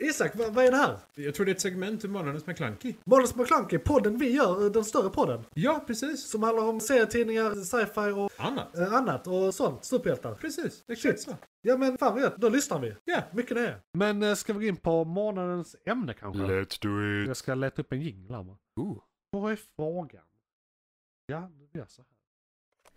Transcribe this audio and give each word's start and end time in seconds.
Isak, 0.00 0.36
vad, 0.36 0.54
vad 0.54 0.64
är 0.64 0.70
det 0.70 0.76
här? 0.76 0.98
Jag 1.14 1.34
tror 1.34 1.46
det 1.46 1.52
är 1.52 1.54
ett 1.54 1.60
segment 1.60 2.04
ur 2.04 2.08
Månadens 2.08 2.46
McKlunky. 2.46 2.94
Månadens 3.04 3.36
McKlunky, 3.36 3.78
podden 3.78 4.18
vi 4.18 4.30
gör, 4.32 4.64
eh, 4.64 4.70
den 4.70 4.84
större 4.84 5.10
podden. 5.10 5.44
Ja, 5.54 5.84
precis. 5.86 6.30
Som 6.30 6.42
handlar 6.42 6.64
om 6.64 6.80
serietidningar, 6.80 7.54
sci-fi 7.54 8.10
och 8.10 8.30
Annat. 8.46 8.76
eh, 8.76 8.92
annat 8.92 9.26
och 9.26 9.54
sånt. 9.54 9.84
Superhjältar. 9.84 10.34
Precis, 10.34 10.84
exakt 10.88 11.02
Shit. 11.02 11.20
så. 11.20 11.36
Ja 11.62 11.76
men 11.76 11.98
fan 11.98 12.20
gött, 12.20 12.36
då 12.36 12.48
lyssnar 12.48 12.78
vi. 12.78 12.94
Ja. 13.04 13.22
Mycket 13.32 13.56
det 13.56 13.68
är. 13.68 13.80
Men 13.92 14.22
eh, 14.22 14.34
ska 14.34 14.52
vi 14.52 14.58
gå 14.64 14.68
in 14.68 14.76
på 14.76 15.04
månadens 15.04 15.76
ämne 15.86 16.14
kanske? 16.14 16.42
Let's 16.42 16.78
do 16.82 17.26
Jag 17.28 17.36
ska 17.36 17.54
leta 17.54 17.82
upp 17.82 17.92
en 17.92 18.02
jingel 18.02 18.34
här. 18.34 18.56
Ooh. 18.80 19.02
Vad 19.30 19.52
är 19.52 19.58
frågan? 19.76 20.22
Ja, 21.26 21.50
det 21.72 21.78
gör 21.78 21.86
så 21.88 22.02
här. 22.02 22.08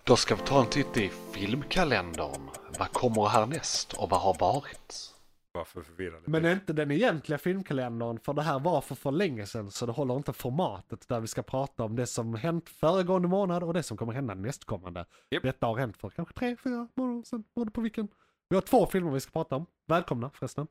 Då 0.04 0.16
ska 0.16 0.36
vi 0.36 0.42
ta 0.42 0.62
en 0.62 0.70
titt 0.70 0.98
i 0.98 1.10
filmkalendern. 1.32 2.50
Vad 2.80 2.92
kommer 2.94 3.26
härnäst 3.28 3.94
och 3.94 4.10
vad 4.10 4.20
har 4.22 4.38
varit? 4.40 5.14
Varför 5.54 5.82
förvirrade 5.82 6.22
Men 6.26 6.46
är 6.46 6.52
inte 6.54 6.74
den 6.74 6.92
egentliga 6.92 7.38
filmkalendern, 7.38 8.20
för 8.20 8.34
det 8.34 8.42
här 8.42 8.60
var 8.60 8.82
för 8.82 8.96
för 8.96 9.12
länge 9.12 9.46
sedan 9.46 9.72
så 9.72 9.86
det 9.86 9.92
håller 9.92 10.16
inte 10.18 10.34
formatet 10.34 11.08
där 11.08 11.20
vi 11.20 11.28
ska 11.28 11.42
prata 11.44 11.84
om 11.84 11.96
det 11.96 12.08
som 12.08 12.36
hänt 12.36 12.70
föregående 12.70 13.28
månad 13.28 13.64
och 13.64 13.74
det 13.74 13.84
som 13.84 13.98
kommer 13.98 14.14
hända 14.14 14.34
nästkommande. 14.34 15.06
Japp. 15.30 15.44
Detta 15.44 15.68
har 15.68 15.78
hänt 15.78 15.98
för 15.98 16.10
kanske 16.10 16.34
tre, 16.34 16.56
fyra 16.64 16.88
månader 16.96 17.24
sedan, 17.24 17.44
beroende 17.56 17.72
på 17.72 17.82
vilken. 17.82 18.08
Vi 18.50 18.56
har 18.56 18.62
två 18.62 18.86
filmer 18.86 19.12
vi 19.12 19.20
ska 19.20 19.32
prata 19.32 19.56
om. 19.56 19.66
Välkomna 19.88 20.30
förresten. 20.34 20.68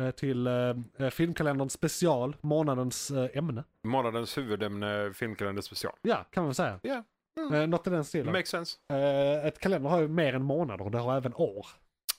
eh, 0.00 0.10
Till 0.10 0.46
eh, 0.46 0.54
eh, 0.98 1.10
filmkalendern 1.10 1.68
special, 1.68 2.36
månadens 2.40 3.10
eh, 3.10 3.28
ämne. 3.38 3.64
Månadens 3.84 4.38
huvudämne, 4.38 5.12
filmkalender 5.14 5.62
special. 5.62 5.92
Ja, 6.02 6.24
kan 6.30 6.42
man 6.42 6.48
väl 6.48 6.54
säga. 6.54 6.80
Ja, 6.82 7.04
Eh, 7.52 7.66
något 7.66 7.86
i 7.86 7.90
den 7.90 8.04
stilen. 8.04 8.32
makes 8.32 8.48
sense. 8.48 8.78
Eh, 8.92 9.46
ett 9.46 9.58
kalender 9.58 9.90
har 9.90 10.00
ju 10.00 10.08
mer 10.08 10.34
än 10.34 10.42
månader 10.42 10.90
det 10.90 10.98
har 10.98 11.16
även 11.16 11.34
år. 11.34 11.66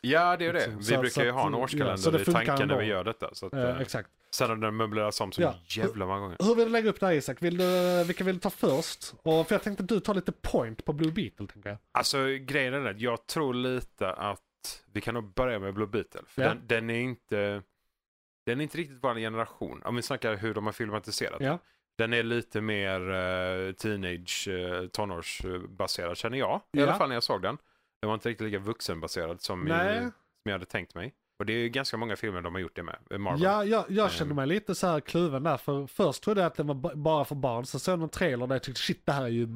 Ja, 0.02 0.38
det 0.38 0.46
är 0.46 0.54
det. 0.54 0.62
Så- 0.62 0.72
Vi 0.72 0.84
så- 0.84 1.00
brukar 1.02 1.24
ju 1.24 1.30
att- 1.30 1.36
ha 1.36 1.48
en 1.48 1.54
ja, 1.54 1.60
årskalender 1.60 2.12
det 2.12 2.22
i 2.22 2.26
tanken 2.26 2.68
när 2.68 2.78
vi 2.78 2.86
gör 2.86 3.04
detta. 3.04 3.30
Så 3.34 3.46
att, 3.46 3.54
Eh, 3.54 3.64
eh, 3.70 3.80
exakt. 3.82 4.10
sen 4.32 4.50
har 4.50 4.56
den 4.58 4.76
möblerats 4.76 5.22
om 5.22 5.32
så 5.32 5.42
Ja. 5.42 5.56
jävla 5.68 6.06
många 6.06 6.20
gånger. 6.20 6.38
Hur 6.40 6.56
vill 6.56 6.66
du 6.66 6.72
lägga 6.72 6.90
upp 6.90 7.00
det 7.00 7.06
här 7.06 7.14
Isak? 7.14 7.38
Vill 7.42 7.58
du, 7.58 8.04
vilka 8.04 8.24
vill 8.24 8.36
du 8.36 8.42
ta 8.42 8.50
först? 8.50 9.14
Och 9.24 9.48
för 9.48 9.56
jag 9.56 9.64
tänkte 9.64 9.84
att 9.84 9.90
du 9.90 10.00
tar 10.00 10.14
lite 10.14 10.32
point 10.32 10.86
på 10.86 10.94
Blue 10.94 11.12
Beetle 11.12 11.48
tänker 11.48 11.70
jag. 11.70 11.78
Alltså 11.92 12.18
grejen 12.26 12.74
är 12.74 12.78
den, 12.80 12.88
att 12.96 13.02
jag 13.02 13.28
tror 13.28 13.54
lite 13.54 14.14
att 14.14 14.42
vi 14.94 15.02
kan 15.02 15.14
nog 15.14 15.34
börja 15.34 15.60
med 15.60 15.74
Blue 15.74 15.88
Beetle. 15.88 16.22
För 16.28 16.42
Ja. 16.42 16.48
den, 16.48 16.68
den 16.68 16.90
är 16.90 17.00
inte 17.00 17.62
den 18.46 18.60
är 18.60 18.64
inte 18.64 18.78
riktigt 18.78 18.98
vår 19.02 19.16
generation. 19.16 19.82
Om 19.86 19.96
vi 19.96 20.02
snackar 20.02 20.36
hur 20.36 20.54
de 20.54 20.66
har 20.66 20.74
filmatiserat. 20.74 21.42
Ja. 21.42 21.58
Den 21.98 22.14
är 22.14 22.24
lite 22.24 22.62
mer 22.62 23.02
uh, 23.12 23.72
teenage, 23.74 24.48
uh, 24.48 24.88
tonårsbaserad 24.88 26.18
känner 26.18 26.38
jag. 26.38 26.62
I 26.74 26.80
Ja. 26.80 26.84
alla 26.84 26.94
fall 26.98 27.08
när 27.08 27.16
jag 27.16 27.24
såg 27.24 27.42
den. 27.42 27.58
Den 28.02 28.08
var 28.08 28.14
inte 28.14 28.30
riktigt 28.30 28.46
lika 28.46 28.60
vuxenbaserad 28.60 29.42
som, 29.42 29.64
Nej. 29.66 30.00
som 30.02 30.12
jag 30.44 30.52
hade 30.52 30.66
tänkt 30.66 30.96
mig. 30.96 31.14
Och 31.40 31.46
det 31.46 31.54
är 31.54 31.58
ju 31.58 31.70
ganska 31.70 31.98
många 31.98 32.16
filmer 32.16 32.42
de 32.42 32.54
har 32.56 32.62
gjort 32.62 32.76
det 32.76 32.84
med. 32.84 32.98
eh, 33.12 33.18
Marvel. 33.18 33.42
Ja, 33.42 33.66
jag, 33.66 33.86
jag 33.90 34.12
kände 34.12 34.32
Ehm. 34.32 34.36
mig 34.36 34.48
lite 34.48 34.76
så 34.76 34.88
här 34.88 35.00
kluven 35.00 35.44
där. 35.44 35.58
För 35.58 35.88
först 35.88 36.24
trodde 36.24 36.42
jag 36.42 36.48
att 36.48 36.56
den 36.56 36.68
var 36.68 36.76
ba- 36.76 36.96
bara 36.96 37.26
för 37.26 37.36
barn. 37.36 37.66
Sen 37.66 37.80
såg 37.80 37.94
jag 37.94 38.00
någon 38.00 38.10
trailer 38.10 38.48
där 38.48 38.56
jag 38.56 38.64
tyckte 38.64 38.82
shit 38.82 39.06
det 39.06 39.12
här 39.12 39.24
är 39.24 39.28
ju 39.28 39.48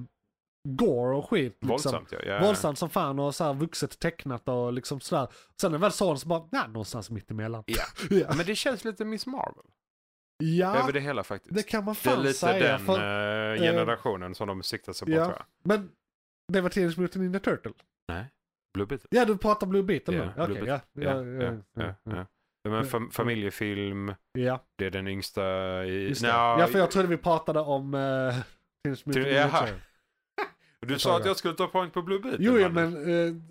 gore 0.68 1.16
och 1.16 1.30
skit. 1.30 1.54
Liksom. 1.54 1.68
Våldsamt 1.70 2.12
ja. 2.12 2.20
ja. 2.26 2.40
Våldsamt 2.42 2.80
som 2.80 2.90
fan 2.90 3.20
och 3.20 3.36
så 3.36 3.44
här 3.44 3.54
vuxet 3.54 4.00
tecknat 4.00 4.48
och 4.50 4.74
liksom 4.74 5.00
sådär. 5.00 5.28
Sen 5.62 5.72
när 5.72 5.76
jag 5.76 5.82
väl 5.82 5.92
såg 5.92 6.10
den 6.10 6.20
så 6.20 6.28
bara, 6.28 6.48
nej, 6.52 6.68
någonstans 6.68 7.10
mitt 7.10 7.32
emellan. 7.32 7.64
Ja. 7.68 7.84
ja. 8.10 8.28
Men 8.38 8.46
det 8.46 8.56
känns 8.56 8.86
lite 8.86 9.06
Miss 9.06 9.28
Marvel. 9.28 9.66
ja 10.44 10.76
Över 10.78 10.92
det 10.94 11.00
hela 11.00 11.24
faktiskt. 11.24 11.56
det 11.56 11.64
kan 11.64 11.84
man 11.86 11.96
Det 12.04 12.10
är 12.10 12.14
fan 12.16 12.24
lite 12.24 12.34
säga. 12.40 12.78
den 12.78 12.86
för, 12.86 12.94
eh, 13.54 13.60
generationen 13.62 14.36
som 14.36 14.48
de 14.48 14.64
siktar 14.64 14.94
sig 14.94 15.06
på 15.06 15.12
ja. 15.12 15.26
tror 15.26 15.38
jag. 15.38 15.46
Men 15.64 15.92
det 16.54 16.62
var 16.62 16.70
Teenage 16.70 16.98
Mutant 17.00 17.24
Ninja 17.24 17.40
Turtle. 17.40 17.74
Nej. 18.08 18.26
Blue 18.74 18.88
Beetle. 18.88 19.08
Ja, 19.12 19.26
du 19.26 19.38
pratar 19.38 19.68
Blue 19.68 19.84
Beetle 19.84 20.16
nu? 20.18 20.32
Okej, 20.38 20.48
Beetle. 20.48 20.82
ja. 20.94 21.02
Ja, 21.04 21.24
ja, 21.26 21.54
ja, 21.74 21.96
ja. 22.04 22.26
Det 22.64 22.70
var 22.70 22.78
en 22.78 22.86
fam- 22.86 23.12
familjefilm. 23.12 24.14
Ja, 24.34 24.64
Det 24.78 24.86
är 24.86 24.90
den 24.92 25.08
yngsta 25.08 25.42
i... 25.86 26.14
Nja, 26.22 26.60
Ja, 26.60 26.68
för 26.68 26.80
jag 26.80 26.92
trodde 26.92 27.08
vi 27.08 27.18
pratade 27.18 27.60
om 27.60 27.94
uh, 27.94 28.34
Teenage 28.84 29.08
Mutant. 29.08 29.74
Du 30.80 31.00
sa 31.00 31.18
att 31.18 31.26
jag 31.26 31.38
skulle 31.38 31.54
ta 31.54 31.68
point 31.68 31.94
på 31.94 32.02
Blue 32.02 32.20
Beetle. 32.20 32.38
Jo, 32.46 32.60
ja, 32.60 32.70
men 32.70 32.94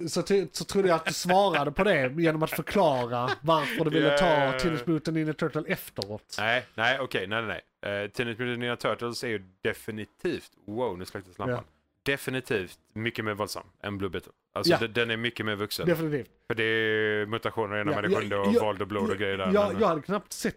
eh, 0.02 0.06
så, 0.06 0.22
så 0.52 0.64
trodde 0.64 0.88
jag 0.88 0.96
att 0.96 1.04
du 1.06 1.12
svarade 1.12 1.72
på 1.72 1.84
det 1.84 2.14
genom 2.18 2.42
att 2.42 2.50
förklara 2.50 3.30
varför 3.42 3.84
du 3.84 3.90
ville 3.90 4.18
ta. 4.18 4.58
Teenage 4.58 4.88
Mutant 4.88 5.14
Ninja 5.14 5.32
Turtle 5.32 5.62
efteråt. 5.66 6.36
Nej, 6.38 6.66
nej, 6.74 7.00
okej, 7.00 7.26
nej, 7.26 7.42
nej, 7.42 7.62
nej. 7.86 8.02
Uh, 8.04 8.10
Teenage 8.10 8.38
Mutant 8.38 8.58
Ninja 8.58 8.76
Turtles 8.76 9.24
är 9.24 9.28
ju 9.28 9.42
definitivt, 9.62 10.50
wow, 10.66 10.98
nu 10.98 11.04
släcktes 11.04 11.38
lampan. 11.38 11.64
Definitivt 12.04 12.78
mycket 12.92 13.24
mer 13.24 13.34
våldsam 13.34 13.66
än 13.82 13.98
Blue 13.98 14.10
Beetle. 14.10 14.32
Alltså 14.54 14.72
Ja. 14.80 14.86
den, 14.88 15.10
är 15.10 15.16
mycket 15.16 15.46
mer 15.46 15.56
vuxen. 15.56 15.86
Definitivt. 15.86 16.30
För 16.46 16.54
det 16.54 16.64
är 16.64 17.26
mutationer 17.26 17.76
ena 17.76 17.92
Ja, 17.92 18.02
sjunde 18.20 18.36
och 18.36 18.54
våld 18.54 18.82
och 18.82 18.88
blod 18.88 19.10
och 19.10 19.16
grejer 19.16 19.36
där. 19.36 19.52
Jag, 19.52 19.72
men- 19.72 19.80
jag 19.80 19.88
hade 19.88 20.02
knappt 20.02 20.32
sett 20.32 20.56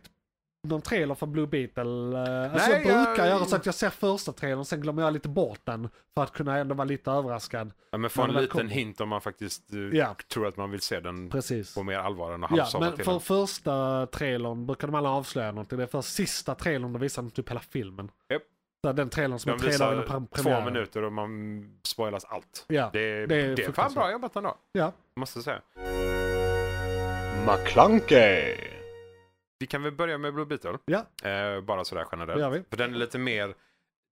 någon 0.63 0.81
trailer 0.81 1.16
för 1.16 1.25
Blue 1.25 1.47
Beetle. 1.47 1.81
eh, 1.84 2.53
Alltså 2.53 2.69
Nej, 2.72 2.84
jag 2.88 3.06
brukar 3.07 3.25
jag- 3.25 3.28
göra 3.36 3.46
så 3.46 3.56
att 3.56 3.66
jag 3.66 3.75
ser 3.75 3.90
första 3.90 4.34
trailern, 4.34 4.66
sen 4.66 4.81
glömmer 4.81 5.02
jag 5.03 5.13
lite 5.13 5.30
bort 5.30 5.59
den. 5.63 5.90
För 6.16 6.24
att 6.24 6.34
kunna 6.34 6.57
ändå 6.57 6.75
vara 6.75 6.86
lite 6.86 7.12
överraskad. 7.12 7.72
ja, 7.91 7.97
men 7.97 8.09
få 8.09 8.22
en 8.22 8.34
liten 8.34 8.69
hint 8.69 9.02
om 9.02 9.09
man 9.09 9.22
faktiskt 9.22 9.74
eh, 9.74 9.80
Ja. 9.80 10.16
tror 10.34 10.47
att 10.47 10.57
man 10.57 10.72
vill 10.72 10.81
se 10.81 11.00
den 11.00 11.30
Precis. 11.30 11.75
på 11.75 11.84
mer 11.84 11.97
allvar 11.97 12.34
än 12.34 12.44
att 12.44 12.52
Ja, 12.57 12.80
men 12.80 12.96
till 12.96 13.06
för 13.06 13.12
den. 13.12 13.22
första 13.22 14.06
trailern 14.06 14.66
brukar 14.66 14.88
de 14.88 14.96
alla 14.96 15.09
avslöja 15.09 15.52
någonting. 15.52 15.78
Det 15.78 15.84
är 15.84 15.88
först 15.88 16.13
sista 16.13 16.56
trailern 16.56 16.94
de 16.94 17.02
visar 17.02 17.30
typ 17.30 17.50
hela 17.50 17.59
filmen. 17.59 18.12
Japp. 18.30 18.41
Så 18.88 18.94
den 18.94 19.09
trailern 19.09 19.40
som 19.40 19.50
De 19.50 19.53
är 19.68 19.70
tre 19.70 19.78
dagar 19.78 19.94
innan 19.94 20.03
visar 20.03 20.20
pre- 20.20 20.28
två 20.28 20.44
premiären. 20.44 20.66
minuter 20.66 21.03
och 21.03 21.14
man 21.14 21.80
spoilas 21.84 22.25
allt. 22.25 22.66
Ja, 22.68 22.90
Det 22.94 23.00
är, 23.00 23.28
det 23.28 23.36
är 23.36 23.56
det 23.56 23.64
är 23.64 23.72
fan 23.72 23.94
bra 23.94 24.12
jobbat 24.12 24.36
ändå, 24.36 24.58
ja. 24.72 24.92
måste 25.16 25.42
säga. 25.42 25.62
McClunkey! 27.48 28.58
Vi 29.59 29.68
kan 29.68 29.84
väl 29.84 29.92
börja 29.92 30.18
med 30.18 30.34
Blue 30.34 30.46
Beetle. 30.46 30.78
Ja. 30.86 31.30
Eh, 31.30 31.62
bara 31.62 31.86
sådär 31.86 32.06
generellt. 32.12 32.56
vi. 32.56 32.64
För 32.70 32.78
den 32.78 32.94
är 32.94 32.98
lite 32.98 33.18
mer... 33.18 33.53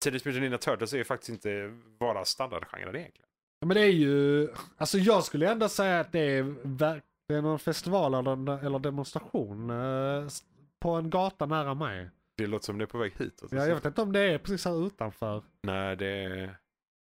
Teenage 0.04 0.26
Mutant 0.26 0.44
Ninja 0.44 0.58
Turtles 0.58 0.94
är 0.94 0.98
ju 0.98 1.04
faktiskt 1.04 1.30
inte 1.30 1.80
bara 2.00 2.26
standardgenren 2.26 2.96
egentligen. 2.96 3.28
Men 3.66 3.76
det 3.76 3.82
är 3.82 3.92
ju, 3.92 4.50
alltså 4.78 4.98
jag 4.98 5.24
skulle 5.24 5.52
ändå 5.52 5.70
säga 5.70 6.00
att 6.00 6.12
det 6.12 6.20
är, 6.20 6.44
det 7.28 7.34
är 7.34 7.42
någon 7.42 7.60
festival 7.60 8.14
eller, 8.14 8.66
eller 8.66 8.80
demonstration 8.80 9.70
eh, 9.70 10.28
på 10.80 10.90
en 10.92 11.10
gata 11.10 11.46
nära 11.46 11.74
mig. 11.74 12.10
Det 12.38 12.48
låter 12.48 12.66
som 12.66 12.78
det 12.78 12.84
är 12.84 12.88
på 12.88 12.98
väg 12.98 13.14
hit. 13.18 13.40
Alltså. 13.42 13.56
Ja, 13.56 13.66
jag 13.66 13.76
vet 13.76 13.86
inte 13.86 14.02
om 14.02 14.12
det 14.12 14.20
är 14.20 14.38
precis 14.38 14.66
här 14.66 14.88
utanför. 14.88 15.44
Nej, 15.64 15.96
det 15.96 16.08
är... 16.08 16.58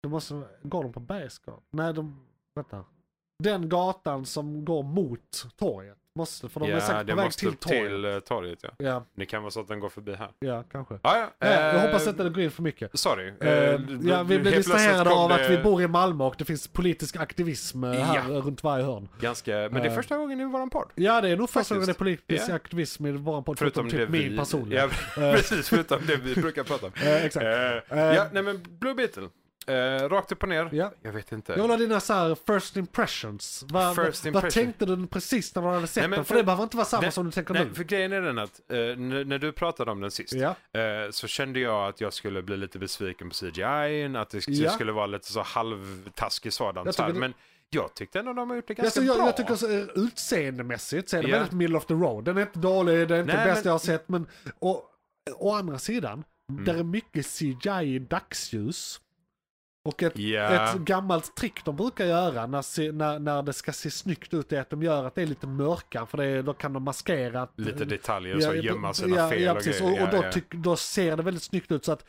Det 0.03 0.09
måste, 0.09 0.47
går 0.63 0.83
de 0.83 0.93
på 0.93 0.99
Bergsgatan? 0.99 1.63
Nej, 1.71 1.93
de, 1.93 2.27
vänta. 2.55 2.85
Den 3.43 3.69
gatan 3.69 4.25
som 4.25 4.65
går 4.65 4.83
mot 4.83 5.47
torget. 5.57 5.97
Måste, 6.19 6.49
för 6.49 6.59
de 6.59 6.65
är 6.69 6.73
ja, 6.73 6.81
säkert 6.81 7.07
det 7.07 7.13
på 7.15 7.21
väg 7.21 7.31
till 7.31 7.53
torget. 7.55 7.89
till 7.89 8.05
eh, 8.05 8.19
torget. 8.19 8.59
Ja. 8.61 8.69
Ja, 8.77 9.03
Det 9.15 9.25
kan 9.25 9.41
vara 9.41 9.51
så 9.51 9.59
att 9.59 9.67
den 9.67 9.79
går 9.79 9.89
förbi 9.89 10.15
här. 10.15 10.29
ja, 10.39 10.63
kanske. 10.71 10.93
Ah, 11.01 11.17
ja, 11.17 11.29
jag 11.39 11.75
eh, 11.75 11.81
hoppas 11.81 12.07
inte 12.07 12.23
det 12.23 12.29
går 12.29 12.43
in 12.43 12.51
för 12.51 12.61
mycket. 12.63 12.99
Sorry. 12.99 13.33
Eh, 13.41 13.49
Eh, 13.49 13.79
ja, 14.03 14.23
vi 14.23 14.39
blir 14.39 14.51
distraherade 14.51 15.09
av 15.11 15.31
att 15.31 15.37
det 15.37 15.49
vi 15.49 15.63
bor 15.63 15.81
i 15.81 15.87
Malmö 15.87 16.23
och 16.23 16.35
det 16.37 16.45
finns 16.45 16.67
politisk 16.67 17.15
aktivism 17.15 17.83
eh, 17.83 17.91
här 17.91 18.15
Ja. 18.15 18.39
runt 18.39 18.63
varje 18.63 18.83
hörn. 18.85 19.09
Ganska... 19.21 19.51
Men 19.51 19.73
det 19.73 19.89
är 19.89 19.95
första 19.95 20.17
gången 20.17 20.39
i 20.41 20.45
våran 20.45 20.69
podd. 20.69 20.89
Ja, 20.95 21.21
det 21.21 21.29
är 21.29 21.37
nog 21.37 21.49
första 21.49 21.75
gången 21.75 21.85
det 21.85 21.91
är 21.91 21.93
politisk 21.93 22.49
aktivism 22.49 23.05
i 23.05 23.11
vår 23.11 23.41
podd, 23.41 23.59
Förutom 23.59 23.89
förutom 23.89 23.99
det 23.99 24.05
typ 24.05 24.15
vi... 24.23 24.29
min 24.29 24.37
personliga. 24.37 24.81
Ja, 24.81 24.89
precis. 25.35 25.69
Förutom 25.69 25.99
det 26.07 26.15
vi 26.15 26.35
brukar 26.35 26.63
prata 26.63 26.85
om. 26.85 26.91
Exakt. 27.03 27.45
Ja, 27.89 28.27
nej 28.31 28.43
men 28.43 28.65
Blue 28.79 28.93
Beetle. 28.95 29.27
Eh, 29.67 30.09
rakt 30.09 30.31
upp 30.31 30.43
och 30.43 30.49
ner. 30.49 30.69
Ja. 30.71 30.91
Jag 31.01 31.11
vet 31.11 31.31
inte. 31.31 31.51
Jag 31.53 31.61
vill 31.61 31.69
ha 31.71 31.77
dina 31.77 31.99
så 31.99 32.13
här 32.13 32.35
first 32.53 32.77
impressions. 32.77 33.65
Vad, 33.69 33.95
First 33.95 34.25
vad, 34.25 34.33
vad 34.33 34.43
impression. 34.43 34.63
tänkte 34.65 34.85
du 34.85 35.07
precis 35.07 35.55
när 35.55 35.61
du 35.61 35.67
hade 35.67 35.87
sett 35.87 36.01
Nej, 36.03 36.09
den? 36.09 36.25
För, 36.25 36.29
för- 36.33 36.35
det 36.35 36.43
behöver 36.43 36.63
inte 36.63 36.77
vara 36.77 36.85
samma 36.85 37.01
Nej, 37.01 37.11
som 37.11 37.25
du 37.25 37.31
tänker 37.31 37.53
Nej, 37.53 37.65
nu. 37.65 37.73
för 37.73 37.83
grejen 37.83 38.11
är 38.13 38.21
den 38.21 38.37
att 38.39 38.61
eh, 38.71 38.77
när 38.77 39.37
du 39.39 39.51
pratade 39.51 39.91
om 39.91 40.01
den 40.01 40.11
sist 40.11 40.33
Ja, 40.33 40.55
eh, 40.79 41.11
så 41.11 41.27
kände 41.27 41.59
jag 41.59 41.89
att 41.89 42.01
jag 42.01 42.13
skulle 42.13 42.41
bli 42.41 42.57
lite 42.57 42.79
besviken 42.79 43.29
på 43.29 43.35
CGI, 43.35 44.15
att 44.17 44.29
det 44.29 44.47
Ja. 44.47 44.69
skulle 44.69 44.91
vara 44.91 45.05
lite 45.05 45.31
så 45.31 45.41
halvtaskig 45.41 46.53
sådan. 46.53 46.85
Jag 46.85 46.95
så 46.95 47.01
här. 47.01 47.09
tycker 47.09 47.13
det- 47.21 47.27
Men 47.27 47.33
jag 47.69 47.93
tyckte 47.93 48.19
ändå 48.19 48.33
de 48.33 48.49
har 48.49 48.55
gjort 48.55 48.67
det 48.67 48.79
alltså, 48.79 49.01
ganska 49.01 49.13
jag, 49.13 49.17
bra. 49.17 49.25
jag 49.25 49.37
tycker 49.37 49.55
så, 49.55 49.71
eh, 49.77 49.85
utseendemässigt 50.05 51.09
så 51.09 51.17
är 51.17 51.23
det 51.23 51.29
Ja. 51.29 51.35
väldigt 51.37 51.53
middle 51.53 51.77
of 51.77 51.85
the 51.85 51.93
road. 51.93 52.23
Den 52.25 52.37
är 52.37 52.41
inte 52.41 52.59
dålig, 52.59 53.07
det 53.07 53.15
är 53.15 53.19
inte 53.21 53.33
Nej, 53.35 53.45
det 53.45 53.51
bästa 53.51 53.63
men- 53.63 53.69
jag 53.69 53.73
har 53.73 53.79
sett. 53.79 54.09
Men 54.09 54.27
å, 54.59 54.81
å 55.35 55.53
andra 55.53 55.79
sidan, 55.79 56.23
Mm. 56.51 56.65
där 56.65 56.73
är 56.75 56.83
mycket 56.83 57.25
CGI 57.25 57.95
i 57.95 57.99
dagsljus. 57.99 59.01
Och 59.89 60.03
ett, 60.03 60.17
Ja. 60.17 60.41
ett 60.73 60.75
gammalt 60.79 61.35
trick 61.35 61.65
de 61.65 61.75
brukar 61.75 62.05
göra 62.05 62.47
när, 62.47 62.91
när, 62.91 63.19
när 63.19 63.41
det 63.43 63.53
ska 63.53 63.71
se 63.73 63.91
snyggt 63.91 64.33
ut 64.33 64.51
är 64.53 64.61
att 64.61 64.69
de 64.69 64.83
gör 64.83 65.05
att 65.05 65.15
det 65.15 65.21
är 65.21 65.25
lite 65.25 65.47
mörkare 65.47 66.05
för 66.05 66.17
det, 66.17 66.41
då 66.41 66.53
kan 66.53 66.73
de 66.73 66.83
maskera. 66.83 67.41
att- 67.41 67.53
Lite 67.59 67.85
detaljer 67.85 68.35
och 68.35 68.43
så, 68.43 68.49
Ja, 68.49 68.53
gömma 68.55 68.93
sina 68.93 69.15
ja, 69.17 69.29
fel 69.29 69.41
ja, 69.41 69.51
och 69.51 69.57
precis. 69.57 69.79
grejer. 69.81 70.01
Och, 70.01 70.07
och 70.07 70.13
då, 70.21 70.23
ja, 70.25 70.31
tyck, 70.31 70.51
då 70.53 70.75
ser 70.75 71.17
det 71.17 71.23
väldigt 71.23 71.43
snyggt 71.43 71.71
ut. 71.71 71.85
Så 71.85 71.91
att, 71.91 72.05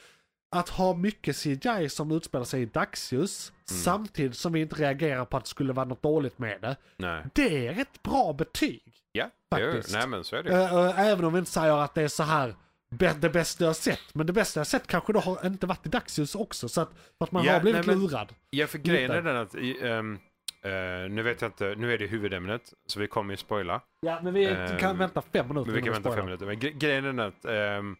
att 0.56 0.68
ha 0.68 0.94
mycket 0.94 1.36
CGI 1.36 1.88
som 1.88 2.10
utspelar 2.12 2.44
sig 2.44 2.62
i 2.62 2.66
dagsljus 2.66 3.52
Mm. 3.70 3.82
samtidigt 3.82 4.36
som 4.36 4.52
vi 4.52 4.60
inte 4.60 4.74
reagerar 4.74 5.24
på 5.24 5.36
att 5.36 5.44
det 5.44 5.50
skulle 5.50 5.72
vara 5.72 5.86
något 5.86 6.02
dåligt 6.02 6.38
med 6.38 6.60
det. 6.60 6.76
Nej. 6.96 7.24
Det 7.34 7.66
är 7.68 7.80
ett 7.80 8.02
bra 8.02 8.32
betyg. 8.32 8.82
Ja, 9.12 9.30
Faktiskt. 9.50 9.92
nej 9.92 10.06
men 10.06 10.24
så 10.24 10.36
är 10.36 10.42
det. 10.42 10.54
Även 10.96 11.24
om 11.24 11.32
vi 11.32 11.38
inte 11.38 11.50
säger 11.50 11.76
att 11.84 11.94
det 11.94 12.02
är 12.02 12.08
så 12.08 12.22
här 12.22 12.54
det 12.98 13.30
bästa 13.32 13.64
jag 13.64 13.76
sett. 13.76 14.14
Men 14.14 14.26
det 14.26 14.32
bästa 14.32 14.60
jag 14.60 14.66
sett 14.66 14.86
kanske 14.86 15.12
då 15.12 15.20
har 15.20 15.46
inte 15.46 15.66
varit 15.66 15.86
i 15.86 15.88
dagsljus 15.88 16.34
också. 16.34 16.68
Så 16.68 16.80
att, 16.80 16.90
att 17.18 17.32
man 17.32 17.44
Ja, 17.44 17.52
har 17.52 17.60
blivit 17.60 17.86
nej, 17.86 17.96
men- 17.96 18.04
lurad. 18.06 18.34
Ja, 18.50 18.66
för 18.66 18.78
grejen 18.78 19.10
är 19.10 19.22
den 19.22 19.36
att 19.36 19.54
ehm, 19.82 20.18
Eh, 20.62 21.10
nu 21.10 21.22
vet 21.22 21.40
jag 21.42 21.48
inte, 21.48 21.74
nu 21.74 21.94
är 21.94 21.98
det 21.98 22.06
huvudämnet 22.06 22.72
så 22.86 23.00
vi 23.00 23.06
kommer 23.06 23.32
ju 23.32 23.36
spoila. 23.36 23.80
Ja, 24.00 24.20
men 24.22 24.34
vi 24.34 24.44
Eh, 24.44 24.78
kan 24.78 24.98
vänta 24.98 25.22
fem 25.22 25.48
minuter. 25.48 25.66
Men 25.66 25.74
vi 25.74 25.82
kan 25.82 25.92
vänta 25.92 26.12
fem 26.16 26.24
minuter. 26.24 26.46
Men 26.46 26.58
gre- 26.60 26.78
grejen 26.78 27.04
är 27.04 27.12
den 27.12 27.20
att 27.20 27.44
ehm, 27.44 27.96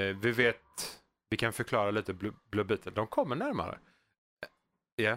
eh, 0.00 0.16
vi 0.16 0.30
vet, 0.32 1.00
vi 1.30 1.36
kan 1.36 1.52
förklara 1.52 1.90
lite 1.90 2.14
Beetle. 2.14 2.90
De 2.94 3.06
kommer 3.06 3.36
närmare. 3.36 3.78
Ja, 4.96 5.16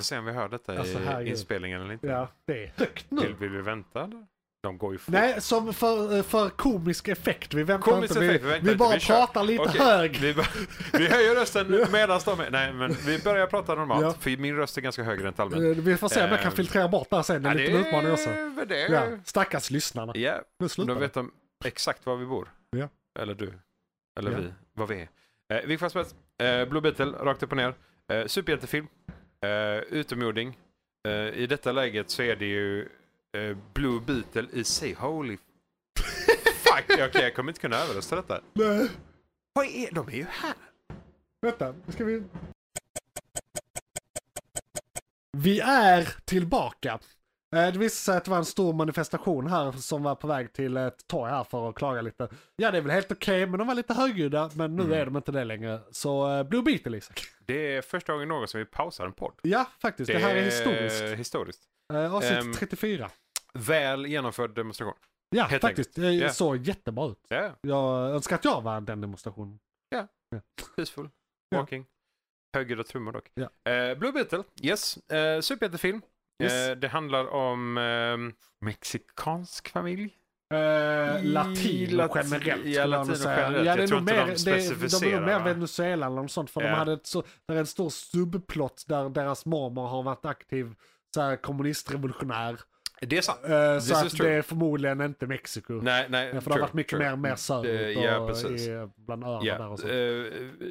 får 0.00 0.04
se 0.04 0.18
om 0.18 0.24
vi 0.24 0.32
hör 0.32 0.48
detta 0.48 0.78
Alltså, 0.78 1.20
i 1.22 1.28
inspelningen 1.28 1.80
eller 1.80 1.92
inte. 1.92 2.06
Ja, 2.06 2.28
det 2.46 2.64
är 2.64 2.72
högt 2.76 3.06
Vill, 3.12 3.18
nu. 3.20 3.32
vill 3.32 3.50
vi 3.50 3.62
vänta? 3.62 4.06
Då? 4.06 4.26
De 4.62 4.78
går 4.78 4.92
ju 4.92 4.98
fort. 4.98 5.12
Nej, 5.12 5.40
som 5.40 5.74
för, 5.74 6.22
för 6.22 6.48
komisk 6.50 7.08
effekt. 7.08 7.54
Vi 7.54 7.62
väntar 7.62 7.92
Komisk 7.92 8.10
inte. 8.16 8.24
effekt, 8.26 8.44
vi 8.44 8.48
vi, 8.48 8.52
vi 8.52 8.58
inte, 8.58 8.74
bara 8.76 8.94
vi 8.94 9.00
kör. 9.00 9.14
pratar 9.14 9.44
lite 9.44 9.62
Okej, 9.62 9.80
hög. 9.80 10.16
Vi, 10.16 10.32
vi 10.92 11.08
höjer 11.08 11.34
rösten 11.34 11.86
medan 11.92 12.20
de 12.24 12.40
är... 12.40 12.50
Nej, 12.50 12.72
men 12.72 12.92
vi 13.06 13.18
börjar 13.18 13.46
prata 13.46 13.74
normalt. 13.74 14.02
Ja. 14.02 14.12
För 14.20 14.36
min 14.36 14.56
röst 14.56 14.76
är 14.76 14.80
ganska 14.80 15.02
hög 15.02 15.24
rent 15.24 15.40
allmänt. 15.40 15.78
Eh, 15.78 15.84
Vi 15.84 15.96
får 15.96 16.08
se 16.08 16.24
om 16.24 16.30
jag 16.30 16.40
kan 16.40 16.48
Eh, 16.52 16.54
filtrera 16.56 16.88
bort 16.88 17.10
det 17.10 17.16
här 17.16 17.22
sen. 17.22 17.42
Det 17.42 17.48
är 17.48 17.50
en 17.52 17.56
liten 17.58 17.76
utmaning 17.86 18.12
också. 18.12 18.30
det. 18.68 18.78
Ja, 18.88 19.02
stackars 19.24 19.70
lyssnarna. 19.70 20.12
Ja, 20.16 20.40
Nu 20.58 20.68
slutar 20.68 20.94
då 20.94 21.00
vet 21.00 21.14
de 21.14 21.30
exakt 21.64 22.06
var 22.06 22.16
vi 22.16 22.26
bor. 22.26 22.48
Ja. 22.70 22.88
Eller 23.20 23.34
du. 23.34 23.52
Eller 24.18 24.30
Ja. 24.30 24.36
vi. 24.38 24.52
Vad 24.74 24.88
vi 24.88 24.94
är. 24.96 25.08
Eh, 25.56 25.66
Vilket 25.66 25.80
fall 25.80 25.90
som 25.90 25.98
helst. 25.98 26.16
Eh, 26.42 26.64
Blue 26.68 26.80
Beetle, 26.82 27.12
rakt 27.20 27.42
upp 27.42 27.50
och 27.50 27.56
ner. 27.56 27.74
Eh, 28.12 28.26
superhjältefilm. 28.26 28.86
Eh, 29.44 29.78
utomjording. 29.98 30.58
Eh, 31.08 31.12
I 31.12 31.46
detta 31.46 31.72
läget 31.72 32.10
så 32.10 32.22
är 32.22 32.36
det 32.36 32.46
ju 32.46 32.88
eh, 33.36 33.56
Blue 33.74 34.00
Beetle 34.00 34.48
i 34.52 34.64
sig. 34.64 34.92
Holy 34.94 35.38
fuck. 36.56 36.84
Okej, 36.88 37.22
jag 37.22 37.34
kommer 37.34 37.50
inte 37.50 37.60
kunna 37.60 37.76
överrösta 37.76 38.16
detta. 38.16 38.40
Nej. 38.52 38.88
Vad 39.52 39.66
är 39.66 39.94
de? 39.94 40.08
är 40.08 40.12
ju 40.12 40.26
här. 40.30 40.54
Vänta, 41.42 41.74
ska 41.88 42.04
vi... 42.04 42.22
Vi 45.38 45.60
är 45.60 46.08
tillbaka. 46.24 46.92
Eh, 47.56 47.72
Det 47.72 47.78
visade 47.78 47.90
sig 47.90 48.16
att 48.16 48.24
det 48.24 48.30
var 48.30 48.38
en 48.38 48.44
stor 48.44 48.72
manifestation 48.72 49.46
här 49.46 49.72
som 49.72 50.02
var 50.02 50.14
på 50.14 50.26
väg 50.26 50.52
till 50.52 50.76
ett 50.76 51.06
torg 51.06 51.30
här 51.30 51.44
för 51.44 51.68
att 51.68 51.74
klaga 51.74 52.02
lite. 52.02 52.28
Ja, 52.56 52.70
det 52.70 52.78
är 52.78 52.82
väl 52.82 52.90
helt 52.90 53.12
okej, 53.12 53.46
men 53.46 53.58
de 53.58 53.68
var 53.68 53.74
lite 53.74 53.94
högljudda. 53.94 54.50
Men 54.54 54.76
nu 54.76 54.82
Mm. 54.82 54.98
är 54.98 55.04
de 55.04 55.16
inte 55.16 55.32
det 55.32 55.44
längre. 55.44 55.80
Så 55.90 56.38
uh, 56.38 56.42
Blue 56.42 56.62
Beetle, 56.62 56.96
Isak. 56.96 57.20
Det 57.46 57.76
är 57.76 57.82
första 57.82 58.12
gången 58.12 58.28
någon 58.28 58.48
som 58.48 58.58
vi 58.60 58.64
pausar 58.66 59.06
en 59.06 59.12
podd. 59.12 59.34
Ja, 59.42 59.66
faktiskt. 59.82 60.12
Det, 60.12 60.18
här 60.18 60.36
är 60.36 60.42
historiskt. 60.42 61.02
historiskt. 61.02 61.62
Avsnitt 62.12 62.32
Ehm, 62.32 62.52
34. 62.52 63.10
Väl 63.58 64.06
genomförd 64.06 64.54
demonstration. 64.54 64.94
Ja, 65.30 65.44
helt 65.44 65.60
faktiskt. 65.62 65.94
Det 65.94 66.12
Ja. 66.12 66.32
såg 66.32 66.56
jättebra 66.56 67.06
ut. 67.10 67.26
Ja, 67.28 67.50
Jag 67.60 68.10
önskar 68.10 68.36
att 68.36 68.44
jag 68.44 68.60
var 68.62 68.80
den 68.80 69.00
demonstrationen. 69.00 69.58
peaceful. 70.76 71.08
Ja. 71.50 71.58
Walking. 71.58 71.86
Högljudda 72.56 72.84
trummor 72.84 73.12
dock. 73.12 73.28
Eh, 73.38 73.98
Blue 73.98 74.12
Beetle, 74.12 74.42
yes. 74.62 74.96
Eh, 74.96 75.40
superhjältefilm. 75.40 76.02
Yes. 76.42 76.52
Eh, 76.52 76.76
det 76.76 76.88
handlar 76.88 77.26
om 77.28 77.78
ehm, 77.78 78.32
mexikansk 78.60 79.68
familj. 79.68 80.18
Uh, 80.54 81.24
latino 81.24 81.96
lat- 81.96 82.10
generellt 82.14 82.64
ja, 82.66 82.70
jag 82.80 82.88
latino 82.90 83.14
säga. 83.16 83.36
generellt. 83.36 83.66
Ja, 83.66 83.74
det 83.74 83.80
Jag 83.80 83.82
är 83.82 83.86
tror 83.86 84.00
nog 84.00 84.08
inte 84.10 84.14
mer, 84.14 84.26
de 84.26 84.32
det, 84.44 84.44
de 84.44 84.50
är 84.56 84.60
specificerar, 84.60 85.20
nog 85.20 85.26
mer? 85.26 85.44
Venezuela 85.44 86.06
eller 86.06 86.16
något 86.16 86.30
sånt. 86.30 86.50
För 86.50 86.60
de 86.60 86.66
Ja. 86.66 86.74
hade 86.74 86.92
ett 86.92 87.06
så, 87.06 87.22
där 87.46 87.54
är 87.54 87.58
en 87.60 87.66
stor 87.66 87.90
subplott 87.90 88.84
där 88.88 89.08
deras 89.08 89.46
mormor 89.46 89.86
har 89.86 90.02
varit 90.02 90.24
aktiv 90.24 90.74
så 91.14 91.20
här, 91.20 91.36
kommunistrevolutionär. 91.36 92.60
Det 93.06 93.18
är 93.18 93.22
sant. 93.22 93.38
Uh, 93.44 93.78
så 93.78 93.94
att 94.06 94.10
true. 94.10 94.30
det 94.30 94.34
är 94.36 94.42
förmodligen 94.42 95.00
inte 95.00 95.26
Mexiko. 95.26 95.72
Nej, 95.72 96.06
nej. 96.08 96.40
För 96.40 96.50
det 96.50 96.54
har 96.54 96.60
varit 96.60 96.72
mycket 96.74 96.90
true. 96.98 97.10
mer, 97.10 97.16
mer 97.16 97.36
söderut 97.36 97.96
Eh, 97.96 98.04
ja, 98.04 98.18
och 98.18 98.28
precis. 98.28 98.66
i, 98.68 98.88
bland 98.96 99.24
öarna 99.24 99.40
Ja, 99.44 99.58
där 99.58 99.68
och 99.68 99.78
så. 99.78 99.88
eh, 99.88 99.92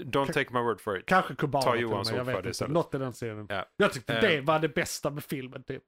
don't 0.05 0.33
take 0.33 0.53
my 0.53 0.59
word 0.59 0.81
for 0.81 0.97
it. 0.99 1.05
Kanske 1.05 1.35
kubaner 1.35 1.63
ta 1.65 1.75
Johans 1.75 2.11
ord 2.11 2.25
för 2.25 2.41
det 2.41 2.49
istället. 2.49 2.73
Något 2.73 2.95
i 2.95 2.97
den 2.97 3.13
serien. 3.13 3.45
Ja. 3.49 3.65
Jag 3.77 3.93
tyckte 3.93 4.13
Eh. 4.13 4.21
det 4.21 4.41
var 4.41 4.59
det 4.59 4.69
bästa 4.69 5.09
med 5.09 5.23
filmen 5.23 5.63
typ. 5.63 5.83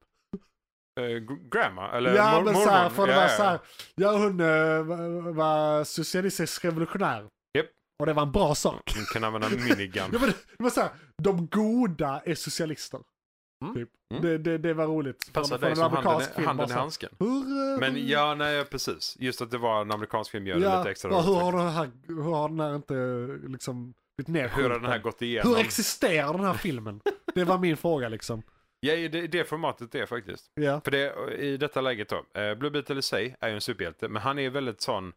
Eh, 1.00 1.02
gr- 1.04 1.48
grandma? 1.50 1.90
Eller 1.92 2.14
Ja 2.16 2.32
mor- 2.40 2.44
men 2.44 2.54
såhär, 2.54 2.76
mormor? 2.82 2.90
för 2.90 3.06
det 3.06 3.14
var 3.14 3.22
ja. 3.22 3.28
såhär, 3.28 3.58
ja 3.94 4.12
hon 4.18 4.40
uh, 4.40 5.34
var- 5.34 5.84
socialistisk 5.84 6.64
revolutionär. 6.64 7.26
Japp. 7.58 7.66
Och 8.00 8.06
det 8.06 8.12
var 8.12 8.22
en 8.22 8.32
bra 8.32 8.54
sak. 8.54 8.92
Hon 8.96 9.04
kan 9.12 9.24
använda 9.24 9.48
minigun. 9.48 10.04
Ja, 10.12 10.18
men 10.20 10.28
det 10.58 10.62
var 10.62 10.70
såhär, 10.70 10.90
de 11.22 11.46
goda 11.46 12.22
är 12.24 12.34
socialister. 12.34 13.00
Mm. 13.64 13.74
Typ. 13.74 13.88
Mm. 14.10 14.22
Det, 14.22 14.38
det, 14.38 14.58
det 14.58 14.74
var 14.74 14.86
roligt. 14.86 15.32
Passar 15.32 15.58
dig 15.58 15.76
som 15.76 15.92
handen, 15.92 16.20
film 16.36 16.46
handen 16.46 16.54
i 16.54 16.56
bara 16.56 16.68
så 16.68 16.72
här, 16.74 16.80
handsken. 16.80 17.10
Hur, 17.18 17.72
eh, 17.72 17.80
Men 17.80 18.08
ja, 18.08 18.34
nej 18.34 18.64
precis. 18.64 19.16
Just 19.20 19.42
att 19.42 19.50
det 19.50 19.58
var 19.58 19.80
en 19.80 19.92
amerikansk 19.92 20.30
film 20.30 20.46
gör 20.46 20.56
det 20.56 20.62
ja, 20.62 20.78
lite 20.78 20.90
extra 20.90 21.10
ja, 21.10 21.20
hur, 21.20 21.34
roligt 21.34 21.42
har 21.42 21.52
den 21.52 21.68
här, 21.68 21.90
hur 22.06 22.22
har 22.22 22.48
den 22.48 22.60
här 22.60 22.76
inte 22.76 22.94
liksom 23.48 23.94
blivit 24.16 24.28
Hur 24.56 24.70
har 24.70 24.80
den 24.80 24.90
här 24.90 24.98
gått 24.98 25.22
igenom? 25.22 25.52
Hur 25.52 25.60
existerar 25.60 26.32
den 26.32 26.44
här 26.44 26.54
filmen? 26.54 27.00
Det 27.34 27.44
var 27.44 27.58
min 27.58 27.76
fråga 27.76 28.08
liksom. 28.08 28.42
Ja, 28.80 28.92
i 28.92 29.08
det, 29.08 29.26
det 29.26 29.44
formatet 29.44 29.92
det 29.92 30.00
är 30.00 30.06
faktiskt. 30.06 30.50
Ja. 30.54 30.80
För 30.84 30.90
det, 30.90 31.34
i 31.38 31.56
detta 31.56 31.80
läget 31.80 32.08
då, 32.08 32.40
eh, 32.40 32.54
Blue 32.54 32.70
Beetle 32.70 32.98
i 32.98 33.02
sig 33.02 33.36
är 33.40 33.48
ju 33.48 33.54
en 33.54 33.60
superhjälte, 33.60 34.08
men 34.08 34.22
han 34.22 34.38
är 34.38 34.50
väldigt 34.50 34.80
sån 34.80 35.08
eh, 35.08 35.12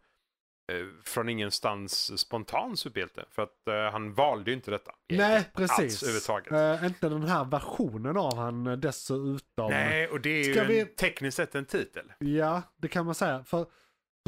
från 1.06 1.30
ingenstans 1.30 2.20
spontan 2.20 2.78
superhjälte. 2.78 3.26
För 3.32 3.42
att 3.44 3.68
eh, 3.68 3.92
han 3.92 4.14
valde 4.14 4.52
ju 4.52 4.56
inte 4.58 4.72
detta. 4.72 4.92
Nej, 5.10 5.50
precis. 5.54 6.04
överhuvudtaget. 6.04 6.82
Eh, 6.82 6.88
inte 6.88 7.10
den 7.10 7.24
här 7.24 7.46
versionen 7.46 8.18
av 8.18 8.36
han 8.38 8.68
eh, 8.68 8.78
dessutom. 8.78 9.70
Nej, 9.72 10.08
och 10.08 10.22
det 10.22 10.30
är 10.30 10.48
ju 10.48 10.54
Ska 10.54 10.62
en, 10.62 10.68
vi- 10.68 10.86
tekniskt 10.86 11.38
sett 11.38 11.56
en 11.56 11.66
titel. 11.66 12.14
Ja, 12.20 12.62
det 12.78 12.88
kan 12.88 13.06
man 13.06 13.16
säga. 13.16 13.44
För 13.44 13.66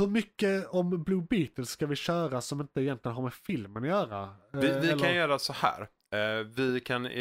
hur 0.01 0.07
mycket 0.07 0.67
om 0.67 1.03
Blue 1.03 1.25
Beatles 1.29 1.69
ska 1.69 1.85
vi 1.85 1.95
köra 1.95 2.41
som 2.41 2.61
inte 2.61 2.81
egentligen 2.81 3.15
har 3.15 3.23
med 3.23 3.33
filmen 3.33 3.83
att 3.83 3.89
göra? 3.89 4.35
Vi, 4.53 4.67
Eh, 4.69 4.79
vi 4.81 4.89
eller- 4.89 5.03
kan 5.05 5.15
göra 5.15 5.39
så 5.39 5.53
här. 5.53 5.81
Eh, 6.15 6.45
vi 6.45 6.79
kan 6.79 7.05
eh, 7.05 7.11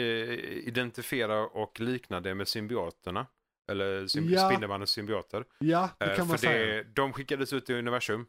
identifiera 0.69 1.41
och 1.47 1.81
likna 1.81 2.20
det 2.20 2.35
med 2.35 2.49
symbioterna. 2.49 3.26
Eller 3.70 4.03
symbi- 4.06 4.35
Ja. 4.35 4.49
Spindelmannens 4.49 4.91
symbioter. 4.91 5.44
Ja, 5.59 5.91
det 5.99 6.05
Eh, 6.11 6.17
kan 6.17 6.29
man 6.29 6.38
för 6.38 6.47
säga. 6.47 6.75
det, 6.76 6.82
de 6.94 7.12
skickades 7.12 7.53
ut 7.53 7.70
i 7.70 7.75
universum, 7.75 8.26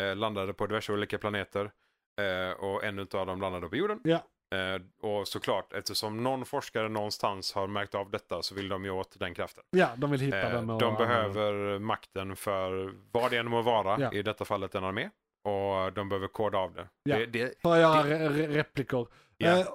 eh, 0.00 0.16
landade 0.16 0.52
på 0.54 0.66
diverse 0.66 0.92
olika 0.92 1.18
planeter 1.18 1.70
eh, 2.20 2.50
och 2.58 2.84
en 2.84 2.98
av 2.98 3.26
dem 3.26 3.40
landade 3.40 3.68
på 3.68 3.76
jorden. 3.76 4.00
Ja. 4.04 4.20
Eh, 4.56 4.82
och 5.00 5.28
såklart, 5.28 5.72
eftersom 5.72 6.22
någon 6.22 6.44
forskare 6.44 6.88
någonstans 6.88 7.52
har 7.52 7.66
märkt 7.66 7.94
av 7.94 8.10
detta 8.10 8.42
så 8.42 8.54
vill 8.54 8.68
de 8.68 8.84
ju 8.84 8.90
åt 8.90 9.18
den 9.18 9.34
kraften. 9.34 9.64
Ja, 9.70 9.90
de 9.96 10.10
vill 10.10 10.20
hitta 10.20 10.42
Eh, 10.42 10.52
den. 10.52 10.70
Och 10.70 10.80
de 10.80 10.94
behöver 10.94 11.78
makten 11.78 12.36
för 12.36 12.94
vad 13.12 13.30
det 13.30 13.36
än 13.36 13.50
må 13.50 13.62
vara, 13.62 14.00
Ja. 14.00 14.12
i 14.12 14.22
detta 14.22 14.44
fallet 14.44 14.74
en 14.74 14.84
armé. 14.84 15.10
Och 15.44 15.92
de 15.92 16.08
behöver 16.08 16.28
koda 16.28 16.58
av 16.58 16.72
det. 16.74 16.88
Ja. 17.02 17.16
Det, 17.18 17.26
det, 17.26 17.62
För 17.62 17.72
att 17.74 17.80
göra 17.80 18.02
det- 18.02 18.28
re- 18.28 18.30
re- 18.32 18.48
replikor. 18.52 19.08
Ja. 19.36 19.58
Eh, 19.58 19.66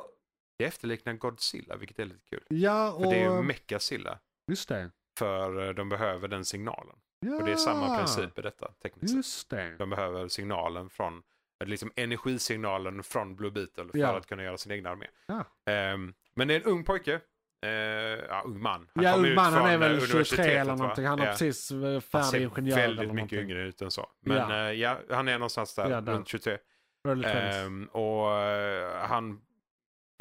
det 0.57 0.65
efterliknar 0.65 1.13
Godzilla, 1.13 1.75
vilket 1.75 1.99
är 1.99 2.05
lite 2.05 2.25
kul. 2.29 2.43
ja, 2.47 2.91
För 2.97 3.05
och... 3.05 3.11
det 3.13 3.19
är 3.19 3.35
ju 3.35 3.41
Mechazilla. 3.41 4.19
Just 4.47 4.69
det. 4.69 4.91
För 5.19 5.67
eh, 5.67 5.73
de 5.73 5.89
behöver 5.89 6.27
den 6.27 6.45
signalen. 6.45 6.95
Ja, 7.25 7.35
Och 7.35 7.43
det 7.45 7.51
är 7.51 7.55
samma 7.55 7.97
princip 7.97 8.39
i 8.39 8.41
detta, 8.41 8.67
tekniskt. 8.83 9.15
Just 9.15 9.49
det. 9.49 9.75
De 9.77 9.89
behöver 9.89 10.27
signalen 10.27 10.89
från, 10.89 11.21
eh, 11.63 11.67
liksom 11.67 11.91
energisignalen 11.95 13.03
från 13.03 13.35
Blue 13.35 13.51
Beetle 13.51 13.85
för 13.91 13.97
Ja. 13.99 14.17
att 14.17 14.27
kunna 14.27 14.43
göra 14.43 14.57
sin 14.57 14.71
egen 14.71 14.85
armé. 14.85 15.05
Ja. 15.25 15.43
Ehm, 15.71 16.13
men 16.35 16.47
det 16.47 16.53
är 16.53 16.59
en 16.59 16.65
ung 16.65 16.83
pojke. 16.83 17.19
Uh, 17.65 17.71
ja, 18.29 18.41
ung 18.45 18.61
man. 18.61 18.87
Han 18.95 19.03
ja, 19.03 19.15
ung 19.15 19.35
man, 19.35 19.53
han 19.53 19.65
är 19.65 19.73
eh, 19.73 19.79
väl 19.79 19.99
23 19.99 20.13
universitetet, 20.13 20.45
eller 20.61 20.75
någonting. 20.75 21.05
Han 21.05 21.19
har 21.19 21.25
Ja. 21.25 21.31
precis 21.31 21.71
eh, 21.71 21.77
Han 21.77 22.01
färdig 22.01 22.25
ser 22.25 22.39
ingenjör 22.39 22.77
eller 22.79 22.95
väldigt 22.97 23.15
mycket 23.15 23.39
yngre 23.39 23.61
ut 23.61 23.81
än 23.81 23.91
så. 23.91 24.07
Men 24.21 24.37
Ja. 24.37 24.73
ja, 24.73 24.97
ja 25.09 25.15
han 25.15 25.27
är 25.27 25.33
någonstans 25.33 25.75
där, 25.75 26.01
runt 26.01 26.27
23. 26.27 26.57
Early 27.07 27.23
20s. 27.27 27.65
Ehm, 27.65 27.85
och 27.85 28.31
eh, 28.37 29.07
han, 29.07 29.41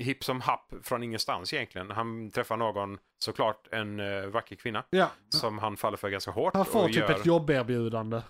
hipp 0.00 0.24
som 0.24 0.40
happ 0.40 0.74
från 0.82 1.02
ingenstans 1.02 1.54
egentligen. 1.54 1.90
Han 1.90 2.30
träffar 2.30 2.56
någon, 2.56 2.98
såklart 3.18 3.68
en 3.72 4.00
uh, 4.00 4.26
vacker 4.26 4.56
kvinna, 4.56 4.84
ja, 4.90 5.10
som 5.28 5.58
han 5.58 5.76
faller 5.76 5.96
för 5.96 6.08
ganska 6.08 6.30
hårt. 6.30 6.54
han 6.54 6.64
får 6.64 6.86
typ 6.86 6.96
gör, 6.96 7.10
ett 7.10 7.26
jobberbjudande. 7.26 8.22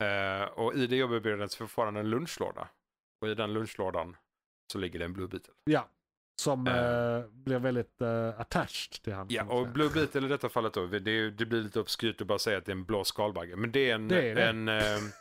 Eh, 0.00 0.42
och 0.42 0.74
i 0.74 0.86
det 0.86 0.96
jobberbjudandet 0.96 1.52
så 1.52 1.66
får 1.66 1.84
han 1.84 1.96
en 1.96 2.10
lunchlåda. 2.10 2.68
Och 3.20 3.28
i 3.28 3.34
den 3.34 3.52
lunchlådan 3.52 4.16
så 4.72 4.78
ligger 4.78 4.98
det 4.98 5.04
en 5.04 5.12
Blue 5.12 5.28
Beetle. 5.28 5.54
Ja. 5.64 5.88
Som 6.42 6.66
eh, 6.66 7.30
blir 7.30 7.58
väldigt 7.58 8.00
eh, 8.00 8.40
attached 8.40 9.02
till 9.02 9.12
honom. 9.12 9.28
Ja, 9.30 9.44
och 9.44 9.62
säga. 9.62 9.72
Blue 9.72 9.90
Beetle 9.90 10.26
i 10.26 10.28
detta 10.28 10.48
fallet 10.48 10.74
då, 10.74 10.86
det, 10.86 11.30
det 11.30 11.46
blir 11.46 11.62
lite 11.62 11.80
obskyrt 11.80 12.20
att 12.20 12.26
bara 12.26 12.38
säga 12.38 12.58
att 12.58 12.64
det 12.64 12.72
är 12.72 12.76
en 12.76 12.84
blå 12.84 13.04
skalbagge. 13.04 13.56
Men 13.56 13.72
det 13.72 13.90
är 13.90 13.94
en, 13.94 14.08
Det 14.08 14.30
är 14.30 14.34
det. 14.34 14.42
en 14.42 14.66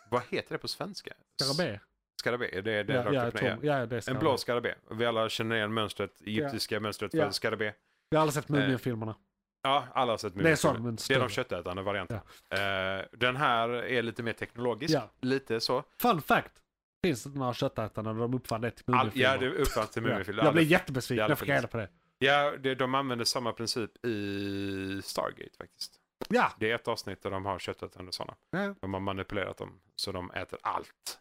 vad 0.09 0.21
heter 0.29 0.55
det 0.55 0.59
på 0.59 0.67
svenska? 0.67 1.13
Skarabé. 1.41 1.79
Skarabé, 2.19 2.57
är 2.57 2.61
det 2.61 2.83
det 2.83 2.93
Ja, 2.93 3.03
rakt 3.03 3.13
ja, 3.13 3.27
upp 3.27 3.37
Tom, 3.37 3.59
ja, 3.67 3.85
det 3.85 4.07
är 4.07 4.09
En 4.11 4.19
blå 4.19 4.37
skarabé. 4.37 4.73
Vi 4.91 5.05
alla 5.05 5.29
känner 5.29 5.55
igen 5.55 5.73
mönstret, 5.73 6.21
egyptiska 6.21 6.79
mönstret 6.79 7.11
för 7.11 7.17
Ja. 7.17 7.31
skarabé. 7.31 7.73
Jag 8.09 8.19
har 8.19 8.21
aldrig 8.21 8.33
sett 8.43 8.49
Mumien-filmerna. 8.49 9.15
Ja, 9.63 9.87
alla 9.93 10.13
har 10.13 10.17
sett 10.17 10.33
Det 10.35 10.63
men 10.73 10.95
Det 11.07 11.13
är 11.13 11.19
de 11.19 11.29
köttätande 11.29 11.81
varianterna. 11.81 12.21
Eh, 12.49 13.05
den 13.11 13.35
här 13.35 13.69
är 13.69 14.01
lite 14.01 14.23
mer 14.23 14.33
teknologisk, 14.33 14.93
Ja. 14.93 15.09
lite 15.21 15.59
så. 15.59 15.83
Fun 16.01 16.21
fact. 16.21 16.51
Finns 17.05 17.23
det 17.23 17.39
några 17.39 17.53
köttätare 17.53 18.03
när 18.05 18.13
de 18.13 18.33
uppfann 18.33 18.61
det 18.61 18.71
till 18.71 18.83
All, 18.87 18.93
Mumien-filmer? 18.95 19.29
ja, 19.31 19.37
det 19.37 19.49
uppfanns 19.61 19.89
till 19.89 20.03
Ja. 20.05 20.09
Mumifilmen. 20.09 20.45
Jag 20.45 20.53
blev 20.53 20.61
Alla- 20.63 20.69
jättebesviken 20.71 21.17
det 21.21 21.23
när 21.27 21.29
jag 21.31 21.39
fick 21.39 21.49
reda 21.49 21.67
på 21.67 21.77
det. 21.77 21.89
Ja, 22.19 22.53
det, 22.59 22.75
de 22.75 22.95
använder 22.95 23.25
samma 23.25 23.51
princip 23.53 24.05
i 24.05 25.01
Stargate 25.03 25.57
faktiskt. 25.57 25.93
Ja. 26.29 26.51
Det 26.59 26.71
är 26.71 26.75
ett 26.75 26.87
avsnitt 26.87 27.21
där 27.23 27.29
de 27.31 27.45
har 27.45 27.59
köttätande 27.59 28.11
sådana. 28.11 28.35
ja. 28.51 28.75
De 28.81 28.93
har 28.93 29.01
manipulerat 29.01 29.57
dem 29.57 29.79
så 29.95 30.11
de 30.11 30.31
äter 30.31 30.59
allt. 30.63 31.19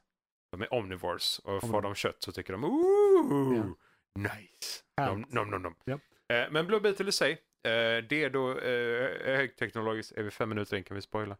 De 0.50 0.62
är 0.62 0.72
omnivores 0.74 1.38
och 1.38 1.60
får 1.60 1.82
de 1.82 1.94
kött 1.94 2.16
så 2.18 2.32
tycker 2.32 2.52
de 2.52 2.64
ooh, 2.64 3.56
Ja. 3.56 4.22
nice. 4.22 4.82
Nom, 4.96 5.24
nom, 5.28 5.50
nom, 5.50 5.62
nom. 5.62 5.74
Ja. 5.84 5.98
Eh, 6.36 6.50
men 6.50 6.66
Blue 6.66 6.80
Beetle 6.80 7.08
i 7.08 7.12
sig, 7.12 7.38
det 8.08 8.12
är 8.24 8.30
då 8.30 8.58
eh, 8.58 9.36
högteknologiskt, 9.36 10.12
är 10.12 10.22
vi 10.22 10.30
fem 10.30 10.48
minuter 10.48 10.76
in 10.76 10.84
kan 10.84 10.94
vi 10.94 11.02
spoila. 11.02 11.36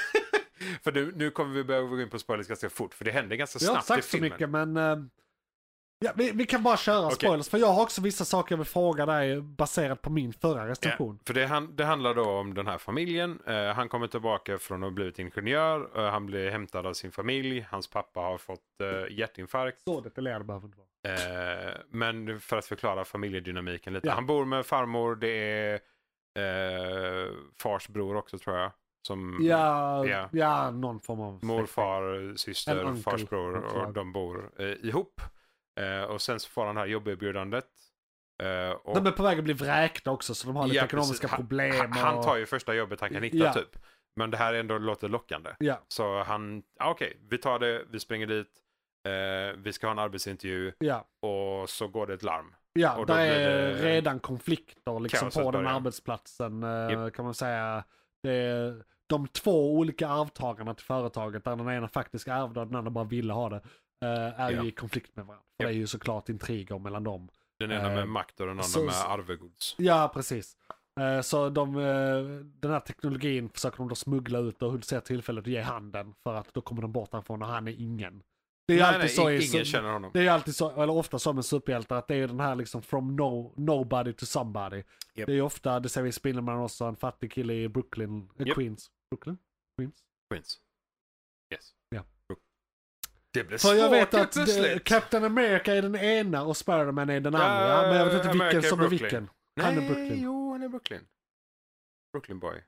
för 0.82 0.92
nu, 0.92 1.12
nu 1.16 1.30
kommer 1.30 1.54
vi 1.54 1.64
börja 1.64 1.82
gå 1.82 2.00
in 2.00 2.10
på 2.10 2.18
spoilers 2.18 2.48
ganska 2.48 2.70
fort, 2.70 2.94
för 2.94 3.04
det 3.04 3.10
händer 3.10 3.36
ganska 3.36 3.58
Jag 3.64 3.70
har 3.70 3.76
inte 3.76 3.86
snabbt 3.86 3.98
i 3.98 4.02
sagt 4.02 4.10
så 4.10 4.16
filmen. 4.16 4.30
mycket 4.30 4.50
men... 4.50 5.10
ja, 5.98 6.12
vi, 6.16 6.30
vi 6.32 6.46
kan 6.46 6.62
bara 6.62 6.76
köra 6.76 7.06
Okej. 7.06 7.16
spoilers 7.16 7.48
för 7.48 7.58
jag 7.58 7.66
har 7.66 7.82
också 7.82 8.02
vissa 8.02 8.24
saker 8.24 8.52
jag 8.52 8.58
vill 8.58 8.66
fråga 8.66 9.06
dig 9.06 9.40
baserat 9.40 10.02
på 10.02 10.10
min 10.10 10.32
förra 10.32 10.68
recension. 10.68 11.18
För 11.26 11.34
det, 11.34 11.46
han, 11.46 11.76
det 11.76 11.84
handlar 11.84 12.14
då 12.14 12.30
om 12.30 12.54
den 12.54 12.66
här 12.66 12.78
familjen. 12.78 13.38
Eh, 13.46 13.66
han 13.66 13.88
kommer 13.88 14.06
tillbaka 14.06 14.58
från 14.58 14.82
att 14.82 14.86
ha 14.86 14.94
blivit 14.94 15.18
ingenjör. 15.18 15.90
Eh, 15.96 16.10
han 16.10 16.26
blir 16.26 16.50
hämtad 16.50 16.86
av 16.86 16.92
sin 16.92 17.12
familj. 17.12 17.66
Hans 17.70 17.90
pappa 17.90 18.20
har 18.20 18.38
fått 18.38 18.60
eh, 18.82 19.18
hjärtinfarkt. 19.18 19.82
Så 19.84 20.00
detaljerad 20.00 20.46
behöver 20.46 20.66
inte 20.66 20.78
vara. 20.78 21.14
Eh, 21.14 21.74
men 21.90 22.40
för 22.40 22.56
att 22.56 22.66
förklara 22.66 23.04
familjedynamiken 23.04 23.92
lite. 23.92 24.06
Ja. 24.08 24.14
Han 24.14 24.26
bor 24.26 24.44
med 24.44 24.66
farmor. 24.66 25.16
Det 25.16 25.28
är 25.28 25.80
fars 27.62 27.88
bror 27.88 28.16
också 28.16 28.38
tror 28.38 28.56
jag. 28.56 28.70
Som 29.06 29.38
Ja, 29.40 30.06
ja. 30.06 30.28
ja, 30.32 30.70
någon 30.70 31.00
form 31.00 31.20
av... 31.20 31.44
morfar, 31.44 32.36
syster, 32.36 32.84
onkel, 32.84 33.02
fars 33.02 33.28
bror 33.28 33.64
också. 33.64 33.76
och 33.76 33.92
de 33.92 34.12
bor 34.12 34.50
ihop. 34.82 35.20
Eh, 35.80 36.02
och 36.02 36.22
sen 36.22 36.40
så 36.40 36.48
får 36.48 36.66
han 36.66 36.74
det 36.74 36.80
här 36.80 36.88
jobberbjudandet. 36.88 37.66
Eh, 38.42 38.70
och 38.70 38.94
De 38.94 39.06
är 39.06 39.10
på 39.12 39.22
väg 39.22 39.38
att 39.38 39.44
bli 39.44 39.52
vräkta 39.54 40.10
också 40.10 40.34
så 40.34 40.46
de 40.46 40.56
har 40.56 40.66
lite 40.66 40.76
Ja, 40.76 40.84
ekonomiska. 40.84 41.28
Han- 41.28 41.36
problem. 41.36 41.74
Han, 41.80 41.92
han 41.92 42.18
och- 42.18 42.24
tar 42.24 42.36
ju 42.36 42.46
första 42.46 42.74
jobbet 42.74 43.00
han 43.00 43.10
kan 43.10 43.22
hitta 43.22 43.36
Ja. 43.36 43.52
typ. 43.52 43.76
Men 44.16 44.30
det 44.30 44.36
här 44.36 44.54
ändå 44.54 44.78
låter 44.78 45.08
lockande. 45.08 45.50
Ja, 45.58 45.80
Så 45.88 46.22
han, 46.22 46.62
ah, 46.80 46.90
okej, 46.90 47.20
vi 47.30 47.38
tar 47.38 47.58
det, 47.58 47.84
vi 47.90 48.00
springer 48.00 48.26
dit, 48.26 48.50
eh, 49.08 49.56
vi 49.58 49.72
ska 49.72 49.86
ha 49.86 49.92
en 49.92 49.98
arbetsintervju 49.98 50.72
och 51.22 51.70
så 51.70 51.88
går 51.88 52.06
det 52.06 52.14
ett 52.14 52.22
larm. 52.22 52.54
Ja, 52.72 52.96
Och 52.96 53.06
där 53.06 53.18
är 53.26 53.38
det 53.48 53.72
redan 53.74 54.20
konflikter 54.20 55.00
liksom 55.00 55.30
på 55.30 55.50
den 55.50 55.66
arbetsplatsen 55.66 56.62
eh, 56.62 56.90
Japp. 56.92 57.14
kan 57.14 57.24
man 57.24 57.34
säga. 57.34 57.84
Det 58.22 58.32
är 58.32 58.84
de 59.06 59.28
två 59.28 59.72
olika 59.74 60.08
arvtagarna 60.08 60.74
till 60.74 60.84
företaget 60.86 61.44
där 61.44 61.56
den 61.56 61.68
ena 61.70 61.88
faktiskt 61.88 62.28
ärvde 62.28 62.60
och 62.60 62.66
den 62.66 62.76
andra 62.76 62.90
bara 62.90 63.04
ville 63.04 63.32
ha 63.32 63.48
det. 63.48 63.60
Eh, 64.04 64.08
är 64.40 64.50
Ja. 64.50 64.62
ju 64.62 64.68
i 64.68 64.72
konflikt 64.72 65.16
med 65.16 65.26
varandra. 65.26 65.44
För 65.56 65.64
Japp. 65.64 65.70
det 65.72 65.76
är 65.76 65.78
ju 65.80 65.86
såklart 65.86 66.28
intriger 66.28 66.78
mellan 66.78 67.04
dem. 67.04 67.28
Den 67.58 67.70
ena 67.72 67.88
Eh, 67.90 67.94
med 67.94 68.08
makt 68.08 68.40
och 68.40 68.46
den 68.46 68.50
andra 68.52 68.62
så- 68.64 68.84
med 68.84 68.94
arvegods. 68.94 69.74
Ja, 69.78 70.10
precis. 70.14 70.56
Eh, 71.00 71.20
Så 71.20 71.48
de, 71.50 71.76
eh, 71.76 71.82
den 72.60 72.70
här 72.70 72.80
teknologin 72.80 73.48
försöker 73.50 73.78
de 73.78 73.88
då 73.88 73.94
smuggla 73.94 74.38
ut 74.38 74.62
och 74.62 74.84
ser 74.84 75.00
tillfället 75.00 75.42
att 75.44 75.48
ge 75.50 75.60
handen 75.60 76.14
för 76.22 76.34
att 76.34 76.54
då 76.54 76.60
kommer 76.60 76.82
de 76.82 76.92
bort 76.92 77.12
härifrån 77.12 77.42
och 77.42 77.48
han 77.48 77.68
är 77.68 77.72
ingen. 77.80 78.22
Det 78.68 78.74
är 78.74 78.78
Nej, 78.78 78.86
alltid 78.86 79.00
nej, 79.00 79.08
så 79.08 79.30
ingen 79.30 79.42
su- 79.42 79.64
känner 79.64 79.92
honom. 79.92 80.10
Det 80.14 80.26
är 80.26 80.30
alltid 80.30 80.56
så, 80.56 80.82
eller 80.82 80.92
ofta 80.92 81.18
så 81.18 81.32
med 81.32 81.44
superhjältar, 81.44 81.96
att 81.96 82.08
det 82.08 82.14
är 82.16 82.28
den 82.28 82.40
här 82.40 82.54
liksom 82.54 82.82
from 82.82 83.16
no, 83.16 83.52
nobody 83.56 84.12
to 84.12 84.26
somebody. 84.26 84.82
Japp. 85.14 85.26
Det 85.26 85.32
är 85.32 85.40
ofta, 85.42 85.80
det 85.80 85.88
ser 85.88 86.02
vi 86.02 86.08
i 86.08 86.12
Spindelman 86.12 86.58
också, 86.58 86.84
en 86.84 86.96
fattig 86.96 87.32
kille 87.32 87.54
i 87.54 87.68
Brooklyn, 87.68 88.30
eh, 88.38 88.46
Japp. 88.46 88.56
Queens. 88.56 88.90
Brooklyn? 89.10 89.38
Queens? 89.78 89.94
Queens. 90.30 90.58
Yes. 91.54 91.72
Ja. 93.36 93.42
Det 93.42 93.48
blir 93.48 93.58
För 93.58 93.74
jag 93.74 93.90
vet 93.90 94.14
att 94.14 94.32
det, 94.32 94.44
plötsligt. 94.44 94.84
Captain 94.84 95.24
America 95.24 95.74
är 95.74 95.82
den 95.82 95.96
ena 95.96 96.44
och 96.44 96.56
Spiderman 96.56 97.10
är 97.10 97.20
den 97.20 97.32
Ja, 97.32 97.42
andra. 97.42 97.88
Men 97.88 97.96
jag 97.96 98.04
vet 98.06 98.14
inte 98.14 98.30
America 98.30 98.54
vilken 98.54 98.70
som 98.70 98.80
är 98.80 98.88
vilken. 98.88 99.30
Nej, 99.56 99.66
Han 99.66 99.78
är 99.84 99.86
Brooklyn. 99.88 100.22
jo, 100.22 100.52
han 100.52 100.62
är 100.62 100.68
Brooklyn. 100.68 101.06
Brooklyn 102.12 102.38
boy. 102.38 102.64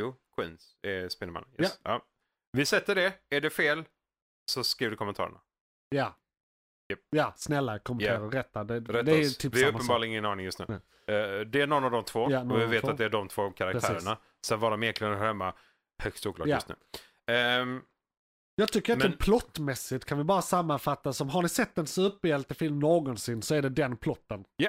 Jo, 0.00 0.14
Queens 0.36 0.76
är 0.82 1.08
Spindelmannen. 1.08 1.48
Yes. 1.58 1.80
Ja. 1.82 2.02
Vi 2.52 2.66
sätter 2.66 2.94
det. 2.94 3.12
Är 3.30 3.40
det 3.40 3.50
fel 3.50 3.84
så 4.50 4.64
skriv 4.64 4.92
i 4.92 4.96
kommentarerna. 4.96 5.40
Ja. 5.88 6.18
Japp. 6.88 7.00
Ja, 7.10 7.32
snälla 7.36 7.78
kommentera 7.78 8.14
Ja. 8.14 8.20
och 8.20 8.32
rätta. 8.32 8.64
Det, 8.64 8.80
Rätta 8.80 9.02
det 9.02 9.12
är 9.12 9.20
oss. 9.26 9.36
typ 9.38 9.54
vi 9.54 9.62
har 9.62 9.70
uppenbarligen 9.72 10.12
ingen 10.12 10.24
aning 10.24 10.44
just 10.44 10.58
nu. 10.58 10.64
Eh, 11.06 11.40
det 11.40 11.60
är 11.60 11.66
någon 11.66 11.84
av 11.84 11.90
de 11.90 12.04
två 12.04 12.30
Ja, 12.30 12.40
och 12.40 12.60
vi 12.60 12.66
vet 12.66 12.80
två. 12.84 12.90
att 12.90 12.98
det 12.98 13.04
är 13.04 13.08
de 13.10 13.28
två 13.28 13.50
karaktärerna. 13.50 14.18
Sen 14.46 14.60
vad 14.60 14.72
de 14.72 14.82
egentligen 14.82 15.18
hemma, 15.18 15.54
högst 16.02 16.26
oklart 16.26 16.48
Ja. 16.48 16.54
just 16.54 16.68
nu. 16.68 16.74
Ehm, 17.34 17.82
Jag 18.56 18.72
tycker 18.72 18.92
att 18.92 18.98
Men- 18.98 19.08
Men... 19.10 19.18
plottmässigt 19.18 20.04
kan 20.04 20.18
vi 20.18 20.24
bara 20.24 20.42
sammanfatta 20.42 21.12
som, 21.12 21.28
har 21.28 21.42
ni 21.42 21.48
sett 21.48 21.78
en 21.78 21.86
superhjältefilm 21.86 22.78
någonsin 22.78 23.42
så 23.42 23.54
är 23.54 23.62
det 23.62 23.68
den 23.68 23.96
plotten. 23.96 24.44
Ja. 24.56 24.68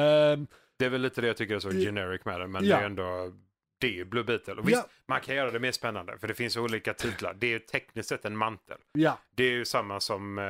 Ehm, 0.00 0.46
det 0.78 0.84
är 0.84 0.88
väl 0.90 1.00
lite 1.00 1.20
det 1.20 1.26
jag 1.26 1.36
tycker 1.36 1.54
är 1.54 1.58
så 1.58 1.68
Ja. 1.68 1.80
generic 1.80 2.24
med 2.24 2.40
det, 2.40 2.46
men 2.46 2.64
Ja. 2.64 2.76
det 2.76 2.82
är 2.82 2.86
ändå 2.86 3.32
det 3.80 3.86
är 3.86 3.90
ju 3.92 4.04
Blue 4.04 4.24
Beetle. 4.24 4.52
Och 4.54 4.68
visst, 4.68 4.82
Ja. 4.82 4.90
man 5.08 5.20
kan 5.20 5.34
göra 5.36 5.50
det 5.50 5.58
mer 5.58 5.72
spännande 5.72 6.18
för 6.18 6.28
det 6.28 6.34
finns 6.34 6.56
olika 6.56 6.94
titlar. 6.94 7.34
Det 7.34 7.46
är 7.46 7.50
ju 7.50 7.58
tekniskt 7.58 8.08
sett 8.08 8.24
en 8.24 8.36
mantel. 8.36 8.76
ja. 8.92 9.18
Det 9.34 9.44
är 9.44 9.50
ju 9.50 9.64
samma 9.64 10.00
som 10.00 10.38
eh, 10.38 10.44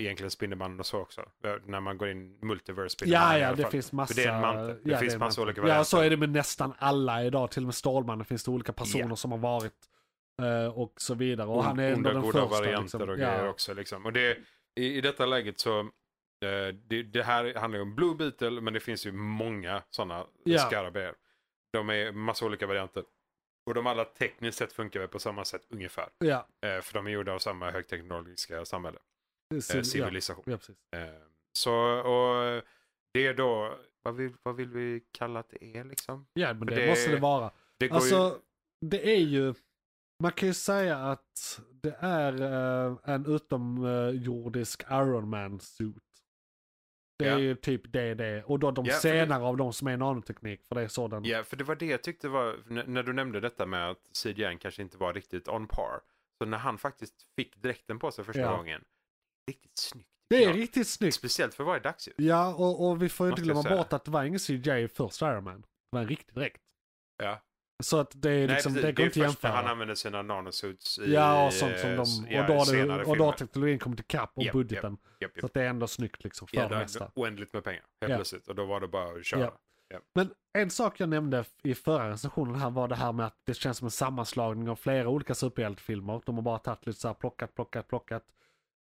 egentligen 0.00 0.30
Spindelmannen 0.30 0.80
och 0.80 0.86
så 0.86 0.98
också. 1.00 1.22
När 1.66 1.80
man 1.80 1.98
går 1.98 2.08
in 2.08 2.38
multiverse 2.42 2.82
Ja, 2.84 2.88
Spindelmannen 2.88 3.40
ja, 3.40 3.46
alla 3.46 3.56
det 3.56 3.70
finns 3.70 3.92
massa. 3.92 4.14
För 4.14 4.22
det 4.22 4.28
är 4.28 4.34
en 4.34 4.40
mantel. 4.40 4.80
Det 4.84 4.90
ja, 4.90 4.98
finns 4.98 5.12
en 5.14 5.18
massa 5.18 5.42
olika 5.42 5.60
Ja, 5.60 5.62
varianter. 5.62 5.84
så 5.84 6.00
är 6.00 6.10
det 6.10 6.16
med 6.16 6.28
nästan 6.30 6.74
alla 6.78 7.24
idag. 7.24 7.50
Till 7.50 7.62
och 7.62 7.66
med 7.66 7.74
Stålmannen 7.74 8.24
finns 8.24 8.44
det 8.44 8.50
olika 8.50 8.72
personer 8.72 9.08
Ja. 9.08 9.16
som 9.16 9.32
har 9.32 9.38
varit 9.38 9.72
och 10.74 11.00
så 11.00 11.14
vidare. 11.14 11.48
Och 11.48 11.64
han 11.64 11.78
är 11.78 11.92
ändå 11.92 11.96
onda, 11.96 12.12
den 12.12 12.22
goda 12.22 12.40
första. 12.48 12.60
varianter 12.60 12.82
liksom. 12.98 13.00
och 13.08 13.18
ja. 13.18 13.30
grejer 13.34 13.48
också. 13.48 13.74
Liksom. 13.74 14.06
Och 14.06 14.12
det, 14.12 14.38
i, 14.80 14.96
I 14.96 15.00
detta 15.00 15.26
läget 15.26 15.60
så, 15.60 15.80
eh, 15.80 16.74
det, 16.86 17.02
det 17.02 17.22
här 17.22 17.54
handlar 17.54 17.78
ju 17.78 17.82
om 17.82 17.94
Blue 17.94 18.14
Beetle, 18.14 18.50
men 18.60 18.72
det 18.74 18.80
finns 18.80 19.06
ju 19.06 19.12
många 19.12 19.82
sådana 19.90 20.26
Ja. 20.44 20.58
skarabéer. 20.58 21.14
De 21.72 21.90
är 21.90 22.12
massa 22.12 22.46
olika 22.46 22.66
varianter. 22.66 23.04
Och 23.66 23.74
de 23.74 23.86
alla 23.86 24.04
tekniskt 24.04 24.58
sett 24.58 24.72
funkar 24.72 25.00
väl 25.00 25.08
på 25.08 25.18
samma 25.18 25.44
sätt 25.44 25.62
ungefär. 25.68 26.08
Ja, 26.18 26.48
Eh, 26.66 26.80
för 26.80 26.94
de 26.94 27.06
är 27.06 27.10
gjorda 27.10 27.32
av 27.32 27.38
samma 27.38 27.70
högteknologiska 27.70 28.64
samhälle, 28.64 28.98
eh, 29.54 29.60
civilisation. 29.82 30.44
ja, 30.46 30.52
ja, 30.52 30.56
precis. 30.58 30.76
Eh, 30.96 31.22
så, 31.58 31.72
och 32.00 32.62
det 33.14 33.26
är 33.26 33.34
då, 33.34 33.78
vad 34.02 34.14
vill, 34.16 34.32
vad 34.42 34.56
vill 34.56 34.68
vi 34.68 35.04
kalla 35.12 35.40
att 35.40 35.48
det 35.50 35.76
är 35.76 35.84
liksom? 35.84 36.26
Ja, 36.32 36.54
men 36.54 36.66
det, 36.66 36.74
det- 36.74 36.86
måste 36.88 37.10
det 37.10 37.20
vara. 37.20 37.50
Det 37.78 37.88
går 37.88 37.98
ju, 38.00 38.16
Alltså, 38.16 38.40
det 38.80 39.08
är 39.16 39.20
ju, 39.20 39.54
man 40.22 40.32
kan 40.32 40.48
ju 40.48 40.54
säga 40.54 40.96
att 40.98 41.60
det 41.82 41.96
är 42.00 42.42
eh, 42.42 42.96
en 43.04 43.26
utomjordisk 43.26 44.82
Iron 44.90 45.28
Man-suit. 45.28 45.96
Det 47.18 47.24
är 47.24 47.30
Ja. 47.32 47.38
ju 47.38 47.54
typ 47.54 47.92
det 47.92 48.14
det. 48.14 48.44
Och 48.44 48.58
då 48.58 48.70
de 48.70 48.84
Ja, 48.84 48.92
för 48.92 49.00
senare 49.00 49.42
av 49.44 49.56
dem 49.56 49.72
som 49.72 49.88
är 49.88 49.96
nanoteknik, 49.96 50.64
för 50.64 50.74
det 50.74 50.80
är 50.82 50.88
så 50.88 51.08
den... 51.08 51.24
Ja, 51.24 51.44
för 51.44 51.56
det 51.56 51.64
var 51.64 51.74
det 51.76 51.86
jag 51.86 52.02
tyckte 52.02 52.28
var, 52.28 52.56
när 52.86 53.02
du 53.02 53.12
nämnde 53.12 53.40
detta 53.40 53.66
med 53.66 53.90
att 53.90 54.08
CGN 54.12 54.58
kanske 54.58 54.82
inte 54.82 54.96
var 54.98 55.12
riktigt 55.14 55.48
on 55.48 55.66
par. 55.68 56.00
Så 56.38 56.44
när 56.48 56.58
han 56.58 56.78
faktiskt 56.78 57.14
fick 57.36 57.56
dräkten 57.56 57.98
på 57.98 58.10
sig 58.10 58.24
första 58.24 58.40
Ja. 58.40 58.56
gången, 58.56 58.84
riktigt 59.50 59.78
snyggt. 59.78 60.08
Det 60.28 60.36
är 60.36 60.48
jag. 60.48 60.56
riktigt 60.56 60.88
snyggt. 60.88 61.14
Speciellt 61.14 61.54
för 61.54 61.64
varje 61.64 61.80
dagsljus. 61.82 62.16
Ja, 62.18 62.54
och, 62.54 62.88
och 62.90 63.02
vi 63.02 63.08
får 63.08 63.26
ju 63.26 63.30
inte 63.30 63.42
glömma 63.42 63.62
bort 63.62 63.92
att 63.92 64.04
det 64.04 64.10
var 64.10 64.24
ingen 64.24 64.38
CGI 64.38 64.82
i 64.82 64.88
första 64.88 65.32
Iron 65.32 65.44
Man. 65.44 65.60
Det 65.60 65.66
var 65.90 66.00
en 66.00 66.08
riktig 66.08 66.34
dräkt. 66.34 66.62
Ja. 67.22 67.40
Så 67.82 67.98
att 68.00 68.12
det 68.14 68.30
är 68.30 68.48
liksom, 68.48 68.72
Nej, 68.72 68.82
det 68.82 68.92
precis. 68.92 68.96
går 68.96 69.06
inte 69.06 69.26
att 69.26 69.32
först 69.32 69.42
när 69.42 69.50
jämföra. 69.50 69.62
han 69.62 69.70
använder 69.72 69.94
sina 69.94 70.22
nanosuits 70.22 70.98
i 70.98 71.12
Ja, 71.12 71.46
och 71.46 71.52
sånt 71.52 71.78
som 71.78 71.90
eh, 71.90 71.96
de, 71.96 72.00
och, 72.02 72.32
ja, 72.32 72.46
då 72.46 72.64
senare 72.64 72.98
det, 72.98 73.04
och 73.04 73.16
då 73.16 73.24
har 73.24 73.32
teknologin 73.32 73.78
kommit 73.78 74.00
ikapp 74.00 74.32
och 74.34 74.42
Japp, 74.42 74.52
budgeten. 74.52 74.92
Japp, 74.92 75.20
japp. 75.20 75.40
Så 75.40 75.46
att 75.46 75.54
det 75.54 75.62
är 75.62 75.66
ändå 75.68 75.86
snyggt 75.86 76.24
liksom 76.24 76.48
för 76.48 76.56
Ja, 76.56 76.62
det 76.62 76.68
det 76.74 76.78
mesta. 76.80 77.04
är 77.04 77.10
oändligt 77.14 77.52
med 77.52 77.64
pengar 77.64 77.82
helt 78.00 78.10
Ja. 78.10 78.16
plötsligt. 78.16 78.48
Och 78.48 78.54
då 78.54 78.64
var 78.64 78.80
det 78.80 78.88
bara 78.88 79.12
att 79.18 79.24
köra. 79.26 79.40
Ja. 79.88 79.98
Men 80.14 80.30
en 80.58 80.70
sak 80.70 81.00
jag 81.00 81.08
nämnde 81.08 81.44
i 81.62 81.74
förra 81.74 82.10
recensionen 82.10 82.54
här 82.54 82.70
var 82.70 82.88
det 82.88 82.94
här 82.94 83.12
med 83.12 83.26
att 83.26 83.36
det 83.44 83.54
känns 83.54 83.78
som 83.78 83.86
en 83.86 83.90
sammanslagning 83.90 84.68
av 84.70 84.76
flera 84.76 85.08
olika 85.08 85.34
superhjältefilmer. 85.34 86.20
De 86.26 86.34
har 86.34 86.42
bara 86.42 86.58
tagit 86.58 86.86
lite 86.86 87.00
så 87.00 87.08
här 87.08 87.14
plockat, 87.14 87.54
plockat, 87.54 87.88
plockat. 87.88 88.22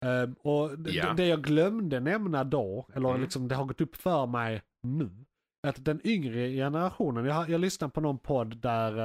Ehm, 0.04 0.32
och 0.34 0.78
d- 0.78 0.90
Ja. 0.94 1.12
det 1.12 1.26
jag 1.26 1.42
glömde 1.42 2.00
nämna 2.00 2.44
då, 2.44 2.88
eller 2.94 3.08
Mm. 3.08 3.20
liksom 3.22 3.48
det 3.48 3.54
har 3.54 3.64
gått 3.64 3.80
upp 3.80 3.96
för 3.96 4.26
mig 4.26 4.62
nu, 4.82 5.10
att 5.66 5.84
den 5.84 6.00
yngre 6.04 6.48
generationen, 6.50 7.24
jag, 7.24 7.50
jag 7.50 7.60
lyssnade 7.60 7.92
på 7.92 8.00
någon 8.00 8.18
podd 8.18 8.56
där 8.56 8.98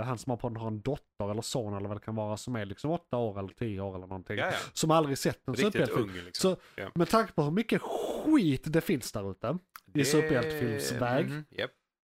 eh, 0.00 0.04
han 0.04 0.18
som 0.18 0.30
har 0.30 0.36
podden 0.36 0.56
har 0.56 0.66
en 0.68 0.80
dotter 0.80 1.30
eller 1.30 1.42
son 1.42 1.74
eller 1.76 1.88
vad 1.88 1.96
det 1.96 2.04
kan 2.04 2.14
vara 2.14 2.36
som 2.36 2.56
är 2.56 2.64
liksom 2.66 2.90
åtta 2.90 3.16
år 3.16 3.38
eller 3.38 3.48
tio 3.48 3.80
år 3.80 3.94
eller 3.96 4.06
någonting. 4.06 4.38
Ja, 4.38 4.46
ja. 4.46 4.52
Som 4.72 4.90
aldrig 4.90 5.18
sett 5.18 5.48
en 5.48 5.56
superhjältefilm. 5.56 6.10
liksom. 6.24 6.50
Så 6.50 6.56
Ja. 6.82 6.90
med 6.94 7.08
tanke 7.08 7.32
på 7.32 7.42
hur 7.42 7.50
mycket 7.50 7.82
skit 7.82 8.62
det 8.72 8.80
finns 8.80 9.12
där 9.12 9.30
ute, 9.30 9.58
i 9.94 10.04
superhjältefilmsväg. 10.04 11.26
Mhm, 11.26 11.44
japp. 11.50 11.70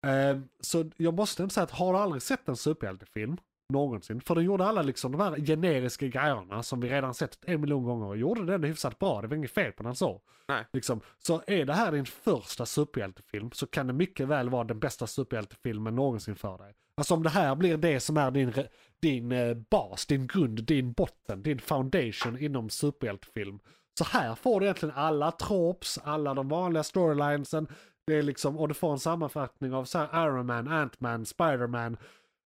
Eh, 0.06 0.40
så 0.60 0.90
jag 0.96 1.14
måste 1.14 1.42
ändå 1.42 1.50
säga 1.52 1.64
att 1.64 1.70
har 1.70 1.92
du 1.92 1.98
aldrig 1.98 2.22
sett 2.22 2.48
en 2.48 2.56
superhjältefilm 2.56 3.36
någonsin, 3.72 4.20
för 4.20 4.34
den 4.34 4.44
gjorde 4.44 4.64
alla 4.64 4.82
liksom 4.82 5.12
de 5.12 5.20
här 5.20 5.46
generiska 5.46 6.06
grejerna 6.06 6.62
som 6.62 6.80
vi 6.80 6.88
redan 6.88 7.14
sett 7.14 7.38
en 7.46 7.60
miljon 7.60 7.84
gånger 7.84 8.06
och 8.06 8.16
gjorde 8.16 8.44
den 8.46 8.64
hyfsat 8.64 8.98
bra, 8.98 9.22
det 9.22 9.28
var 9.28 9.36
inget 9.36 9.50
fel 9.50 9.72
på 9.72 9.82
den 9.82 9.94
så. 9.94 10.20
Nej. 10.48 10.66
Liksom, 10.72 11.00
så 11.18 11.42
är 11.46 11.64
det 11.64 11.74
här 11.74 11.92
din 11.92 12.06
första 12.06 12.66
superhjältefilm 12.66 13.50
så 13.52 13.66
kan 13.66 13.86
det 13.86 13.92
mycket 13.92 14.28
väl 14.28 14.50
vara 14.50 14.64
den 14.64 14.78
bästa 14.78 15.06
superhjältefilmen 15.06 15.94
någonsin 15.96 16.36
för 16.36 16.58
dig. 16.58 16.74
Alltså 16.94 17.14
om 17.14 17.22
det 17.22 17.30
här 17.30 17.54
blir 17.54 17.76
det 17.76 18.00
som 18.00 18.16
är 18.16 18.30
din, 18.30 18.52
din 19.00 19.32
eh, 19.32 19.54
bas, 19.54 20.06
din 20.06 20.26
grund, 20.26 20.64
din 20.64 20.92
botten, 20.92 21.42
din 21.42 21.58
foundation 21.58 22.38
inom 22.38 22.70
superhjältefilm. 22.70 23.58
Så 23.98 24.04
här 24.04 24.34
får 24.34 24.60
du 24.60 24.66
egentligen 24.66 24.94
alla 24.94 25.30
tropes, 25.30 25.98
alla 26.04 26.34
de 26.34 26.48
vanliga 26.48 26.82
storylinesen. 26.82 27.68
Det 28.06 28.14
är 28.14 28.22
liksom, 28.22 28.58
och 28.58 28.68
du 28.68 28.74
får 28.74 28.92
en 28.92 28.98
sammanfattning 28.98 29.74
av 29.74 29.84
så 29.84 29.98
här 29.98 30.26
Iron 30.26 30.46
Man, 30.46 30.68
Ant-Man, 30.68 31.26
Spider-Man 31.26 31.96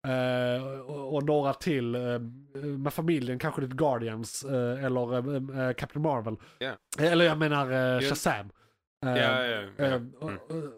eh, 0.05 0.81
och, 0.81 1.15
och 1.15 1.23
några 1.23 1.53
till. 1.53 1.95
eh, 1.95 2.19
med 2.61 2.93
familjen, 2.93 3.39
kanske 3.39 3.61
lite 3.61 3.75
Guardians 3.75 4.43
eh, 4.43 4.85
eller 4.85 5.73
Captain 5.73 6.03
Marvel. 6.03 6.35
Ja. 6.57 6.71
Eller 6.99 7.25
jag 7.25 7.37
menar. 7.37 8.01
Shazam. 8.01 8.49
Ja. 9.01 9.17
eh, 9.45 9.93
Mm. 10.21 10.71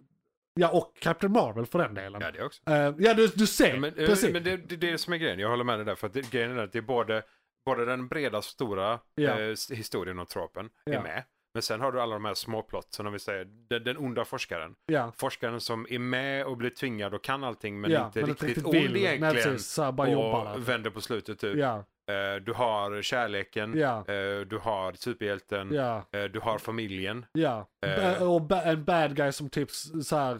Ja, 0.59 0.69
och 0.69 0.97
Captain 0.99 1.33
Marvel 1.33 1.65
för 1.65 1.79
den 1.79 1.93
delen. 1.93 2.21
Ja, 2.21 2.31
det 2.31 2.43
också. 2.43 2.61
Ja, 2.97 3.13
du, 3.13 3.27
du 3.27 3.47
ser. 3.47 3.73
Ja, 3.73 3.79
men, 3.79 3.93
precis. 3.93 4.33
men 4.33 4.43
det, 4.43 4.57
det, 4.57 4.75
det 4.75 4.87
är 4.87 4.91
det 4.91 4.97
som 4.97 5.13
är 5.13 5.17
grejen, 5.17 5.39
jag 5.39 5.49
håller 5.49 5.63
med 5.63 5.77
dig 5.79 5.85
där. 5.85 5.95
För 5.95 6.07
att 6.07 6.13
det, 6.13 6.31
grejen 6.31 6.57
är 6.57 6.63
att 6.63 6.71
det 6.71 6.77
är 6.77 6.81
både, 6.81 7.23
både 7.65 7.85
den 7.85 8.07
breda 8.07 8.41
stora 8.41 8.99
historien 9.71 10.19
och 10.19 10.29
tropen 10.29 10.69
är 10.85 11.01
med. 11.01 11.23
Men 11.57 11.61
sen 11.61 11.81
har 11.81 11.91
du 11.91 12.01
alla 12.01 12.13
de 12.13 12.25
här 12.25 12.33
småplotten, 12.33 13.07
om 13.07 13.13
vi 13.13 13.19
säger 13.19 13.45
den, 13.69 13.83
den 13.83 13.97
onda 13.97 14.25
forskaren. 14.25 14.75
ja. 14.85 15.11
Forskaren 15.17 15.61
som 15.61 15.87
är 15.89 15.99
med 15.99 16.45
och 16.45 16.57
blir 16.57 16.69
tvingad 16.69 17.13
och 17.13 17.23
kan 17.23 17.43
allting 17.43 17.81
men 17.81 17.91
ja, 17.91 18.05
inte 18.05 18.19
men 18.19 18.29
riktigt, 18.29 18.65
ond 18.65 18.73
vill. 18.75 18.91
Nej, 18.93 19.03
egentligen. 19.05 19.33
precis. 19.33 19.79
Bara 19.93 20.09
jobbar 20.09 20.53
och 20.55 20.69
vänder 20.69 20.89
på 20.89 21.01
slutet 21.01 21.39
typ. 21.39 21.57
Ja, 21.57 21.83
Eh, 22.09 22.35
du 22.41 22.53
har 22.53 23.01
kärleken, 23.01 23.77
ja, 23.79 23.97
eh, 24.07 24.39
du 24.39 24.57
har 24.57 24.93
superhjälten, 24.93 25.73
ja, 25.73 26.03
eh, 26.11 26.23
du 26.23 26.39
har 26.39 26.57
familjen. 26.57 27.25
ja. 27.33 27.67
Och 28.19 28.41
ba- 28.41 28.61
en 28.61 28.83
bad 28.83 29.15
guy 29.15 29.31
som 29.31 29.49
typ 29.49 29.71
så 30.03 30.15
här. 30.15 30.39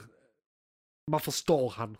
Man 1.12 1.20
förstår 1.20 1.70
han. 1.70 1.98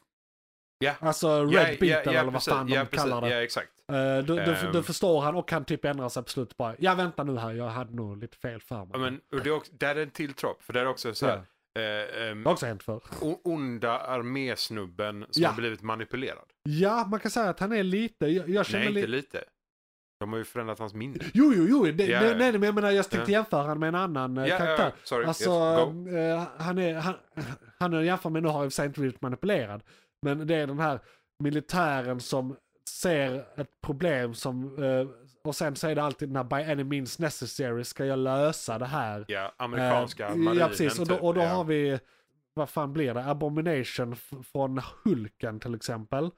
Ja. 0.80 0.94
Alltså 1.00 1.44
Red 1.46 1.78
Ja, 1.82 2.02
ja, 2.06 2.12
eller 2.12 2.32
vad 2.32 2.44
fan 2.44 2.68
de 2.68 2.86
kallar 2.86 3.22
det. 3.22 3.30
Ja, 3.30 3.42
exakt. 3.44 3.70
Eh, 3.92 3.96
du, 4.18 4.22
du, 4.22 4.42
Ehm. 4.56 4.72
du 4.72 4.84
förstår 4.84 5.22
han 5.22 5.36
och 5.36 5.48
kan 5.48 5.66
typ 5.66 5.86
ändra 5.86 6.10
sig 6.10 6.24
på 6.24 6.30
slutet 6.30 6.58
bara. 6.58 6.76
Ja 6.80 6.96
vänta 6.96 7.24
nu 7.24 7.38
här, 7.38 7.52
jag 7.54 7.68
hade 7.68 7.96
nog 7.96 8.18
lite 8.18 8.38
fel 8.38 8.62
för 8.62 8.76
mig. 8.78 8.88
Ja, 8.94 8.98
men, 9.00 9.20
och 9.32 9.44
det 9.44 9.50
är 9.50 9.54
också, 9.54 9.72
där 9.76 9.96
är 9.96 10.04
en 10.04 10.10
till 10.12 10.34
trop, 10.34 10.62
för 10.64 10.74
det 10.74 10.80
är 10.80 10.88
också 10.88 11.14
så 11.14 11.26
här. 11.28 11.36
Eh, 11.80 12.28
ehm, 12.30 12.44
Det 12.44 12.50
har 12.50 12.54
också 12.54 12.66
hänt 12.66 12.84
för. 12.84 13.02
onda 13.44 14.00
armésnubben 14.00 15.26
som 15.32 15.44
Ja. 15.44 15.50
har 15.50 15.56
blivit 15.56 15.82
manipulerad. 15.82 16.46
Ja, 16.64 17.08
man 17.12 17.20
kan 17.20 17.32
säga 17.32 17.50
att 17.50 17.60
han 17.60 17.72
är 17.74 17.84
lite, 17.84 18.26
jag, 18.28 18.50
jag 18.50 18.66
känner 18.66 18.86
Nej, 18.90 18.96
inte 18.96 19.08
lite... 19.08 19.44
De 20.20 20.32
har 20.32 20.38
ju 20.40 20.46
förändrat 20.46 20.80
hans 20.80 20.94
minne. 20.94 21.20
Jo, 21.34 21.54
jo, 21.56 21.66
jo, 21.70 21.84
det, 21.92 22.06
Ja, 22.06 22.20
nej, 22.22 22.36
nej, 22.38 22.52
men 22.52 22.64
jag 22.64 22.76
menar 22.76 22.92
jag 22.92 23.10
tänkte 23.10 23.32
jämföra 23.32 23.64
han 23.64 23.80
med 23.80 23.88
en 23.90 23.96
annan 23.96 24.36
Ja, 24.36 24.58
karaktär. 24.58 24.86
ja, 24.86 24.92
sorry. 25.04 25.26
Alltså, 25.26 25.50
yes, 26.08 26.16
eh, 26.16 26.44
han 26.58 26.78
är, 26.78 26.96
han, 26.96 27.14
han 27.80 27.94
är 27.94 28.02
jämfört 28.02 28.32
med, 28.32 28.44
nu 28.44 28.50
har 28.50 28.60
jag 28.60 28.66
i 28.66 28.68
och 28.68 28.72
för 28.74 28.76
sig 28.76 28.86
inte 28.86 29.00
blivit 29.00 29.22
manipulerad, 29.22 29.82
men 30.22 30.48
det 30.48 30.56
är 30.56 30.68
den 30.68 30.80
här 30.80 31.00
militären 31.44 32.20
som 32.20 32.56
ser 32.90 33.46
ett 33.60 33.82
problem 33.82 34.34
som, 34.34 34.84
eh, 34.84 35.08
och 35.44 35.56
sen 35.56 35.76
så 35.76 35.88
är 35.88 35.96
det 35.96 36.04
alltid 36.04 36.30
den 36.30 36.36
här 36.36 36.44
by 36.44 36.72
any 36.72 36.84
means 36.84 37.20
necessary, 37.20 37.84
ska 37.84 38.06
jag 38.06 38.20
lösa 38.20 38.80
det 38.80 38.86
här? 38.86 39.26
Ja, 39.28 39.54
amerikanska 39.58 40.28
Eh, 40.28 40.36
marinen 40.36 40.58
Ja, 40.58 40.68
precis, 40.68 41.00
och 41.00 41.08
då, 41.08 41.16
typ. 41.16 41.24
och 41.24 41.34
då 41.34 41.42
ja. 41.42 41.48
har 41.48 41.64
vi, 41.64 42.00
vad 42.54 42.70
fan 42.70 42.94
blir 42.94 43.14
det, 43.14 43.26
Abomination 43.26 44.16
från 44.52 44.82
Hulken 45.04 45.60
till 45.60 45.76
exempel. 45.76 46.30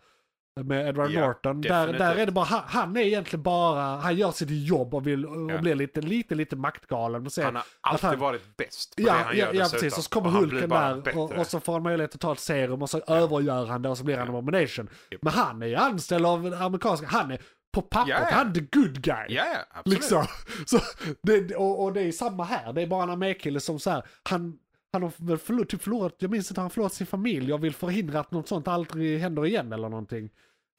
Med 0.64 0.88
Edward 0.88 1.12
Ja, 1.12 1.28
Norton. 1.28 1.62
Där, 1.62 1.70
definitivt. 1.70 2.00
där 2.00 2.16
är 2.16 2.26
det 2.26 2.32
bara, 2.32 2.46
han, 2.46 2.62
han 2.68 2.98
är 2.98 3.02
egentligen 3.02 3.44
bara, 3.44 3.82
han 3.82 4.16
gör 4.16 4.32
sitt 4.32 4.50
jobb 4.50 4.94
och, 4.94 5.08
vill, 5.08 5.26
och 5.26 5.52
Ja. 5.52 5.58
blir 5.58 5.76
lite, 5.76 6.02
lite, 6.02 6.36
lite 6.36 6.56
maktgalen. 6.56 7.26
Och 7.26 7.32
sen, 7.32 7.46
Han 7.46 7.56
har 7.56 7.64
alltid 7.82 8.10
han- 8.10 8.20
varit 8.20 8.58
bäst 8.58 8.96
på 8.96 9.02
Ja, 9.02 9.06
det 9.14 9.20
han 9.24 9.38
ja, 9.38 9.46
gör 9.46 9.54
ja 9.54 9.68
precis. 9.72 9.98
Och 9.98 10.04
så 10.04 10.10
kommer 10.10 10.28
Och 10.28 10.34
Hulken 10.34 10.70
där 10.70 11.18
och, 11.18 11.32
och 11.32 11.48
så 11.48 11.60
får 11.60 11.74
han 11.74 11.84
möjlighet 11.84 12.16
att 12.16 12.22
ta 12.22 12.32
ett 12.34 12.40
serum 12.40 12.82
och 12.82 12.90
så 12.90 13.02
övergör 13.08 13.66
han 13.66 13.82
det 13.82 13.90
och 13.90 13.98
så 13.98 14.04
blir 14.04 14.18
han 14.18 14.28
en 14.28 14.36
abomination. 14.36 14.90
Japp. 15.12 15.22
Men 15.24 15.34
han 15.34 15.62
är 15.62 15.68
ju 15.68 15.76
anställd 15.76 16.26
av 16.26 16.54
amerikanska, 16.62 17.08
han 17.08 17.32
är 17.32 17.42
på 17.74 17.82
pappret, 17.82 18.18
Ja, 18.20 18.28
ja. 18.30 18.36
han 18.36 18.48
är 18.50 18.54
the 18.54 18.60
good 18.80 19.02
guy. 19.02 19.26
Ja, 19.30 19.44
ja, 19.46 19.58
absolut. 19.72 20.00
Liksom. 20.00 20.26
Så, 20.66 20.80
det, 21.24 21.56
och, 21.56 21.84
och 21.84 21.94
det 21.94 22.02
är 22.02 22.12
samma 22.12 22.44
här, 22.44 22.74
det 22.74 22.82
är 22.82 22.88
bara 22.88 23.04
en 23.04 23.10
armékille 23.10 23.60
som 23.60 23.80
så 23.80 23.90
här, 23.90 24.04
han, 24.30 24.58
han 24.94 25.04
har 25.04 25.38
förlorat, 25.38 25.70
typ 25.70 25.82
förlorat, 25.84 26.16
jag 26.20 26.32
minns 26.32 26.52
inte, 26.52 26.62
han 26.62 26.66
har 26.66 26.70
förlorat 26.70 26.94
sin 26.94 27.08
familj 27.08 27.54
och 27.54 27.64
vill 27.64 27.74
förhindra 27.74 28.20
att 28.20 28.32
något 28.32 28.48
sånt 28.48 28.68
aldrig 28.68 29.20
händer 29.20 29.46
igen 29.46 29.74
eller 29.74 29.90
någonting. 29.90 30.30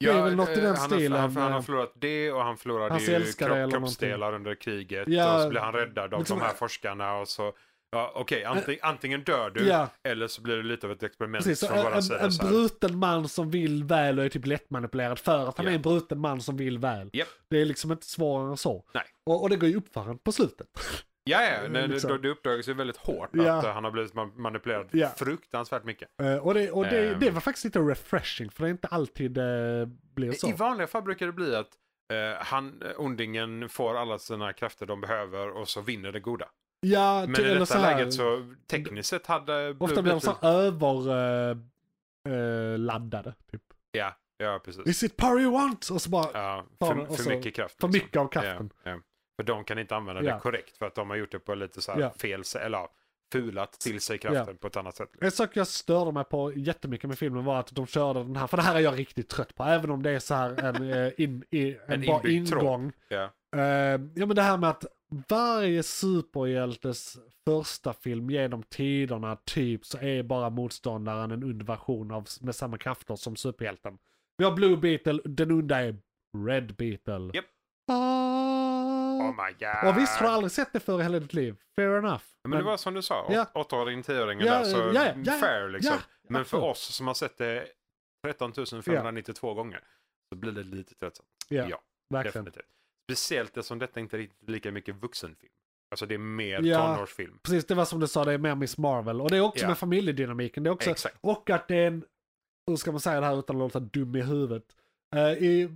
Det 0.01 0.19
är 0.19 0.23
väl 0.23 0.35
något 0.35 0.49
i 0.49 0.53
eh, 0.53 0.57
den 0.57 0.75
han 0.75 0.89
stilen. 0.89 1.11
Har, 1.21 1.29
han, 1.29 1.51
har 1.51 1.59
eh, 1.59 1.61
förlorat 1.65 1.93
det 1.95 2.31
och 2.31 2.41
han 2.43 2.57
förlorade 2.57 2.89
Hans 2.93 3.09
ju 3.09 3.33
kropp, 3.33 3.71
kroppsdelar 3.71 4.33
under 4.33 4.55
kriget. 4.55 5.07
Ja, 5.07 5.35
och 5.35 5.41
så 5.41 5.49
blir 5.49 5.61
han 5.61 5.73
räddad 5.73 6.13
av 6.13 6.19
liksom- 6.19 6.39
de 6.39 6.45
här 6.45 6.53
forskarna 6.53 7.13
och 7.17 7.27
så... 7.27 7.53
Ja, 7.93 8.11
okej, 8.15 8.43
antingen, 8.45 8.79
antingen 8.83 9.23
dör 9.23 9.49
du 9.49 9.67
Ja. 9.67 9.87
eller 10.03 10.27
så 10.27 10.41
blir 10.41 10.57
det 10.57 10.63
lite 10.63 10.85
av 10.87 10.91
ett 10.91 11.03
experiment 11.03 11.43
Precis, 11.45 11.67
som 11.67 11.75
bara 11.83 11.95
en, 11.95 12.03
säger 12.03 12.21
en 12.25 12.31
här. 12.31 12.49
bruten 12.49 12.97
man 12.97 13.27
som 13.29 13.51
vill 13.51 13.83
väl 13.83 14.19
och 14.19 14.25
är 14.25 14.29
typ 14.29 14.45
lättmanipulerad 14.45 15.19
för 15.19 15.47
att 15.49 15.57
han 15.57 15.65
Ja. 15.65 15.71
är 15.71 15.75
en 15.75 15.81
bruten 15.81 16.19
man 16.19 16.41
som 16.41 16.57
vill 16.57 16.79
väl. 16.79 17.09
Japp. 17.13 17.27
Det 17.49 17.61
är 17.61 17.65
liksom 17.65 17.91
inte 17.91 18.05
svårare 18.05 18.49
än 18.49 18.57
så. 18.57 18.85
Nej. 18.93 19.03
Och, 19.25 19.41
och 19.41 19.49
det 19.49 19.55
går 19.55 19.69
ju 19.69 19.75
upp 19.75 19.93
för 19.93 20.01
honom 20.01 20.17
på 20.19 20.31
slutet. 20.31 20.67
Ja, 21.23 21.43
ja, 21.43 21.57
nej, 21.69 21.87
liksom. 21.87 22.11
det, 22.11 22.17
det 22.17 22.29
uppdagas 22.29 22.69
ju 22.69 22.73
väldigt 22.73 22.97
hårt 22.97 23.29
Ja. 23.33 23.53
att 23.53 23.63
eh, 23.65 23.71
han 23.71 23.83
har 23.83 23.91
blivit 23.91 24.13
ma- 24.13 24.37
manipulerad 24.37 24.87
Ja. 24.91 25.09
fruktansvärt 25.17 25.83
mycket. 25.83 26.09
Eh, 26.21 26.35
och 26.35 26.53
det, 26.53 26.71
och 26.71 26.83
det, 26.85 27.09
Ehm. 27.09 27.19
det 27.19 27.29
var 27.31 27.41
faktiskt 27.41 27.65
lite 27.65 27.79
refreshing 27.79 28.49
för 28.51 28.63
det 28.63 28.69
är 28.69 28.71
inte 28.71 28.87
alltid 28.87 29.31
det 29.31 29.89
blir 30.15 30.31
så. 30.31 30.49
I 30.49 30.53
vanliga 30.53 30.87
fall 30.87 31.01
brukar 31.03 31.25
det 31.25 31.31
bli 31.31 31.55
att 31.55 31.67
eh, 32.13 32.43
han, 32.45 32.81
eh, 32.81 32.91
ondingen 32.97 33.69
får 33.69 33.97
alla 33.97 34.17
sina 34.19 34.53
krafter 34.53 34.85
de 34.85 35.01
behöver 35.01 35.49
och 35.57 35.67
så 35.69 35.81
vinner 35.81 36.11
det 36.11 36.19
goda. 36.19 36.45
ja, 36.79 37.25
Men 37.27 37.41
i 37.41 37.43
detta 37.43 37.65
så 37.65 37.77
här, 37.77 37.95
läget 37.97 38.13
så 38.13 38.53
tekniskt 38.67 39.09
sett 39.09 39.27
hade... 39.27 39.75
Ofta 39.79 40.01
blir 40.01 40.11
de 40.11 40.21
så 40.21 40.37
över 40.41 41.09
eh, 41.49 41.57
eh, 42.33 42.77
laddade. 42.79 43.33
Typ. 43.51 43.61
Ja, 43.91 44.15
ja 44.37 44.59
precis. 44.65 44.87
Is 44.87 45.03
it 45.03 45.17
power 45.17 45.41
you 45.41 45.51
want? 45.51 45.89
Och 45.89 46.01
så 46.01 46.09
bara 46.09 46.27
Ja, 46.33 46.65
för, 46.79 47.05
för 47.23 47.29
mycket 47.29 47.55
kraft. 47.55 47.81
för 47.81 47.87
liksom. 47.87 48.05
mycket 48.05 48.17
av 48.21 48.27
kraften. 48.27 48.69
Ja, 48.83 48.91
ja. 48.91 48.99
För 49.35 49.43
de 49.43 49.63
kan 49.63 49.79
inte 49.79 49.95
använda 49.95 50.23
Ja. 50.23 50.33
det 50.33 50.39
korrekt 50.39 50.77
för 50.77 50.85
att 50.85 50.95
de 50.95 51.09
har 51.09 51.17
gjort 51.17 51.31
det 51.31 51.39
på 51.39 51.55
lite 51.55 51.81
så 51.81 51.91
här 51.91 51.99
Ja. 51.99 52.09
fel 52.09 52.41
eller 52.61 52.77
ja, 52.77 52.91
fulat 53.31 53.71
till 53.79 54.01
sig 54.01 54.17
kraften 54.17 54.57
på 54.57 54.67
ett 54.67 54.77
annat 54.77 54.95
sätt. 54.95 55.09
En 55.21 55.31
sak 55.31 55.49
jag 55.53 55.67
störde 55.67 56.11
mig 56.11 56.23
på 56.23 56.53
jättemycket 56.53 57.07
med 57.09 57.17
filmen 57.19 57.45
var 57.45 57.59
att 57.59 57.75
de 57.75 57.87
körde 57.87 58.19
den 58.19 58.35
här, 58.35 58.47
för 58.47 58.57
det 58.57 58.63
här 58.63 58.75
är 58.75 58.79
jag 58.79 58.99
riktigt 58.99 59.29
trött 59.29 59.55
på, 59.55 59.63
även 59.63 59.89
om 59.89 60.03
det 60.03 60.09
är 60.11 60.19
så 60.19 60.33
här 60.33 60.63
en, 60.63 60.91
eh, 60.91 61.11
in, 61.17 61.43
i, 61.49 61.77
en, 61.87 61.93
En 61.93 62.01
bra 62.01 62.21
ingång. 62.27 62.91
Eh, 63.09 63.59
ja 64.15 64.25
men 64.25 64.35
det 64.35 64.41
här 64.41 64.57
med 64.57 64.69
att 64.69 64.85
varje 65.29 65.83
superhjältes 65.83 67.17
första 67.45 67.93
film 67.93 68.29
genom 68.29 68.63
tiderna 68.63 69.35
typ 69.35 69.85
så 69.85 69.97
är 69.97 70.23
bara 70.23 70.49
motståndaren 70.49 71.31
en 71.31 71.43
ond 71.43 71.63
version 71.63 72.11
av, 72.11 72.27
med 72.41 72.55
samma 72.55 72.77
krafter 72.77 73.15
som 73.15 73.35
superhjälten. 73.35 73.97
Vi 74.37 74.45
har 74.45 74.51
Blue 74.51 74.77
Beetle, 74.77 75.21
den 75.25 75.51
onda 75.51 75.81
är 75.81 75.95
Red 76.47 76.75
Beetle. 76.75 77.31
Japp. 77.33 77.45
Ah. 77.87 78.50
Oh 79.29 79.45
my 79.45 79.53
god. 79.59 79.89
Och 79.89 79.97
visst 80.01 80.13
har 80.15 80.27
du 80.27 80.33
aldrig 80.33 80.51
sett 80.51 80.73
det 80.73 80.79
förr 80.79 80.99
i 80.99 81.03
hela 81.03 81.19
ditt 81.19 81.33
liv? 81.33 81.55
Fair 81.75 81.97
enough. 81.97 82.23
Men 82.43 82.57
det 82.57 82.63
var 82.63 82.77
som 82.77 82.93
du 82.93 83.01
sa, 83.01 83.25
Ja. 83.29 83.45
8-åringen, 83.53 84.03
10-åringen 84.03 84.45
Ja, 84.45 84.57
där, 84.57 84.63
så 84.63 84.77
ja, 84.77 84.91
ja, 84.93 85.13
ja, 85.25 85.33
fair 85.33 85.69
liksom. 85.69 85.97
Men 86.29 86.45
för 86.45 86.57
oss 86.63 86.79
som 86.95 87.07
har 87.07 87.13
sett 87.13 87.37
det 87.37 87.67
13 88.27 88.53
592 88.83 89.53
gånger 89.53 89.83
så 90.33 90.39
blir 90.39 90.51
det 90.51 90.63
lite 90.63 90.95
tröttsamt. 90.95 91.27
Ja, 91.49 91.81
verkligen. 92.09 92.45
definitivt. 92.45 92.65
Speciellt 93.11 93.57
eftersom 93.57 93.79
detta 93.79 93.99
inte 93.99 94.15
är 94.15 94.17
riktigt 94.17 94.49
lika 94.49 94.71
mycket 94.71 94.95
vuxenfilm. 94.95 95.51
Alltså 95.91 96.05
det 96.05 96.13
är 96.13 96.19
mer 96.19 96.61
Ja. 96.61 96.87
tonårsfilm. 96.95 97.39
Precis, 97.43 97.65
det 97.65 97.75
var 97.75 97.85
som 97.85 97.99
du 97.99 98.07
sa, 98.07 98.25
det 98.25 98.33
är 98.33 98.37
mer 98.37 98.55
Miss 98.55 98.77
Marvel. 98.77 99.21
Och 99.21 99.29
det 99.29 99.37
är 99.37 99.41
också 99.41 99.67
med 99.67 99.77
familjedynamiken. 99.77 100.63
Det 100.63 100.69
är 100.69 100.71
också, 100.71 100.89
Exakt. 100.89 101.17
och 101.21 101.49
att 101.49 101.67
det 101.67 101.75
är 101.75 101.87
en, 101.87 102.03
hur 102.67 102.75
ska 102.75 102.91
man 102.91 102.99
säga 103.01 103.19
det 103.19 103.25
här 103.25 103.39
utan 103.39 103.55
att 103.55 103.59
låta 103.59 103.79
dum 103.79 104.15
i 104.15 104.21
huvudet? 104.21 104.63
Eh, 105.15 105.21
i, 105.31 105.75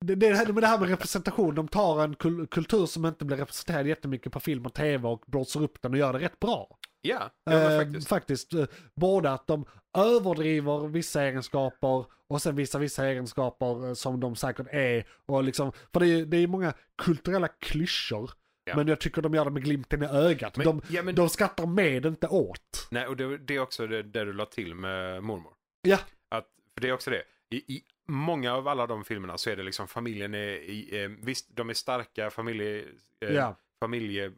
det, 0.00 0.14
det, 0.14 0.46
men 0.46 0.54
det 0.54 0.66
här 0.66 0.78
med 0.78 0.88
representation, 0.88 1.54
de 1.54 1.68
tar 1.68 2.04
en 2.04 2.14
kul, 2.14 2.46
kultur 2.46 2.86
som 2.86 3.06
inte 3.06 3.24
blir 3.24 3.36
representerad 3.36 3.86
jättemycket 3.86 4.32
på 4.32 4.40
film 4.40 4.66
och 4.66 4.74
tv 4.74 5.08
och 5.08 5.22
blåser 5.26 5.62
upp 5.62 5.82
den 5.82 5.92
och 5.92 5.98
gör 5.98 6.12
det 6.12 6.18
rätt 6.18 6.40
bra. 6.40 6.78
Ja, 7.00 7.30
ja 7.44 7.52
Eh, 7.52 7.78
faktiskt. 7.78 8.08
faktiskt. 8.08 8.54
eh, 8.54 8.64
både 8.94 9.30
att 9.32 9.46
de 9.46 9.64
överdriver 9.98 10.88
vissa 10.88 11.22
egenskaper 11.24 12.04
och 12.28 12.42
sen 12.42 12.56
vissa 12.56 12.78
vissa 12.78 13.06
egenskaper 13.06 13.86
eh, 13.88 13.94
som 13.94 14.20
de 14.20 14.36
säkert 14.36 14.66
är. 14.70 15.06
Och 15.26 15.44
liksom, 15.44 15.72
för 15.92 16.00
det 16.00 16.06
är, 16.08 16.26
det 16.26 16.36
är 16.36 16.46
många 16.46 16.74
kulturella 17.02 17.48
klyschor. 17.48 18.30
Ja. 18.64 18.76
Men 18.76 18.88
jag 18.88 19.00
tycker 19.00 19.22
de 19.22 19.34
gör 19.34 19.44
det 19.44 19.50
med 19.50 19.64
glimten 19.64 20.02
i 20.02 20.06
ögat. 20.06 20.56
Men- 20.56 20.66
de, 20.66 20.82
ja, 20.88 21.02
men- 21.02 21.14
de 21.14 21.28
skrattar 21.28 21.66
med, 21.66 22.06
inte 22.06 22.26
åt. 22.28 22.88
Nej, 22.90 23.06
och 23.06 23.16
det, 23.16 23.38
det 23.38 23.54
är 23.56 23.60
också 23.60 23.86
det, 23.86 24.02
det 24.02 24.24
du 24.24 24.32
la 24.32 24.44
till 24.46 24.74
med 24.74 25.22
mormor. 25.24 25.52
Ja. 25.82 25.98
Att, 26.28 26.46
för 26.74 26.80
det 26.80 26.88
är 26.88 26.92
också 26.92 27.10
det. 27.10 27.22
I, 27.50 27.56
I 27.76 27.82
många 28.08 28.54
av 28.54 28.68
alla 28.68 28.86
de 28.86 29.04
filmerna 29.04 29.38
så 29.38 29.50
är 29.50 29.56
det 29.56 29.62
liksom 29.62 29.88
familjen 29.88 30.34
är, 30.34 30.38
i, 30.48 31.02
eh, 31.04 31.10
visst 31.22 31.56
de 31.56 31.70
är 31.70 31.74
starka 31.74 32.30
familje, 32.30 32.84
eh, 33.20 33.32
Ja, 33.34 33.56
familje, 33.80 34.32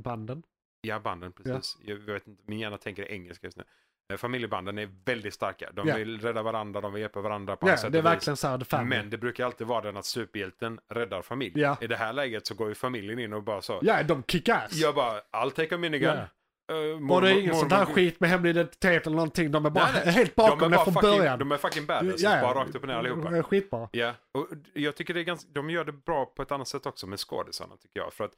banden. 0.00 0.42
ja 0.80 1.00
banden 1.00 1.32
precis. 1.32 1.78
Jag 1.84 1.96
vet 1.96 2.26
inte, 2.26 2.42
min 2.46 2.58
hjärna 2.58 2.78
tänker 2.78 3.10
engelska 3.10 3.46
just 3.46 3.56
nu. 3.56 3.64
Eh, 4.12 4.16
Familjebanden 4.16 4.78
är 4.78 4.90
väldigt 5.04 5.34
starka. 5.34 5.70
De 5.72 5.88
Ja. 5.88 5.96
vill 5.96 6.20
rädda 6.20 6.42
varandra, 6.42 6.80
de 6.80 6.92
vill 6.92 7.00
hjälpa 7.00 7.20
varandra 7.20 7.56
på 7.56 7.68
Ja, 7.68 7.76
sätt 7.76 7.92
det 7.92 7.98
är 7.98 8.02
verkligen 8.02 8.36
the 8.58 8.64
family. 8.64 8.96
Men 8.96 9.10
det 9.10 9.18
brukar 9.18 9.44
alltid 9.44 9.66
vara 9.66 9.80
den 9.80 9.96
att 9.96 10.04
superhjälten 10.06 10.80
räddar 10.88 11.22
familj. 11.22 11.52
Ja. 11.60 11.76
I 11.80 11.86
det 11.86 11.96
här 11.96 12.12
läget 12.12 12.46
så 12.46 12.54
går 12.54 12.68
ju 12.68 12.74
familjen 12.74 13.18
in 13.18 13.32
och 13.32 13.42
bara 13.42 13.62
så. 13.62 13.78
Ja, 13.82 14.02
de 14.02 14.22
kick 14.22 14.48
ass. 14.48 14.72
Jag 14.72 14.94
bara, 14.94 15.20
I'll 15.20 15.50
take 15.50 15.74
a 15.74 15.78
minigun. 15.78 16.16
Ja. 16.16 16.26
Uh, 16.72 17.10
och 17.12 17.20
det 17.22 17.30
är 17.30 17.40
ingen 17.40 17.54
sånt 17.54 17.72
här 17.72 17.84
skit 17.84 18.20
med 18.20 18.30
hemlig 18.30 18.50
identitet 18.50 19.06
eller 19.06 19.16
någonting. 19.16 19.50
De 19.50 19.66
är 19.66 19.70
bara 19.70 19.84
Nej, 19.92 20.02
nej. 20.04 20.14
helt 20.14 20.34
bakom 20.34 20.58
de 20.58 20.64
är 20.66 20.70
det 20.70 20.84
från 20.84 20.94
fucking, 20.94 21.10
början. 21.18 21.38
De 21.38 21.52
är 21.52 21.56
fucking 21.56 21.86
badass, 21.86 22.20
ja. 22.20 22.40
bara 22.42 22.54
rakt 22.54 22.74
upp 22.74 22.82
och 22.82 22.88
ner 22.88 22.94
allihopa. 22.94 23.30
Det 23.30 23.38
är 23.38 23.42
Skitbra. 23.42 23.88
Ja, 23.92 24.14
och 24.34 24.46
jag 24.74 24.96
tycker 24.96 25.14
det 25.14 25.20
är 25.20 25.24
ganska, 25.24 25.48
de 25.52 25.70
gör 25.70 25.84
det 25.84 25.92
bra 25.92 26.24
på 26.26 26.42
ett 26.42 26.52
annat 26.52 26.68
sätt 26.68 26.86
också 26.86 27.06
med 27.06 27.18
skådisarna 27.18 27.76
tycker 27.76 28.00
jag. 28.00 28.12
För 28.12 28.24
att 28.24 28.32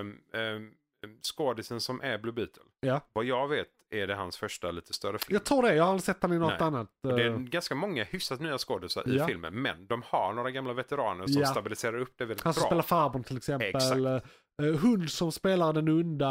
um, 0.00 0.18
um, 0.40 0.72
skådisen 1.22 1.80
som 1.80 2.00
är 2.02 2.18
Blue 2.18 2.32
Beetle, 2.34 2.62
Ja. 2.80 3.00
vad 3.12 3.24
jag 3.24 3.48
vet 3.48 3.68
är 3.90 4.06
det 4.06 4.14
hans 4.14 4.36
första 4.36 4.70
lite 4.70 4.92
större 4.92 5.18
film. 5.18 5.34
Jag 5.34 5.44
tror 5.44 5.62
det, 5.62 5.74
jag 5.74 5.84
har 5.84 5.90
aldrig 5.90 6.04
sett 6.04 6.20
den 6.20 6.32
i 6.32 6.38
något 6.38 6.48
Nej. 6.50 6.66
annat. 6.66 6.88
Och 7.02 7.16
det 7.16 7.22
är 7.22 7.30
eh, 7.30 7.38
ganska 7.38 7.74
många 7.74 8.04
hyfsat 8.04 8.40
nya 8.40 8.58
skådisar 8.58 9.08
i 9.08 9.16
Ja. 9.16 9.26
filmen, 9.26 9.62
men 9.62 9.86
de 9.86 10.02
har 10.06 10.32
några 10.32 10.50
gamla 10.50 10.72
veteraner 10.72 11.26
som 11.26 11.42
Ja. 11.42 11.46
stabiliserar 11.48 11.98
upp 11.98 12.12
det 12.16 12.24
väldigt 12.24 12.44
Han 12.44 12.52
bra. 12.52 12.62
spelar 12.64 12.82
farbrorn 12.82 13.24
till 13.24 13.36
exempel. 13.36 13.68
Exakt. 13.68 14.26
Eh, 14.62 14.80
hon 14.80 15.08
som 15.08 15.32
spelar 15.32 15.72
den 15.72 15.88
onda, 15.88 16.28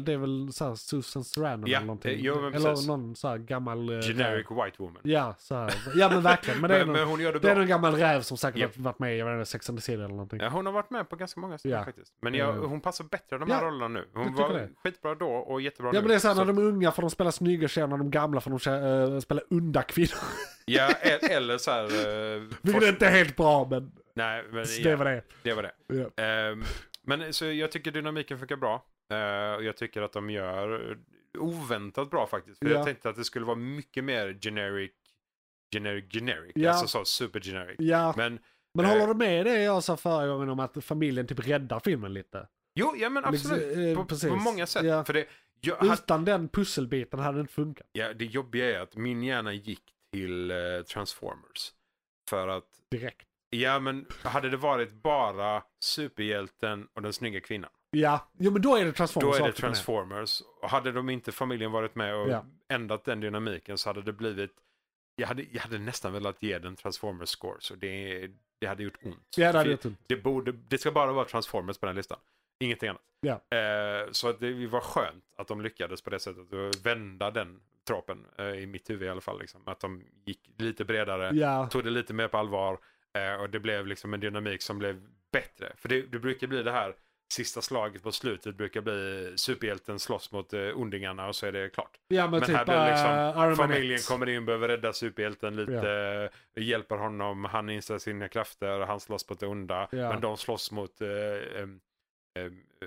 det 0.00 0.12
är 0.12 0.16
väl 0.16 0.52
så 0.52 0.64
här 0.68 0.74
Susan 0.74 1.24
Sarandon 1.24 1.70
Ja, 1.70 1.76
eller 1.76 1.86
någonting. 1.86 2.12
eh, 2.12 2.20
jo, 2.20 2.38
eller 2.38 2.50
precis. 2.68 2.86
någon 2.86 3.16
så 3.16 3.28
här 3.28 3.38
gammal 3.38 3.78
eh, 3.94 4.00
Generic 4.00 4.46
räv. 4.50 4.64
white 4.64 4.76
woman. 4.78 5.00
Ja, 5.02 5.34
så 5.38 5.54
här. 5.54 5.74
ja 5.94 6.08
men 6.08 6.22
verkligen. 6.22 6.60
Men 6.60 6.70
det 6.70 6.76
är, 6.76 6.78
Men, 6.84 6.86
någon, 6.86 6.96
men 6.96 7.08
hon 7.08 7.20
gör 7.20 7.32
det 7.32 7.38
det 7.38 7.50
är 7.50 7.56
någon 7.56 7.66
gammal 7.66 7.94
räv 7.94 8.20
som 8.20 8.36
säkert 8.36 8.76
har 8.76 8.82
varit 8.82 8.98
med 8.98 9.14
i 9.14 9.18
jag 9.18 9.26
vet 9.26 9.34
inte, 9.38 9.50
Sex 9.50 9.68
and 9.70 9.78
the 9.78 9.82
City 9.82 9.94
eller 9.94 10.08
någonting. 10.08 10.40
Ja, 10.40 10.48
hon 10.48 10.66
har 10.66 10.72
varit 10.72 10.90
med 10.90 11.08
på 11.08 11.16
ganska 11.16 11.40
många 11.40 11.58
ställen 11.58 11.78
Ja. 11.78 11.84
faktiskt. 11.84 12.12
Men 12.22 12.34
jag, 12.34 12.52
hon 12.52 12.80
passar 12.80 13.04
bättre 13.04 13.38
de 13.38 13.50
här 13.50 13.62
Ja, 13.62 13.68
rollerna 13.68 13.88
nu. 13.88 14.04
Hon 14.14 14.34
var 14.34 14.52
det. 14.54 14.68
skitbra 14.84 15.14
då 15.14 15.28
och 15.30 15.60
jättebra 15.60 15.88
Ja 15.88 15.92
nu. 15.92 15.98
men 16.00 16.08
det 16.08 16.14
är 16.14 16.18
så 16.18 16.28
här 16.28 16.34
Så- 16.34 16.44
när 16.44 16.52
de 16.52 16.58
är 16.58 16.62
unga 16.68 16.92
för 16.92 17.02
de 17.02 17.10
spelar 17.10 17.30
snygga 17.30 17.68
tjejer, 17.68 17.86
när 17.86 17.96
de 17.96 18.06
är 18.06 18.10
gamla 18.10 18.40
för 18.40 18.50
de 18.50 19.12
äh, 19.14 19.20
spelar 19.20 19.44
onda 19.50 19.82
kvinnor. 19.82 20.10
Ja, 20.64 20.88
e- 21.02 21.18
eller 21.30 21.58
så 21.58 21.70
här... 21.70 21.84
Uh, 21.84 22.42
Vilket 22.62 22.82
är 22.82 22.88
inte 22.88 23.06
helt 23.06 23.36
bra 23.36 23.66
men 23.70 23.92
Nej, 24.14 24.44
men 24.52 24.66
så 24.66 24.82
ja, 24.82 24.90
det 24.90 24.96
var 24.96 25.04
det. 25.04 25.22
det 25.42 25.54
var 25.54 25.62
det. 25.62 25.72
Ja. 26.16 26.24
Ehm, 26.24 26.62
men 27.06 27.32
så 27.32 27.44
jag 27.44 27.72
tycker 27.72 27.90
dynamiken 27.90 28.38
funkar 28.38 28.56
bra. 28.56 28.74
Eh, 29.12 29.54
och 29.54 29.64
jag 29.64 29.76
tycker 29.76 30.02
att 30.02 30.12
de 30.12 30.30
gör 30.30 30.98
oväntat 31.38 32.10
bra 32.10 32.26
faktiskt. 32.26 32.58
För 32.58 32.66
Ja. 32.66 32.72
jag 32.76 32.84
tänkte 32.84 33.08
att 33.08 33.16
det 33.16 33.24
skulle 33.24 33.46
vara 33.46 33.56
mycket 33.56 34.04
mer 34.04 34.38
generic, 34.42 34.92
generic, 35.74 36.04
generic. 36.12 36.52
Ja. 36.54 36.70
Alltså 36.70 36.86
så 36.86 37.04
super 37.04 37.40
generic. 37.40 37.76
Ja, 37.78 38.14
Men 38.16 38.38
men 38.74 38.84
eh, 38.84 38.90
håller 38.90 39.06
du 39.06 39.14
med 39.14 39.46
det 39.46 39.62
jag 39.62 39.84
sa 39.84 39.96
förra 39.96 40.26
gången 40.26 40.48
om 40.48 40.60
att 40.60 40.84
familjen 40.84 41.26
typ 41.26 41.48
räddar 41.48 41.80
filmen 41.80 42.14
lite? 42.14 42.48
jo, 42.74 42.94
ja 42.96 43.08
men 43.10 43.24
absolut. 43.24 43.66
Liksom, 43.76 43.82
eh, 43.84 44.28
på, 44.30 44.36
på 44.36 44.42
många 44.42 44.66
sätt. 44.66 44.84
Ja. 44.84 45.04
För 45.04 45.12
det, 45.12 45.26
jag, 45.60 45.76
hade, 45.76 45.92
Utan 45.92 46.24
den 46.24 46.48
pusselbiten 46.48 47.20
hade 47.20 47.38
det 47.38 47.40
inte 47.40 47.52
funkat 47.52 47.86
ja, 47.92 48.12
det 48.12 48.24
jobbiga 48.24 48.76
är 48.78 48.80
att 48.80 48.96
min 48.96 49.22
hjärna 49.22 49.52
gick 49.52 49.82
till 50.12 50.50
eh, 50.50 50.56
Transformers. 50.92 51.72
För 52.30 52.48
att 52.48 52.64
direkt. 52.90 53.26
Ja, 53.50 53.78
men 53.80 54.06
hade 54.22 54.50
det 54.50 54.56
varit 54.56 54.92
bara 54.92 55.62
superhjälten 55.80 56.88
och 56.94 57.02
den 57.02 57.12
snygga 57.12 57.40
kvinnan. 57.40 57.70
Ja, 57.90 58.30
jo 58.38 58.50
men 58.50 58.62
då 58.62 58.76
är 58.76 58.84
det 58.84 58.92
Transformers. 58.92 59.38
Då 59.38 59.44
är 59.44 59.48
det. 59.48 59.52
Transformers. 59.52 60.42
Och 60.62 60.70
hade 60.70 60.92
de 60.92 61.10
inte 61.10 61.32
familjen 61.32 61.72
varit 61.72 61.94
med 61.94 62.14
och 62.14 62.28
Ja. 62.28 62.44
ändrat 62.68 63.04
den 63.04 63.20
dynamiken 63.20 63.78
så 63.78 63.88
hade 63.88 64.02
det 64.02 64.12
blivit... 64.12 64.50
Jag 65.16 65.26
hade, 65.28 65.42
jag 65.52 65.60
hade 65.60 65.78
nästan 65.78 66.12
velat 66.12 66.42
ge 66.42 66.58
den 66.58 66.76
Transformers 66.76 67.28
score. 67.28 67.56
Så 67.60 67.74
det, 67.74 68.26
det 68.58 68.66
hade 68.66 68.82
gjort 68.82 68.98
ont. 69.02 69.34
Ja, 69.36 69.52
det 69.52 69.58
hade 69.58 69.70
gjort 69.70 69.84
ont. 69.84 69.98
det, 70.06 70.16
borde, 70.16 70.52
det 70.52 70.78
ska 70.78 70.92
bara 70.92 71.12
vara 71.12 71.24
Transformers 71.24 71.78
på 71.78 71.86
den 71.86 71.94
listan. 71.96 72.18
Ingenting 72.60 72.88
annat. 72.88 73.02
Ja. 73.20 73.56
Eh, 73.56 74.10
så 74.10 74.28
att 74.28 74.40
det 74.40 74.66
var 74.66 74.80
skönt 74.80 75.24
att 75.36 75.48
de 75.48 75.60
lyckades 75.60 76.02
på 76.02 76.10
det 76.10 76.20
sättet. 76.20 76.52
Och 76.52 76.86
vända 76.86 77.30
den 77.30 77.60
tropen. 77.86 78.26
Eh, 78.38 78.46
I 78.46 78.66
mitt 78.66 78.90
huvud 78.90 79.06
i 79.06 79.10
alla 79.10 79.20
fall. 79.20 79.38
Liksom. 79.40 79.62
Att 79.66 79.80
de 79.80 80.02
gick 80.24 80.50
lite 80.56 80.84
bredare 80.84 81.30
Ja, 81.36 81.66
tog 81.66 81.84
det 81.84 81.90
lite 81.90 82.14
mer 82.14 82.28
på 82.28 82.38
allvar 82.38 82.78
och 83.40 83.50
det 83.50 83.60
blev 83.60 83.86
liksom 83.86 84.14
en 84.14 84.20
dynamik 84.20 84.62
som 84.62 84.78
blev 84.78 85.02
bättre. 85.32 85.72
För 85.76 85.88
det, 85.88 86.02
det 86.02 86.18
brukar 86.18 86.46
bli 86.46 86.62
det 86.62 86.72
här 86.72 86.94
sista 87.32 87.62
slaget 87.62 88.02
på 88.02 88.12
slutet 88.12 88.54
brukar 88.54 88.80
bli 88.80 89.32
superhjälten 89.36 89.98
slåss 89.98 90.32
mot 90.32 90.52
eh, 90.52 90.60
ondingarna 90.60 91.28
och 91.28 91.36
så 91.36 91.46
är 91.46 91.52
det 91.52 91.68
klart. 91.68 91.98
ja 92.08 92.22
men, 92.22 92.30
Men 92.30 92.42
typ 92.42 92.56
här 92.56 92.64
blir 92.64 92.74
det 92.74 92.90
liksom, 92.90 93.40
Man 93.40 93.56
familjen 93.56 93.96
1. 93.96 94.08
kommer 94.08 94.28
in, 94.28 94.44
behöver 94.46 94.68
rädda 94.68 94.92
superhjälten 94.92 95.56
lite, 95.56 96.30
eh, 96.54 96.62
hjälper 96.62 96.96
honom, 96.96 97.44
han 97.44 97.70
inser 97.70 97.98
sina 97.98 98.28
krafter, 98.28 98.80
han 98.80 99.00
slåss 99.00 99.28
mot 99.30 99.40
det 99.40 99.46
onda. 99.46 99.88
Ja. 99.92 100.08
Men 100.08 100.20
de 100.20 100.36
slåss 100.36 100.70
mot 100.72 101.00
eh, 101.00 101.60
em, 101.62 101.80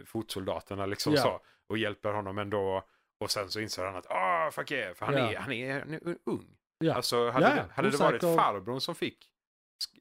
fotsoldaterna 0.06 0.86
liksom 0.86 1.14
Ja. 1.14 1.22
så. 1.22 1.42
Och 1.68 1.78
hjälper 1.78 2.14
honom 2.14 2.38
ändå. 2.38 2.84
Och 3.20 3.32
sen 3.32 3.50
så 3.50 3.60
inser 3.60 3.86
han 3.86 3.96
att 3.96 4.12
ah 4.12 4.52
fuck 4.52 4.72
yeah, 4.72 4.94
för 4.94 5.06
han, 5.06 5.16
Ja. 5.16 5.32
är, 5.32 5.36
han, 5.36 5.52
är, 5.54 5.80
han 5.80 5.94
är 5.94 6.00
ung. 6.26 6.48
Ja. 6.80 6.94
Alltså 6.94 7.30
hade, 7.30 7.46
Ja, 7.48 7.56
det, 7.56 7.66
hade 7.74 7.90
det 7.90 7.98
varit 7.98 8.22
farbrorn 8.22 8.82
som 8.82 8.96
fick 8.96 9.26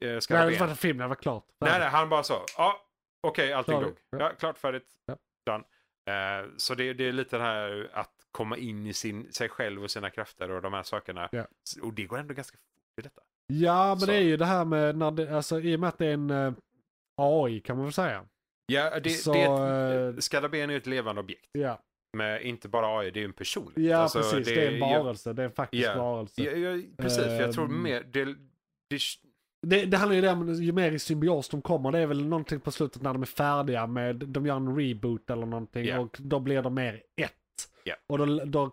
eh, 0.01 0.05
Nej, 0.07 0.15
det 0.15 0.21
skarabén. 0.21 0.59
var 0.59 0.67
en 0.67 0.75
film, 0.75 0.97
det 0.97 1.07
var 1.07 1.15
klart. 1.15 1.45
Nej, 1.61 1.79
nej, 1.79 1.89
han 1.89 2.09
bara 2.09 2.23
så. 2.23 2.45
Ja, 2.57 2.81
okej, 3.27 3.53
allting 3.53 3.73
Klar. 3.79 3.83
dog. 3.83 3.97
Ja. 4.09 4.31
Klart, 4.39 4.57
färdigt. 4.57 4.87
Ja. 5.05 5.15
Done. 5.45 5.63
Eh, 6.09 6.47
så 6.57 6.75
det, 6.75 6.93
det 6.93 7.07
är 7.07 7.11
lite 7.11 7.37
det 7.37 7.43
här 7.43 7.89
att 7.93 8.13
komma 8.31 8.57
in 8.57 8.87
i 8.87 8.93
sin, 8.93 9.31
sig 9.31 9.49
själv 9.49 9.83
och 9.83 9.91
sina 9.91 10.09
krafter 10.09 10.51
och 10.51 10.61
de 10.61 10.73
här 10.73 10.83
sakerna. 10.83 11.29
Ja. 11.31 11.45
Och 11.81 11.93
det 11.93 12.03
går 12.05 12.17
ändå 12.17 12.33
ganska 12.33 12.57
fort 12.57 12.99
i 12.99 13.01
detta. 13.01 13.21
Ja, 13.47 13.87
men 13.87 13.99
Så. 13.99 14.05
det 14.05 14.15
är 14.15 14.21
ju 14.21 14.37
det 14.37 14.45
här 14.45 14.65
med, 14.65 14.97
när 14.97 15.11
det, 15.11 15.35
alltså, 15.35 15.59
i 15.59 15.75
och 15.75 15.79
med 15.79 15.87
att 15.89 15.97
det 15.97 16.05
är 16.05 16.13
en 16.13 16.29
eh, 16.29 16.53
AI 17.15 17.59
kan 17.59 17.75
man 17.77 17.85
väl 17.85 17.93
säga. 17.93 18.25
Ja, 18.65 18.99
det, 18.99 19.09
Så, 19.09 19.33
det 19.33 19.41
är 19.41 20.07
eh, 20.09 20.15
ett, 20.17 20.23
skarabén 20.23 20.69
är 20.69 20.77
ett 20.77 20.87
levande 20.87 21.21
objekt. 21.21 21.49
Ja, 21.51 21.79
Med 22.17 22.41
inte 22.41 22.69
bara 22.69 22.99
AI, 22.99 23.11
det 23.11 23.19
är 23.19 23.21
ju 23.21 23.25
en 23.25 23.33
person. 23.33 23.73
ja 23.75 23.97
Alltså, 23.97 24.19
precis. 24.19 24.47
Det, 24.47 24.65
är 24.65 24.71
en 24.71 24.77
jag- 24.79 25.03
varelse. 25.03 25.33
Det 25.33 25.41
är 25.41 25.45
en 25.45 25.51
faktisk 25.51 25.85
Ja. 25.85 25.95
varelse. 25.95 26.43
Ja, 26.43 26.51
ja, 26.51 26.83
precis, 26.97 27.23
för 27.23 27.41
jag 27.41 27.53
tror 27.53 27.65
Ehm. 27.65 27.83
mer... 27.83 28.03
Det, 28.03 28.25
det, 28.89 28.99
Det, 29.61 29.85
det 29.85 29.97
handlar 29.97 30.15
ju 30.17 30.29
om, 30.29 30.53
ju 30.53 30.71
mer 30.71 30.91
i 30.91 30.99
symbios 30.99 31.49
de 31.49 31.61
kommer, 31.61 31.91
det 31.91 31.99
är 31.99 32.05
väl 32.07 32.25
någonting 32.27 32.59
på 32.59 32.71
slutet 32.71 33.01
när 33.01 33.13
de 33.13 33.21
är 33.21 33.25
färdiga 33.25 33.87
med, 33.87 34.15
de 34.15 34.45
gör 34.45 34.55
en 34.55 34.75
reboot 34.79 35.29
eller 35.29 35.45
någonting 35.45 35.85
Ja. 35.85 35.99
och 35.99 36.17
då 36.19 36.39
blir 36.39 36.61
de 36.61 36.73
mer 36.75 37.03
ett. 37.15 37.33
Ja. 37.83 37.95
Och 38.07 38.17
då, 38.17 38.45
då 38.45 38.71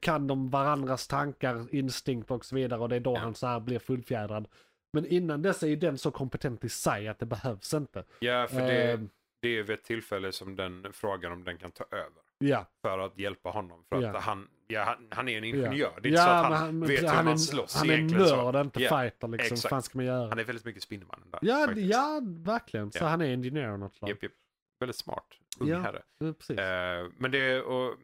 kan 0.00 0.26
de 0.26 0.50
varandras 0.50 1.08
tankar, 1.08 1.74
instinkt 1.74 2.30
och 2.30 2.44
så 2.44 2.54
vidare 2.54 2.80
och 2.80 2.88
det 2.88 2.96
är 2.96 3.00
då 3.00 3.14
Ja. 3.14 3.18
han 3.18 3.34
så 3.34 3.46
här 3.46 3.60
blir 3.60 3.78
fullfjädrad. 3.78 4.48
Men 4.92 5.06
innan 5.06 5.42
dess 5.42 5.62
är 5.62 5.66
ju 5.66 5.76
den 5.76 5.98
så 5.98 6.10
kompetent 6.10 6.64
i 6.64 6.68
sig 6.68 7.08
att 7.08 7.18
det 7.18 7.26
behövs 7.26 7.74
inte. 7.74 8.04
ja, 8.20 8.46
för 8.50 8.60
det, 8.60 8.92
Ehm, 8.92 9.08
det 9.42 9.48
är 9.58 9.62
vid 9.62 9.70
ett 9.78 9.84
tillfälle 9.84 10.32
som 10.32 10.56
den 10.56 10.86
frågar 10.92 11.30
om 11.30 11.44
den 11.44 11.58
kan 11.58 11.70
ta 11.70 11.84
över. 11.90 12.22
Ja. 12.38 12.66
för 12.82 12.98
att 12.98 13.18
hjälpa 13.18 13.50
honom. 13.50 13.84
För 13.88 14.02
Ja. 14.02 14.16
att 14.16 14.22
han, 14.24 14.48
ja, 14.66 14.82
han, 14.84 15.06
han 15.10 15.28
är 15.28 15.38
en 15.38 15.44
ingenjör. 15.44 16.00
Det 16.02 16.08
är 16.08 16.10
inte 16.10 16.22
så 16.22 16.28
att 16.28 16.50
men 16.50 16.58
han, 16.58 16.80
vet 16.80 17.02
hur 17.02 17.06
han 17.08 17.24
man 17.24 17.34
är, 17.34 17.38
slåss 17.38 17.76
Han 17.76 17.90
är 17.90 17.98
nörd, 18.02 18.56
inte 18.66 18.82
Ja, 18.82 18.88
fighter 19.00 19.28
liksom. 19.28 19.54
exakt. 19.54 19.70
Fan 19.70 19.82
ska 19.82 19.98
man 19.98 20.06
göra? 20.06 20.28
Han 20.28 20.38
är 20.38 20.44
väldigt 20.44 20.64
mycket 20.64 20.82
Spindelmannen 20.82 21.30
där. 21.30 21.38
ja, 21.42 21.66
faktiskt. 21.66 21.92
ja, 21.92 22.20
verkligen. 22.24 22.92
Så 22.92 23.04
han 23.04 23.20
är 23.20 23.32
ingenjör 23.32 23.68
av 23.68 23.78
något 23.78 23.94
slag. 23.94 24.10
Japp, 24.10 24.22
japp. 24.22 24.32
Väldigt 24.80 24.96
smart. 24.96 25.26
Ung 25.60 25.68
Ja. 25.68 25.78
herre. 25.78 26.02
Precis. 26.38 26.58
Eh, 26.58 27.06
men 27.18 27.30
det 27.30 27.62
och 27.62 27.94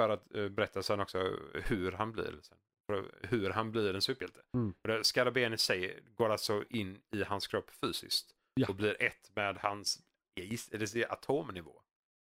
för 0.00 0.08
att 0.08 0.34
eh, 0.34 0.48
berätta 0.48 0.82
sen 0.82 1.00
också 1.00 1.18
hur 1.64 1.92
han 1.92 2.12
blir. 2.12 2.38
Sen. 2.42 2.58
För 2.90 3.04
Hur 3.22 3.50
han 3.50 3.70
blir 3.72 3.94
en 3.94 4.02
superhjälte. 4.02 4.40
Mm. 4.56 5.04
Skarabén 5.04 5.52
i 5.54 5.58
sig 5.58 6.00
går 6.14 6.30
alltså 6.30 6.64
in 6.70 6.98
i 7.16 7.24
hans 7.24 7.46
kropp 7.46 7.70
fysiskt. 7.70 8.30
Ja. 8.54 8.66
Och 8.68 8.74
blir 8.74 9.02
ett 9.02 9.30
med 9.36 9.58
hans, 9.58 9.98
är 10.36 11.12
atomnivå. 11.12 11.80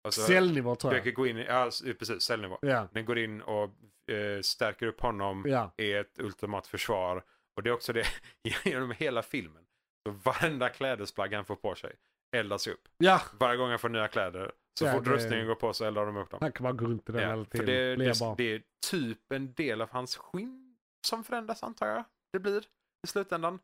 Alltså, 0.06 0.22
Cellnivå 0.22 0.76
tror 0.76 0.94
jag. 0.96 1.14
gå 1.14 1.28
in 1.28 1.38
i, 1.38 1.46
ja 1.46 1.70
precis, 2.00 2.22
cellnivå. 2.24 2.58
Ja, 2.62 2.88
Den 2.94 3.06
går 3.06 3.18
in 3.18 3.42
och 3.42 3.64
eh, 4.12 4.42
stärker 4.42 4.88
upp 4.88 5.02
honom. 5.02 5.44
ja. 5.48 5.72
är 5.78 6.02
ett 6.02 6.20
ultimat 6.20 6.68
försvar. 6.68 7.24
Och 7.56 7.64
det 7.64 7.70
är 7.70 7.74
också 7.74 7.94
det 7.94 8.06
genom 8.64 8.92
hela 8.92 9.22
filmen. 9.22 9.64
Så 10.08 10.12
varenda 10.24 10.70
klädesplagg 10.70 11.34
han 11.34 11.46
får 11.46 11.56
på 11.56 11.76
sig 11.76 11.94
eldas 12.36 12.68
upp. 12.68 12.82
Ja, 12.98 13.22
Varje 13.40 13.58
gång 13.58 13.70
han 13.70 13.80
får 13.80 13.90
nya 13.90 14.08
kläder. 14.08 14.52
Så 14.80 14.86
Ja, 14.86 14.94
fort 14.94 15.04
det- 15.06 15.12
rustningen 15.12 15.48
går 15.48 15.56
på 15.56 15.74
så 15.74 15.86
eldar 15.86 16.06
de 16.06 16.18
upp 16.18 16.30
dem. 16.30 16.38
han 16.42 16.52
kan 16.52 16.64
bara 16.64 16.74
gå 16.74 16.86
runt 16.86 17.10
i 17.10 17.12
den 17.12 17.30
hela 17.30 17.46
tiden. 17.46 17.66
det, 17.66 17.96
det, 17.96 18.36
det 18.38 18.44
är 18.56 18.62
typ 18.92 19.32
en 19.32 19.54
del 19.54 19.82
av 19.82 19.90
hans 19.90 20.16
skinn 20.18 20.76
som 21.08 21.24
förändras 21.24 21.64
antar 21.64 21.88
jag. 21.88 22.04
Det 22.34 22.40
blir 22.40 22.64
i 23.04 23.08
slutändan. 23.08 23.60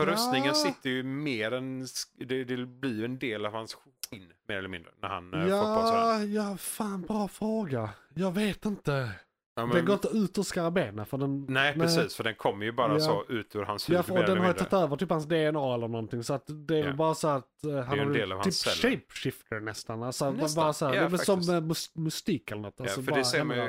För 0.00 0.06
Ja. 0.06 0.12
rustningen 0.12 0.54
sitter 0.54 0.90
ju 0.90 1.02
mer 1.02 1.52
än, 1.52 1.86
det, 2.14 2.44
det 2.44 2.56
blir 2.66 2.98
ju 2.98 3.04
en 3.04 3.18
del 3.18 3.46
av 3.46 3.52
hans 3.52 3.74
skinn 4.10 4.32
mer 4.48 4.56
eller 4.56 4.68
mindre. 4.68 4.90
När 5.02 5.08
han 5.08 5.34
eh. 5.34 5.48
Ja, 5.48 6.22
ja, 6.22 6.56
fan 6.56 7.02
bra 7.02 7.28
fråga. 7.28 7.90
Jag 8.14 8.32
vet 8.34 8.64
inte. 8.64 9.10
Ja, 9.54 9.66
men- 9.66 9.76
Den 9.76 9.84
går 9.84 9.94
inte 9.94 10.08
ut 10.08 10.38
ur 10.38 10.42
skarabenen 10.42 11.06
för 11.06 11.18
den... 11.18 11.46
Nej 11.48 11.74
precis, 11.74 12.16
för 12.16 12.24
den 12.24 12.34
kommer 12.34 12.64
ju 12.64 12.72
bara 12.72 12.92
Ja. 12.92 13.00
så 13.00 13.24
ut 13.28 13.56
ur 13.56 13.62
hans 13.62 13.88
Ja, 13.88 13.92
huvud 13.92 14.04
för, 14.06 14.14
mer 14.14 14.20
och 14.20 14.26
den 14.28 14.38
har 14.38 14.46
ju 14.46 14.52
tagit 14.52 14.72
över 14.72 14.96
typ 14.96 15.10
hans 15.10 15.24
DNA 15.26 15.74
eller 15.74 15.88
någonting. 15.88 16.22
Så 16.24 16.34
att 16.34 16.44
det 16.46 16.78
är 16.78 16.84
Ja. 16.86 16.92
bara 16.92 17.14
så 17.14 17.28
att 17.28 17.48
uh, 17.66 17.76
han 17.80 17.98
har 17.98 18.06
del 18.06 18.32
av 18.32 18.36
typ 18.36 18.44
hans 18.44 18.58
celler. 18.60 18.96
shapeshifter 18.96 19.60
nästan. 19.60 20.02
Alltså, 20.02 20.30
Nästan. 20.30 20.62
Bara 20.64 20.72
så 20.72 20.86
här, 20.86 20.94
Ja, 20.94 21.00
det 21.00 21.06
är 21.06 21.10
väl 21.10 21.18
som 21.20 21.40
uh, 21.40 21.60
mus- 21.60 21.90
mystik 21.94 22.50
eller 22.50 22.62
något. 22.62 22.80
Alltså, 22.80 23.00
ja, 23.00 23.04
för 23.06 23.12
det 23.12 23.24
ser 23.24 23.44
man 23.44 23.56
ju 23.56 23.62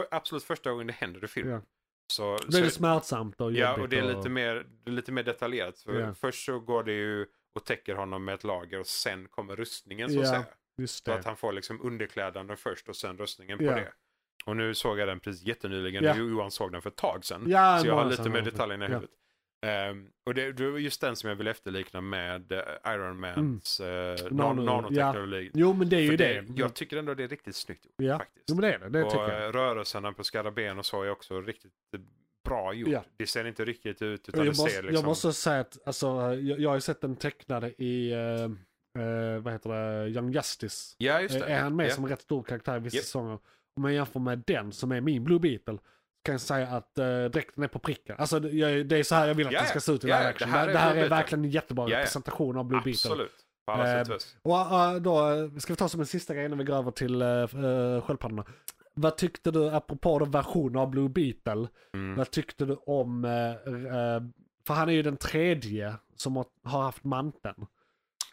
för 0.00 0.08
absolut 0.10 0.44
första 0.44 0.70
gången 0.70 0.86
det 0.86 0.92
händer 0.92 1.24
i 1.24 1.28
filmen. 1.28 1.52
Ja. 1.54 1.60
Så, 2.12 2.36
Då 2.48 2.58
är 2.58 2.62
det 2.62 2.70
så, 2.70 2.74
smärtsamt 2.76 3.40
och 3.40 3.46
jobbigt. 3.46 3.60
ja, 3.60 3.80
och 3.80 3.88
det 3.88 3.98
är 3.98 4.16
lite 4.16 4.28
mer, 4.28 4.66
det 4.84 4.90
är 4.90 4.94
lite 4.94 5.12
mer 5.12 5.22
detaljerat. 5.22 5.78
För 5.78 6.00
Ja. 6.00 6.14
Först 6.14 6.44
så 6.44 6.60
går 6.60 6.84
det 6.84 6.92
ju 6.92 7.26
och 7.54 7.64
täcker 7.64 7.94
honom 7.94 8.24
med 8.24 8.34
ett 8.34 8.44
lager 8.44 8.80
och 8.80 8.86
sen 8.86 9.28
kommer 9.28 9.56
rustningen 9.56 10.10
så 10.10 10.18
att 10.20 10.24
Ja, 10.26 10.30
säga. 10.30 10.44
Just 10.78 11.04
Så 11.04 11.10
det. 11.10 11.18
att 11.18 11.24
han 11.24 11.36
får 11.36 11.52
liksom 11.52 11.80
underklädnaden 11.82 12.56
först 12.56 12.88
och 12.88 12.96
sen 12.96 13.18
rustningen 13.18 13.58
på 13.58 13.64
Ja. 13.64 13.74
det. 13.74 13.92
Och 14.46 14.56
nu 14.56 14.74
såg 14.74 14.98
jag 14.98 15.08
den 15.08 15.20
precis 15.20 15.42
jättenyligen. 15.42 16.04
Ja. 16.04 16.16
Johan 16.16 16.50
såg 16.50 16.72
den 16.72 16.82
för 16.82 16.90
ett 16.90 16.96
tag 16.96 17.24
sedan. 17.24 17.44
Ja, 17.46 17.78
så 17.80 17.86
jag 17.86 17.94
har 17.94 18.04
lite 18.04 18.22
så 18.24 18.30
mer 18.30 18.40
detaljerna 18.42 18.84
i 18.84 18.88
Ja. 18.88 18.94
huvudet. 18.94 19.16
Ehm, 19.66 20.08
och 20.26 20.34
det, 20.34 20.52
det 20.52 20.70
var 20.70 20.78
just 20.78 21.00
den 21.00 21.16
som 21.16 21.28
jag 21.28 21.36
vill 21.36 21.46
efterlikna 21.48 22.00
med 22.00 22.52
eh, 22.52 22.62
Iron 22.94 23.20
Mans 23.20 23.80
mm. 23.80 24.16
Nano- 24.16 24.64
nanoteknologi. 24.64 25.50
Jo, 25.54 25.72
men 25.72 25.88
det 25.88 25.96
är 25.96 26.00
ju 26.00 26.08
För 26.10 26.16
det. 26.16 26.44
Jag 26.56 26.74
tycker 26.74 26.96
ändå 26.96 27.14
det 27.14 27.24
är 27.24 27.28
riktigt 27.28 27.56
snyggt 27.56 27.84
gjort 27.84 27.94
Ja. 27.96 28.18
faktiskt. 28.18 28.44
Jo, 28.48 28.54
men 28.54 28.62
det 28.62 28.74
är 28.74 28.78
det. 28.78 28.88
Det 28.88 29.04
och 29.04 29.10
tycker 29.10 29.28
jag. 29.28 29.44
eh, 29.44 29.52
rörelserna 29.52 30.12
på 30.12 30.24
skarabén 30.24 30.78
och 30.78 30.86
så 30.86 31.02
är 31.02 31.10
också 31.10 31.40
riktigt 31.40 31.72
bra 32.44 32.72
gjort. 32.72 32.88
Ja. 32.90 33.04
Det 33.16 33.26
ser 33.26 33.46
inte 33.46 33.64
riktigt 33.64 34.02
ut 34.02 34.28
utan 34.28 34.38
Jag 34.38 34.54
det 34.54 34.58
måste, 34.58 34.70
ser 34.70 34.82
liksom... 34.82 34.94
jag 34.94 35.04
måste 35.04 35.32
säga 35.32 35.60
att 35.60 35.78
alltså, 35.84 36.06
jag, 36.34 36.60
jag 36.60 36.70
har 36.70 36.74
ju 36.76 36.80
sett 36.80 37.00
den 37.00 37.16
tecknade 37.16 37.82
i, 37.82 38.14
uh, 38.14 38.50
uh, 39.02 39.38
vad 39.40 39.52
heter 39.52 39.70
det, 39.70 40.08
Young 40.08 40.32
Justice. 40.32 40.94
Ja, 40.98 41.20
just 41.20 41.38
det. 41.38 41.46
Är 41.46 41.60
han 41.60 41.76
med 41.76 41.86
ja. 41.86 41.90
som 41.94 42.04
en 42.04 42.10
rätt 42.10 42.22
stor 42.22 42.42
karaktär 42.42 42.76
i 42.76 42.80
vissa 42.80 42.96
Japp. 42.96 43.04
säsonger. 43.04 43.38
Om 43.76 43.82
man 43.82 43.94
jämför 43.94 44.20
med 44.20 44.42
den 44.46 44.72
som 44.72 44.92
är 44.92 45.00
min 45.00 45.24
Blue 45.24 45.38
Beetle. 45.40 45.78
Kan 46.24 46.32
jag 46.32 46.40
säga 46.40 46.66
att 46.68 46.92
uh, 46.98 47.24
dräkten 47.24 47.64
är 47.64 47.68
på 47.68 47.78
pricken. 47.78 48.16
Alltså 48.18 48.40
det, 48.40 48.48
jag, 48.50 48.86
det 48.86 48.96
är 48.96 49.02
så 49.02 49.14
här 49.14 49.28
jag 49.28 49.34
vill 49.34 49.46
att 49.46 49.52
Ja, 49.52 49.58
den 49.60 49.68
ska 49.68 49.80
se 49.80 49.92
ut 49.92 50.04
i 50.04 50.08
ja, 50.08 50.16
live 50.16 50.24
det 50.24 50.28
action. 50.34 50.50
här 50.50 50.66
Det, 50.66 50.72
det 50.72 50.78
här 50.78 50.90
är 50.90 50.94
Beetle. 50.94 51.08
verkligen 51.16 51.44
en 51.44 51.50
jättebra 51.50 51.86
representation 51.86 52.56
av 52.56 52.64
Blue 52.64 52.80
Beetle. 52.84 53.10
Absolut. 53.10 53.32
Alla 53.66 54.00
Eh, 54.00 54.04
sätt 54.04 54.36
och 54.42 54.56
äh, 54.58 54.94
då 54.94 55.50
ska 55.60 55.72
vi 55.72 55.76
ta 55.76 55.88
som 55.88 56.00
en 56.00 56.06
sista 56.06 56.34
grej 56.34 56.44
innan 56.44 56.58
vi 56.58 56.64
går 56.64 56.74
över 56.76 56.90
till 56.90 57.22
äh, 57.22 57.26
sköldpaddorna. 58.00 58.44
Vad 59.00 59.16
tyckte 59.16 59.50
du, 59.50 59.70
apropå 59.70 60.18
då 60.18 60.24
version 60.24 60.76
av 60.76 60.90
Blue 60.90 61.08
Beetle, 61.08 61.68
Mm. 61.94 62.16
vad 62.16 62.30
tyckte 62.30 62.64
du 62.64 62.74
om, 62.74 63.24
äh, 63.24 63.50
äh, 63.50 64.22
för 64.66 64.74
han 64.74 64.88
är 64.88 64.92
ju 64.92 65.02
den 65.02 65.16
tredje 65.16 65.94
som 66.16 66.36
har, 66.36 66.46
haft 66.64 67.04
manteln. 67.04 67.66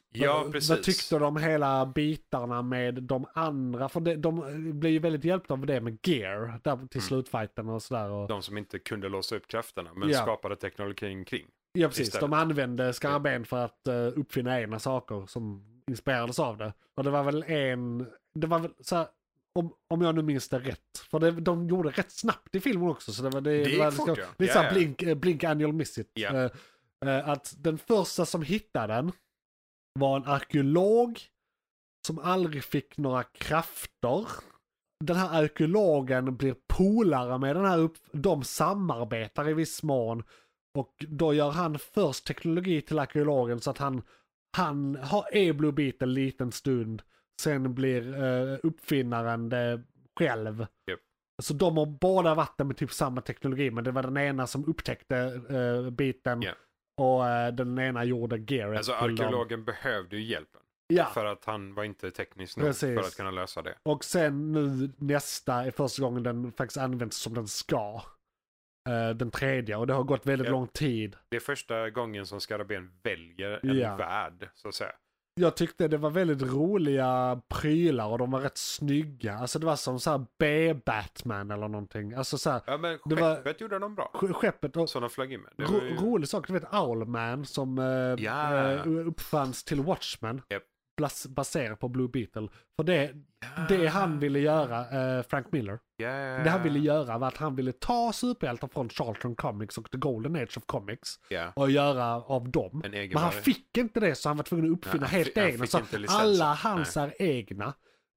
Ja, 0.09 0.45
precis. 0.51 0.69
Vad 0.69 0.83
tyckte 0.83 1.19
du 1.19 1.25
om 1.25 1.37
hela 1.37 1.85
bitarna 1.85 2.61
med 2.61 3.03
de 3.03 3.25
andra? 3.33 3.89
För 3.89 3.99
det, 3.99 4.15
de 4.15 4.79
blir 4.79 4.91
ju 4.91 4.99
väldigt 4.99 5.23
hjälpta 5.23 5.53
av 5.53 5.65
det 5.65 5.81
med 5.81 5.97
gear, 6.07 6.59
där 6.63 6.75
till 6.75 6.99
Mm. 6.99 7.01
slutfighten 7.01 7.69
och 7.69 7.83
sådär. 7.83 8.09
Och, 8.09 8.27
De 8.27 8.41
som 8.41 8.57
inte 8.57 8.79
kunde 8.79 9.09
låsa 9.09 9.35
upp 9.35 9.47
krafterna, 9.47 9.89
men 9.95 10.09
Ja. 10.09 10.17
skapade 10.21 10.55
teknologin 10.55 11.25
kring. 11.25 11.47
ja 11.73 11.87
precis, 11.87 12.07
istället. 12.07 12.21
de 12.31 12.33
använde 12.33 12.93
skarben 12.93 13.45
för 13.45 13.57
att 13.65 13.81
uh, 13.89 14.19
uppfinna 14.19 14.61
egna 14.61 14.79
saker 14.79 15.25
som 15.27 15.63
inspirerades 15.87 16.39
av 16.39 16.57
det. 16.57 16.73
Och 16.95 17.03
det 17.03 17.09
var 17.09 17.23
väl 17.23 17.43
en, 17.43 18.07
det 18.33 18.47
var 18.47 18.59
väl 18.59 18.71
så 18.81 18.95
här, 18.95 19.07
om, 19.57 19.73
om 19.87 20.01
jag 20.01 20.15
nu 20.15 20.21
minns 20.21 20.49
det 20.49 20.59
rätt. 20.59 20.97
För 21.11 21.19
det, 21.19 21.31
de 21.31 21.67
gjorde 21.67 21.89
rätt 21.89 22.11
snabbt 22.11 22.55
i 22.55 22.59
filmen 22.59 22.89
också. 22.89 23.13
Så 23.13 23.23
det, 23.23 23.29
var, 23.29 23.41
det, 23.41 23.63
Det 23.63 23.79
var, 23.79 23.91
fort, 23.91 24.07
ja. 24.07 24.25
Lite 24.37 24.43
Ja, 24.45 24.53
såhär 24.53 24.65
ja. 24.65 24.73
blink, 24.73 25.01
eh, 25.01 25.15
blink 25.15 25.43
annual 25.43 25.73
miss 25.73 25.97
it. 25.97 26.11
Ja. 26.13 26.29
Eh, 26.29 26.51
eh, 27.05 27.29
att 27.29 27.55
den 27.57 27.77
första 27.77 28.25
som 28.25 28.41
hittade 28.41 28.93
den 28.93 29.11
var 29.99 30.17
en 30.17 30.25
arkeolog 30.25 31.21
som 32.07 32.19
aldrig 32.19 32.63
fick 32.63 32.97
några 32.97 33.23
krafter. 33.23 34.27
Den 35.05 35.15
här 35.15 35.43
arkeologen 35.43 36.37
blir 36.37 36.55
polare 36.67 37.37
med 37.37 37.55
den 37.55 37.65
här 37.65 37.79
upp... 37.79 37.97
De 38.11 38.43
samarbetar 38.43 39.49
i 39.49 39.53
viss 39.53 39.83
mån. 39.83 40.23
Och 40.77 41.05
då 41.07 41.33
gör 41.33 41.51
han 41.51 41.79
först 41.79 42.27
teknologi 42.27 42.81
till 42.81 42.99
arkeologen 42.99 43.61
så 43.61 43.69
att 43.69 43.77
han, 43.77 44.01
han 44.57 44.95
har, 44.95 45.53
Blue 45.53 45.71
Beetle 45.71 46.07
en 46.07 46.13
liten 46.13 46.51
stund. 46.51 47.01
Sen 47.41 47.73
blir 47.75 48.23
eh, 48.23 48.57
uppfinnaren 48.63 49.49
det 49.49 49.83
själv. 50.19 50.65
Japp. 50.87 50.99
Så 51.41 51.53
de 51.53 51.77
har 51.77 51.85
båda 51.85 52.35
varit 52.35 52.57
med 52.59 52.77
typ 52.77 52.91
samma 52.91 53.21
teknologi 53.21 53.71
men 53.71 53.83
det 53.83 53.91
var 53.91 54.03
den 54.03 54.17
ena 54.17 54.47
som 54.47 54.65
upptäckte 54.65 55.17
eh, 55.49 55.89
biten. 55.89 56.41
Ja. 56.41 56.51
Och 57.01 57.27
eh, 57.27 57.53
den 57.53 57.79
ena 57.79 58.03
gjorde 58.03 58.37
gearet. 58.37 58.77
Alltså 58.77 58.91
till 59.01 59.15
dem. 59.15 59.25
arkeologen 59.25 59.65
behövde 59.65 60.17
ju 60.17 60.23
hjälpen. 60.23 60.61
Ja. 60.87 61.05
För 61.05 61.25
att 61.25 61.45
han 61.45 61.73
var 61.73 61.83
inte 61.83 62.11
teknisk 62.11 62.57
nog 62.57 62.65
Precis. 62.67 62.99
för 62.99 63.07
att 63.07 63.15
kunna 63.17 63.31
lösa 63.31 63.61
det. 63.61 63.75
Och 63.83 64.03
sen 64.03 64.51
nu 64.51 64.89
nästa 64.97 65.53
är 65.65 65.71
första 65.71 66.01
gången 66.01 66.23
den 66.23 66.51
faktiskt 66.51 66.77
används 66.77 67.17
som 67.17 67.33
den 67.33 67.47
ska. 67.47 68.01
Eh, 68.89 69.09
den 69.15 69.31
tredje 69.31 69.75
och 69.75 69.87
det 69.87 69.93
har 69.93 70.03
gått 70.03 70.25
väldigt 70.25 70.45
Ja. 70.47 70.51
lång 70.51 70.67
tid. 70.67 71.15
Det 71.29 71.35
är 71.35 71.41
första 71.41 71.89
gången 71.89 72.25
som 72.25 72.41
Skarabén 72.41 72.91
väljer 73.03 73.59
en 73.65 73.77
Ja. 73.77 73.95
värld, 73.95 74.49
så 74.53 74.67
att 74.67 74.75
säga. 74.75 74.91
Jag 75.39 75.55
tyckte 75.55 75.87
det 75.87 75.97
var 75.97 76.09
väldigt 76.09 76.41
roliga 76.41 77.41
prylar 77.47 78.07
och 78.07 78.17
de 78.17 78.31
var 78.31 78.39
rätt 78.39 78.57
snygga. 78.57 79.33
Alltså 79.37 79.59
det 79.59 79.65
var 79.65 79.75
som 79.75 79.99
så 79.99 80.11
här 80.11 80.25
B-Batman 80.39 81.51
eller 81.51 81.67
någonting. 81.67 82.13
Alltså 82.13 82.37
så 82.37 82.49
här, 82.49 82.61
Ja, 82.67 82.77
men 82.77 82.99
Det 83.05 83.15
var- 83.15 83.35
skeppet 83.35 83.61
gjorde 83.61 83.79
de 83.79 83.95
bra. 83.95 84.11
sk- 84.13 84.33
skeppet 84.33 84.77
och 84.77 84.89
Som 84.89 85.01
de 85.01 85.09
flög 85.09 85.33
in 85.33 85.41
med. 85.57 85.69
Ju... 85.69 85.95
rolig 85.95 86.29
sak, 86.29 86.47
du 86.47 86.53
vet 86.53 86.73
Owlman 86.73 87.45
som 87.45 87.77
eh, 87.79 87.85
Ja. 88.25 88.63
eh, 88.73 88.87
uppfanns 89.07 89.63
till 89.63 89.81
Watchmen. 89.81 90.41
Japp. 90.49 90.63
Baserat 91.29 91.79
på 91.79 91.87
Blue 91.89 92.07
Beetle. 92.07 92.47
För 92.75 92.83
det, 92.83 93.13
det 93.69 93.87
han 93.87 94.19
ville 94.19 94.39
göra, 94.39 94.79
eh, 95.17 95.23
Frank 95.23 95.51
Miller, 95.51 95.79
Ja. 95.97 96.07
det 96.43 96.49
han 96.49 96.63
ville 96.63 96.79
göra 96.79 97.17
var 97.17 97.27
att 97.27 97.37
han 97.37 97.55
ville 97.55 97.71
ta 97.71 98.13
superhjältar 98.13 98.67
från 98.67 98.89
Charlton 98.89 99.35
Comics 99.35 99.77
och 99.77 99.91
The 99.91 99.97
Golden 99.97 100.35
Age 100.35 100.57
of 100.57 100.65
Comics 100.65 101.19
Ja. 101.29 101.51
och 101.55 101.71
göra 101.71 102.05
av 102.15 102.49
dem. 102.51 102.81
Men 102.91 103.17
han 103.17 103.31
fick 103.31 103.77
inte 103.77 103.99
det 103.99 104.15
så 104.15 104.29
han 104.29 104.37
var 104.37 104.43
tvungen 104.43 104.65
att 104.65 104.77
uppfinna 104.77 104.93
Nej, 105.01 105.09
han 105.09 105.17
helt 105.19 105.37
egna. 105.37 105.67
Så 105.67 105.81
alla 106.09 106.53
hans 106.53 106.97
är 106.97 107.21
egna. 107.21 107.73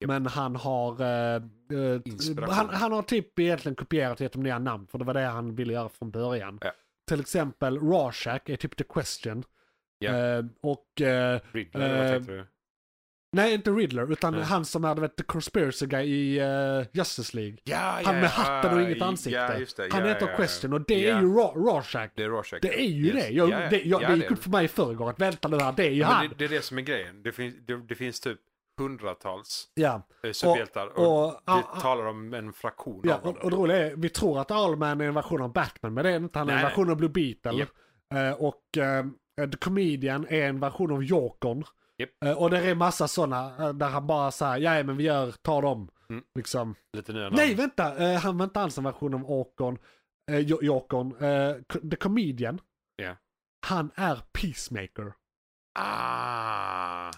Men 0.07 0.27
han 0.27 0.57
har, 0.57 1.01
eh, 1.01 1.35
eh, 1.37 2.51
han, 2.51 2.69
han 2.69 2.93
har 2.93 3.03
typ 3.03 3.39
egentligen 3.39 3.77
kopierat 3.77 4.33
dem 4.33 4.43
nya 4.43 4.59
namn 4.59 4.87
för 4.87 4.99
det 4.99 5.05
var 5.05 5.15
det 5.15 5.21
han 5.21 5.55
ville 5.55 5.73
göra 5.73 5.89
från 5.89 6.11
början. 6.11 6.59
Ja. 6.63 6.73
Till 7.09 7.21
exempel 7.21 7.79
Rorschach 7.79 8.41
är 8.47 8.57
typ 8.57 8.77
The 8.77 8.85
Question. 8.85 9.45
Ja. 9.99 10.11
Eh, 10.17 10.45
och, 10.63 11.01
eh, 11.01 11.41
Riddler, 11.53 11.97
vad 11.99 12.07
Eh, 12.07 12.13
tänkte 12.13 12.33
du? 12.33 12.47
Nej 13.33 13.55
inte 13.55 13.71
Riddler, 13.71 14.13
utan 14.13 14.35
Nej. 14.35 14.43
han 14.43 14.65
som 14.65 14.85
är 14.85 14.95
vet, 14.95 15.17
The 15.17 15.23
Conspiracy 15.23 15.87
Guy 15.87 16.05
i 16.07 16.39
eh, 16.39 16.87
Justice 16.93 17.37
League. 17.37 17.57
Ja, 17.65 17.77
Han 17.77 18.03
ja, 18.05 18.13
med 18.13 18.31
hatten 18.31 18.75
och 18.79 18.83
inget 18.83 19.03
ansikte. 19.03 19.67
Han 19.93 20.05
heter. 20.09 20.37
Question 20.37 20.73
och 20.73 20.81
det 20.81 21.09
är 21.11 21.21
ju 21.21 21.27
Ro- 21.27 21.55
Rorschach. 21.55 22.11
Det 22.15 22.23
är 22.25 22.29
Rorschach. 22.29 22.59
Det 22.63 22.81
är 22.81 22.85
ju 22.87 23.07
Yes. 23.07 23.15
det. 23.15 23.29
Jag, 23.31 23.51
Ja, 23.51 23.63
ja. 23.63 23.71
det, 23.71 23.83
jag, 23.83 24.03
Ja, 24.03 24.09
det 24.09 24.15
gick 24.17 24.25
är 24.25 24.33
upp 24.33 24.43
för 24.43 24.51
mig 24.51 24.65
i 24.65 24.69
förrgår 24.69 25.11
att 25.11 25.21
vänta 25.21 25.49
nu 25.49 25.59
här, 25.59 25.73
det 25.73 25.87
är 25.87 25.91
ju 25.91 26.03
han. 26.03 26.29
det, 26.29 26.35
det 26.39 26.45
är 26.45 26.49
det 26.49 26.63
som 26.63 26.79
är 26.79 26.83
grejen. 26.83 27.23
Det 27.23 27.33
finns, 27.33 27.55
det, 27.67 27.77
det 27.77 27.95
finns 27.95 28.21
typ 28.21 28.39
hundratals 28.79 29.69
Ja, 29.75 30.03
eh, 30.25 30.33
superhjältar. 30.33 30.87
Och, 30.99 31.25
och, 31.27 31.33
vi 31.47 31.53
ah, 31.53 31.63
talar 31.81 32.07
om 32.07 32.35
en 32.35 32.53
fraktion 32.53 33.01
ja, 33.05 33.15
av 33.15 33.23
dem. 33.23 33.35
och, 33.37 33.45
och 33.45 33.51
det 33.51 33.57
roliga 33.57 33.77
är, 33.91 33.97
vi 33.97 34.09
tror 34.09 34.41
att 34.41 34.51
Owlman 34.51 35.01
är 35.01 35.05
en 35.05 35.15
version 35.15 35.43
av 35.43 35.53
Batman, 35.53 35.95
men 35.95 36.05
det 36.05 36.11
är 36.11 36.17
inte. 36.17 36.39
Han 36.39 36.49
är 36.49 36.57
en 36.57 36.63
version 36.63 36.91
av 36.91 36.97
Blue 36.97 37.11
Beetle. 37.11 37.53
Japp. 37.53 37.69
Eh, 38.15 38.33
och 38.45 38.79
eh, 38.79 39.05
The 39.51 39.57
Comedian 39.61 40.27
är 40.29 40.43
en 40.49 40.61
version 40.61 40.93
av 40.93 41.05
Jokern. 41.05 41.65
Japp. 42.01 42.11
Eh, 42.25 42.33
och 42.43 42.51
det 42.51 42.59
är 42.71 42.75
massa 42.75 43.09
sådana 43.09 43.73
där 43.73 43.89
han 43.89 44.07
bara 44.07 44.31
säger, 44.31 44.57
ja 44.57 44.83
men 44.85 44.97
vi 44.97 45.05
gör, 45.05 45.33
tar 45.33 45.63
dem. 45.63 45.91
Mm. 46.11 46.25
Liksom. 46.35 46.75
Lite 46.97 47.13
nya 47.13 47.23
namn. 47.23 47.37
Nej 47.37 47.55
vänta, 47.55 47.97
eh, 48.13 48.21
han 48.21 48.39
var 48.39 48.45
inte 48.45 48.61
alls 48.61 48.79
en 48.79 48.85
version 48.85 49.15
av. 49.15 49.79
Eh, 50.31 50.39
Jo- 50.39 50.63
Jokern. 50.63 51.13
Eh, 51.21 51.55
The 51.91 51.97
Comedian. 51.97 52.61
Ja. 52.97 53.17
Han 53.67 53.91
är 53.95 54.23
Peacemaker. 54.33 55.13
Ah, 55.79 57.11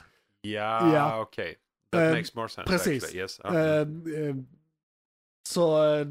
ja, 0.42 0.94
Ja. 0.94 1.20
okej. 1.20 1.56
That 1.92 2.00
Eh, 2.02 2.10
makes 2.12 2.34
more 2.34 2.48
sense. 2.48 2.70
precis. 2.70 3.04
actually. 3.04 3.20
Yes. 3.22 3.40
Eh, 3.40 3.80
eh, 4.28 4.36
så 5.48 5.94
eh, 5.94 6.06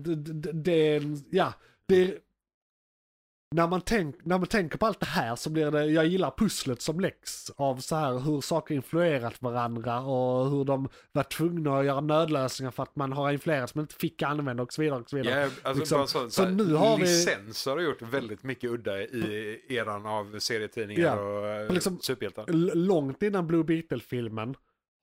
det, 0.53 1.01
ja, 1.31 1.53
det 1.87 2.17
när 3.55 3.67
man, 3.67 3.81
tänk, 3.81 4.15
när 4.25 4.37
man 4.37 4.47
tänker 4.47 4.77
på 4.77 4.85
allt 4.85 4.99
det 4.99 5.05
här 5.05 5.35
så 5.35 5.49
blir 5.49 5.71
det, 5.71 5.85
jag 5.85 6.05
gillar 6.07 6.33
pusslet 6.37 6.81
som 6.81 6.99
läggs 6.99 7.51
av 7.55 7.77
så 7.77 7.95
här 7.95 8.19
hur 8.19 8.41
saker 8.41 8.75
influerat 8.75 9.41
varandra 9.41 9.99
och 9.99 10.49
hur 10.51 10.65
de 10.65 10.89
var 11.11 11.23
tvungna 11.23 11.79
att 11.79 11.85
göra 11.85 12.01
nödlösningar 12.01 12.71
för 12.71 12.83
att 12.83 12.95
man 12.95 13.11
har 13.13 13.31
influerats 13.31 13.75
men 13.75 13.81
inte 13.83 13.95
fick 13.95 14.21
använda 14.21 14.63
och 14.63 14.73
så 14.73 14.81
vidare. 14.81 14.99
Och 14.99 15.09
så 15.09 15.15
vidare. 15.15 15.39
Ja, 15.41 15.49
alltså 15.63 15.79
liksom. 15.79 16.07
så, 16.07 16.19
Så 16.19 16.29
så 16.29 16.45
nu 16.49 16.73
har 16.73 16.97
vi- 16.97 17.03
licenser 17.03 17.71
har 17.71 17.79
gjort 17.79 18.01
väldigt 18.01 18.43
mycket 18.43 18.69
udda 18.69 19.01
i 19.01 19.59
eran 19.69 20.05
av 20.05 20.39
serietidningar 20.39 21.17
Ja. 21.17 21.21
och 21.21 21.47
eh, 21.47 21.73
liksom- 21.73 21.99
superhjältar. 22.01 22.45
Långt 22.75 23.23
innan 23.23 23.47
Blue 23.47 23.63
Beetle-filmen 23.63 24.55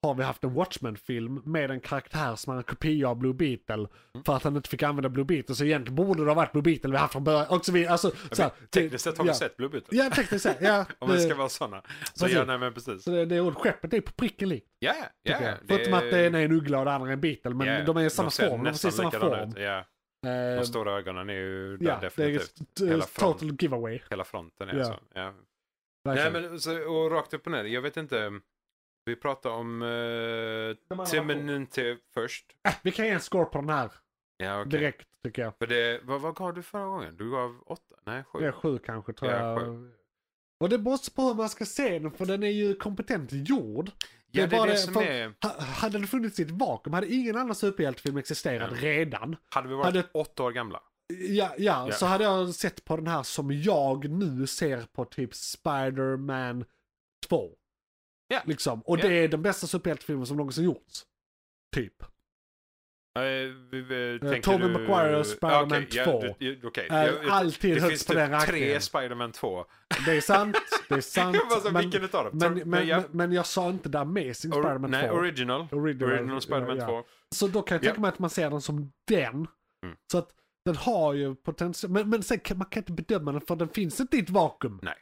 har 0.03 0.13
vi 0.15 0.23
haft 0.23 0.43
en 0.43 0.53
Watchmen-film 0.53 1.41
med 1.45 1.71
en 1.71 1.79
karaktär 1.79 2.35
som 2.35 2.53
är 2.53 2.57
en 2.57 2.63
kopia 2.63 3.09
av 3.09 3.17
Blue 3.17 3.33
Beetle. 3.33 3.73
Mm. 3.75 4.23
För 4.25 4.35
att 4.35 4.43
han 4.43 4.55
inte 4.55 4.69
fick 4.69 4.83
använda 4.83 5.09
Blue 5.09 5.25
Beetle. 5.25 5.55
Så 5.55 5.63
egentligen 5.65 5.95
borde 5.95 6.23
det 6.23 6.29
ha 6.29 6.35
varit 6.35 6.51
Blue 6.51 6.61
Beetle 6.63 6.91
vi 6.91 6.97
haft 6.97 7.11
från 7.13 7.23
början. 7.23 7.47
Och 7.49 7.65
så 7.65 7.71
vidare. 7.71 7.91
Alltså, 7.91 8.11
så 8.31 8.41
här, 8.41 8.51
Tekniskt 8.69 9.03
sett 9.03 9.17
har 9.17 9.23
vi 9.25 9.29
ja. 9.29 9.33
sett 9.33 9.57
Blue 9.57 9.69
Beetle. 9.69 9.97
Ja, 9.97 10.09
tekniskt 10.09 10.43
sett. 10.43 10.57
Ja, 10.61 10.85
Om 10.99 11.09
vi 11.09 11.15
det- 11.15 11.21
ska 11.21 11.35
vara 11.35 11.49
sådana. 11.49 11.81
Så 12.13 12.25
Precis. 12.25 12.37
ja, 12.37 12.45
nej 12.45 12.57
men 12.57 12.73
precis. 12.73 13.03
Så 13.03 13.11
det, 13.11 13.25
det 13.25 13.41
ordet 13.41 13.57
skeppet 13.59 13.93
är 13.93 14.01
på 14.01 14.11
pricken 14.11 14.49
likt. 14.49 14.67
Ja, 14.79 14.93
ja. 15.23 15.37
Förutom 15.67 15.93
att 15.93 16.01
det 16.11 16.25
ena 16.27 16.39
är 16.39 16.45
en 16.45 16.51
uggla 16.51 16.79
och 16.79 16.85
det 16.85 16.91
andra 16.91 17.09
är 17.09 17.13
en 17.13 17.21
Beetle. 17.21 17.53
Men 17.53 17.67
ja, 17.67 17.83
de 17.83 17.97
är 17.97 18.03
i 18.05 18.09
samma 18.09 18.29
ser 18.29 18.49
form. 18.49 18.59
De 18.59 18.65
har 18.65 18.71
precis 18.73 18.95
samma 18.95 19.11
form. 19.11 19.49
ut. 19.49 19.57
Ja, 19.57 19.85
Eh, 20.25 20.59
de 20.59 20.65
stora 20.65 20.91
ögonen 20.97 21.29
är 21.29 21.33
ju 21.33 21.77
där 21.77 21.85
ja, 21.85 21.91
det 22.01 22.23
är 22.23 22.27
definitivt. 22.31 22.53
Hela 22.89 23.05
front. 23.05 23.39
total 23.39 23.55
giveaway. 23.59 23.99
Hela 24.09 24.23
fronten 24.23 24.69
är 24.69 24.77
Ja. 24.77 24.83
så. 24.83 24.95
Ja. 25.13 25.33
Nej 26.05 26.31
men 26.31 26.59
så, 26.59 26.89
och 26.89 27.11
rakt 27.11 27.33
upp 27.33 27.45
och 27.45 27.51
ner. 27.51 27.63
Jag 27.63 27.81
vet 27.81 27.97
inte. 27.97 28.31
Vi 29.09 29.15
pratar 29.15 29.49
om 29.49 29.81
uh, 29.81 30.75
andra 30.89 31.05
Timinente 31.05 31.97
först. 32.13 32.45
Äh, 32.67 32.73
vi 32.83 32.91
kan 32.91 33.05
ge 33.05 33.11
en 33.11 33.19
score 33.19 33.45
på 33.45 33.57
den 33.57 33.69
här 33.69 33.91
Ja, 34.37 34.59
okej. 34.61 34.71
direkt 34.71 35.07
tycker 35.23 35.41
jag. 35.41 35.57
För 35.57 35.67
det, 35.67 35.99
vad, 36.03 36.21
vad 36.21 36.35
gav 36.35 36.53
du 36.53 36.63
förra 36.63 36.85
gången? 36.85 37.17
Du 37.17 37.31
gav 37.31 37.63
åtta? 37.65 37.95
Nej, 38.05 38.23
sju. 38.23 38.39
Det 38.39 38.47
är 38.47 38.51
sju 38.51 38.77
kanske 38.85 39.13
tror 39.13 39.31
Ja, 39.31 39.61
jag. 39.61 39.91
Och 40.63 40.69
det 40.69 40.77
beror 40.77 41.15
på 41.15 41.21
hur 41.21 41.33
man 41.35 41.49
ska 41.49 41.65
se 41.65 41.99
den 41.99 42.11
för 42.11 42.25
den 42.25 42.43
är 42.43 42.47
ju 42.47 42.75
kompetent 42.75 43.29
gjord. 43.31 43.89
ja, 44.31 44.47
det 44.47 44.55
är 44.55 44.59
bara 44.59 44.65
det 44.65 44.71
det, 44.71 44.77
som 44.77 44.97
är... 44.97 45.33
Ha- 45.41 45.61
Hade 45.61 45.99
det 45.99 46.07
funnits 46.07 46.39
i 46.39 46.43
ett 46.43 46.51
vakuum 46.51 46.93
hade 46.93 47.13
ingen 47.13 47.37
annan 47.37 47.55
superhjältefilm 47.55 48.17
existerat 48.17 48.71
Ja. 48.71 48.77
redan. 48.81 49.35
Hade 49.49 49.67
vi 49.67 49.73
varit 49.75 49.85
hade- 49.85 50.07
åtta 50.13 50.43
år 50.43 50.51
gamla? 50.51 50.81
Ja, 51.13 51.53
ja, 51.57 51.85
Ja. 51.87 51.91
så 51.91 52.05
hade 52.05 52.23
jag 52.23 52.55
sett 52.55 52.85
på 52.85 52.95
den 52.95 53.07
här 53.07 53.23
som 53.23 53.51
jag 53.51 54.09
nu 54.09 54.47
ser 54.47 54.81
på 54.93 55.05
typ 55.05 55.33
Spider-Man 55.35 56.65
2. 57.29 57.49
Ja. 58.31 58.41
Liksom. 58.45 58.81
Och 58.81 58.99
Ja. 58.99 59.07
det 59.07 59.13
är 59.13 59.27
den 59.27 59.41
bästa 59.41 59.67
superhjältefilmen 59.67 60.25
som 60.25 60.37
någonsin 60.37 60.63
gjorts. 60.65 61.05
Typ. 61.75 62.03
Eh, 63.19 64.39
Tobey 64.41 64.67
du... 64.67 64.69
Maguire 64.73 65.17
och 65.19 65.25
Spider-Man 65.27 65.65
Okej, 65.65 65.87
ja, 65.91 66.03
2 66.05 66.21
du- 66.39 66.45
ju- 66.45 66.59
Okej. 66.63 66.87
Är 66.89 67.05
Jag- 67.07 67.23
jag- 67.23 67.29
alltid 67.31 67.75
det 67.75 67.81
högst 67.81 67.89
finns 67.91 68.07
på 68.07 68.13
den 68.13 68.25
typ 68.29 68.33
rankingen. 68.33 68.69
tre 68.69 68.79
Spider-Man 68.81 69.31
2. 69.31 69.65
Det 70.05 70.11
är 70.17 70.21
sant, 70.21 70.57
det 70.89 70.95
är 70.95 71.01
sant. 71.15 71.37
Så, 71.63 71.71
men, 71.71 71.81
vilken 71.81 72.03
utav 72.03 72.23
dem? 72.37 72.61
men, 72.65 72.87
ja. 72.87 73.03
jag 73.33 73.45
sa 73.45 73.69
inte 73.69 73.91
The 73.91 73.97
Amazing 73.97 74.51
Or- 74.53 74.61
Spider-Man 74.63 74.91
2. 74.91 74.97
Nej, 74.97 75.09
original. 75.11 75.67
Original, 75.71 76.11
Original 76.13 76.41
Spider-Man 76.41 76.77
ja, 76.77 76.85
2. 76.85 77.03
Så 77.35 77.47
då 77.47 77.61
kan 77.61 77.75
jag 77.75 77.81
tänka 77.81 77.95
Ja. 77.97 78.01
mig 78.01 78.09
att 78.09 78.19
man 78.19 78.29
ser 78.29 78.49
den 78.49 78.61
som 78.61 78.91
den. 79.07 79.47
Mm. 79.85 79.95
Så 80.11 80.17
att 80.17 80.29
den 80.65 80.75
har 80.75 81.13
ju 81.13 81.35
potential. 81.35 81.91
Men, 81.91 82.09
men 82.09 82.23
sen 82.23 82.39
kan 82.39 82.57
man 82.57 82.67
kan 82.67 82.81
inte 82.81 82.91
bedöma 82.91 83.31
den 83.31 83.41
för 83.41 83.55
den 83.55 83.69
finns 83.69 83.99
inte 83.99 84.17
i 84.17 84.19
ett 84.19 84.29
vakuum. 84.29 84.79
Nej. 84.83 84.95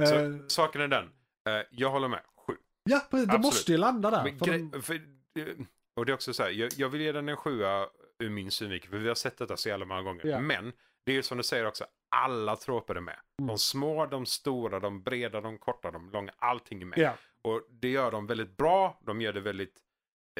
Eh, 0.00 0.30
saken 0.46 0.80
är 0.80 0.88
den. 0.88 1.04
Eh, 1.48 1.62
jag 1.70 1.90
håller 1.90 2.08
med. 2.08 2.20
Ja, 2.84 3.06
precis, 3.10 3.26
det 3.26 3.34
Absolut. 3.34 3.44
måste 3.44 3.72
ju 3.72 3.78
landa 3.78 4.10
där. 4.10 4.24
Men 4.24 4.38
för 4.38 4.46
de, 4.46 4.82
för, 4.82 4.94
eh, 4.94 5.66
och 5.96 6.06
det 6.06 6.12
är 6.12 6.14
också 6.14 6.34
så 6.34 6.42
här, 6.42 6.50
jag, 6.50 6.72
jag 6.76 6.88
vill 6.88 7.00
ge 7.00 7.12
den 7.12 7.28
en 7.28 7.36
sjua 7.36 7.88
ur 8.18 8.30
min 8.30 8.50
synvinkel, 8.50 8.90
för 8.90 8.98
vi 8.98 9.08
har 9.08 9.14
sett 9.14 9.38
detta 9.38 9.56
så 9.56 9.68
jävla 9.68 9.86
många 9.86 10.02
gånger. 10.02 10.26
Ja. 10.26 10.40
Men 10.40 10.72
det 11.04 11.12
är 11.12 11.16
ju 11.16 11.22
som 11.22 11.38
du 11.38 11.44
säger 11.44 11.66
också, 11.66 11.84
alla 12.08 12.56
troper 12.56 12.94
är 12.94 13.00
med. 13.00 13.20
Mm. 13.38 13.48
De 13.48 13.58
små, 13.58 14.06
de 14.06 14.26
stora, 14.26 14.80
de 14.80 15.02
breda, 15.02 15.40
de 15.40 15.58
korta, 15.58 15.90
de 15.90 16.10
långa, 16.10 16.32
allting 16.36 16.82
är 16.82 16.86
med. 16.86 16.98
ja. 16.98 17.16
Och 17.44 17.62
det 17.70 17.88
gör 17.88 18.10
de 18.10 18.26
väldigt 18.26 18.56
bra, 18.56 19.00
de 19.02 19.20
gör 19.20 19.32
det 19.32 19.40
väldigt, 19.40 19.78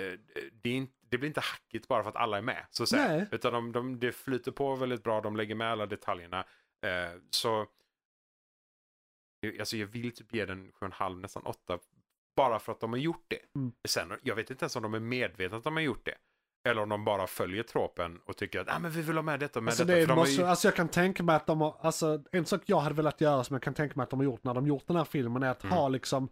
eh, 0.01 0.19
det, 0.53 0.71
inte, 0.71 0.93
det 1.09 1.19
blir 1.19 1.29
inte 1.29 1.41
hackigt 1.41 1.89
bara 1.89 2.03
för 2.03 2.11
att 2.11 2.17
alla 2.17 2.39
är 2.39 2.43
med. 2.43 2.67
Så 2.71 2.83
att 2.83 2.89
säga. 2.89 3.09
Nej. 3.09 3.27
Utan 3.31 3.53
de, 3.53 3.73
de, 3.73 3.99
det 3.99 4.13
flyter 4.13 4.53
på 4.53 4.77
väldigt 4.77 5.03
bra, 5.03 5.21
de 5.21 5.37
lägger 5.37 5.55
med 5.55 5.73
alla 5.73 5.87
detaljerna. 5.87 6.45
Eh, 6.87 7.21
så 7.31 7.67
Alltså 9.59 9.77
jag 9.77 9.87
vill 9.87 10.13
typ 10.13 10.35
ge 10.35 10.47
den 10.47 10.73
7,5 10.73 11.21
nästan 11.21 11.43
8 11.43 11.79
bara 12.37 12.59
för 12.59 12.73
att 12.73 12.81
de 12.81 12.91
har 12.93 12.99
gjort 12.99 13.25
det. 13.29 13.39
Mm. 13.59 13.73
Sen, 13.89 14.13
jag 14.23 14.35
vet 14.37 14.51
inte 14.51 14.65
ens 14.65 14.77
om 14.77 14.83
de 14.83 14.95
är 14.95 15.01
medvetna 15.01 15.57
att 15.59 15.65
de 15.65 15.73
har 15.77 15.81
gjort 15.83 16.05
det. 16.07 16.15
Eller 16.69 16.83
om 16.83 16.89
de 16.89 17.05
bara 17.05 17.27
följer 17.27 17.63
tropen 17.63 18.19
och 18.27 18.37
tycker 18.37 18.61
att 18.61 18.69
ah, 18.71 18.79
men 18.79 18.91
vi 18.91 19.03
vill 19.03 19.17
ha 19.17 19.23
med 19.23 19.41
detta 19.41 19.61
med 19.61 19.71
Alltså, 19.73 19.85
detta. 19.85 19.99
det 20.01 20.07
de 20.07 20.15
måste, 20.15 20.43
ju... 20.43 20.47
alltså 20.49 20.69
jag 20.69 20.75
kan 20.75 20.89
tänka 20.89 21.23
mig 21.23 21.37
att 21.37 21.47
de 21.47 21.61
har, 21.61 21.77
alltså 21.81 22.23
en 22.33 22.47
sak 22.47 22.63
jag 22.67 22.81
hade 22.81 22.95
velat 22.95 23.21
göra 23.21 23.45
som 23.45 23.55
jag 23.55 23.63
kan 23.63 23.75
tänka 23.75 23.93
mig 23.97 24.05
att 24.05 24.11
de 24.11 24.19
har 24.19 24.25
gjort 24.25 24.45
när 24.45 24.55
de 24.55 24.67
gjort 24.67 24.87
den 24.87 24.97
här 24.97 25.05
filmen 25.05 25.43
är 25.43 25.51
att 25.51 25.65
Mm. 25.65 25.77
ha 25.77 25.89
liksom, 25.89 26.29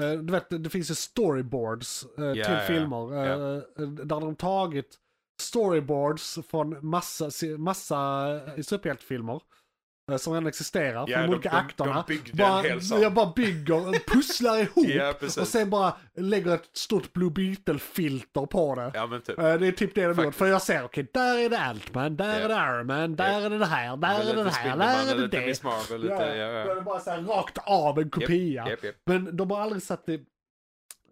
eh, 0.00 0.10
du 0.12 0.32
vet 0.32 0.46
det 0.64 0.70
finns 0.70 0.90
ju 0.90 0.94
storyboards 0.94 2.06
eh, 2.18 2.24
Ja, 2.24 2.32
till 2.32 2.42
ja. 2.54 2.60
filmer. 2.66 3.14
eh, 3.16 3.28
Ja. 3.28 3.56
eh, 3.56 3.88
Där 3.88 4.20
de 4.20 4.36
tagit 4.36 4.98
storyboards 5.40 6.38
från 6.50 6.86
massa, 6.86 7.30
massa 7.58 8.40
superhjältefilmer. 8.62 9.40
Eh, 10.10 10.16
Som 10.16 10.32
redan 10.32 10.46
existerar, 10.46 11.04
Ja, 11.08 11.18
från 11.18 11.26
de 11.26 11.34
olika 11.34 11.50
de- 11.50 11.56
akterna. 11.56 12.04
de 12.08 12.32
bara, 12.32 13.00
jag 13.00 13.12
bara 13.14 13.32
bygger, 13.36 13.98
pusslar 14.14 14.58
ihop 14.62 14.86
Ja, 14.88 15.14
och 15.40 15.48
sen 15.48 15.70
bara 15.70 15.96
lägger 16.16 16.54
ett 16.54 16.70
stort 16.76 17.12
Blue 17.12 17.30
Beetle-filter 17.30 18.46
på 18.46 18.74
det. 18.74 18.90
Ja 18.94 19.20
typ. 19.26 19.38
Eh, 19.38 19.54
Det 19.54 19.66
är 19.66 19.72
typ 19.72 19.94
det 19.94 20.06
de 20.14 20.24
gjort. 20.24 20.34
För 20.34 20.46
jag 20.46 20.62
ser, 20.62 20.84
okej, 20.84 21.06
där 21.14 21.38
är 21.38 21.50
det 21.50 21.58
Altman, 21.58 22.16
där 22.16 22.24
Ja. 22.26 22.44
är 22.44 22.48
det 22.48 22.54
Iron 22.54 22.86
Man, 22.86 23.16
där 23.16 23.32
Ja. 23.32 23.40
är 23.46 23.50
det 23.50 23.58
det 23.58 23.66
här, 23.66 23.96
där 23.96 24.20
är 24.20 24.24
det 24.24 24.32
det 24.32 24.44
lite 24.44 24.56
här, 24.56 24.76
där 24.76 25.02
är 25.10 25.14
det 25.16 25.22
lite 25.22 25.40
det. 25.40 25.46
Miss 25.46 25.62
Marvel, 25.62 26.00
lite, 26.02 26.14
Ja, 26.14 26.34
ja, 26.34 26.64
Då 26.64 26.70
är 26.70 26.74
det 26.74 26.80
bara 26.82 27.00
så 27.00 27.10
här 27.10 27.22
rakt 27.22 27.58
av 27.64 27.98
en 27.98 28.10
kopia. 28.10 28.68
Japp, 28.68 28.84
japp. 28.84 28.94
Men 29.06 29.36
de 29.36 29.50
har 29.50 29.60
aldrig 29.60 29.82
satt 29.82 30.06
det... 30.06 30.20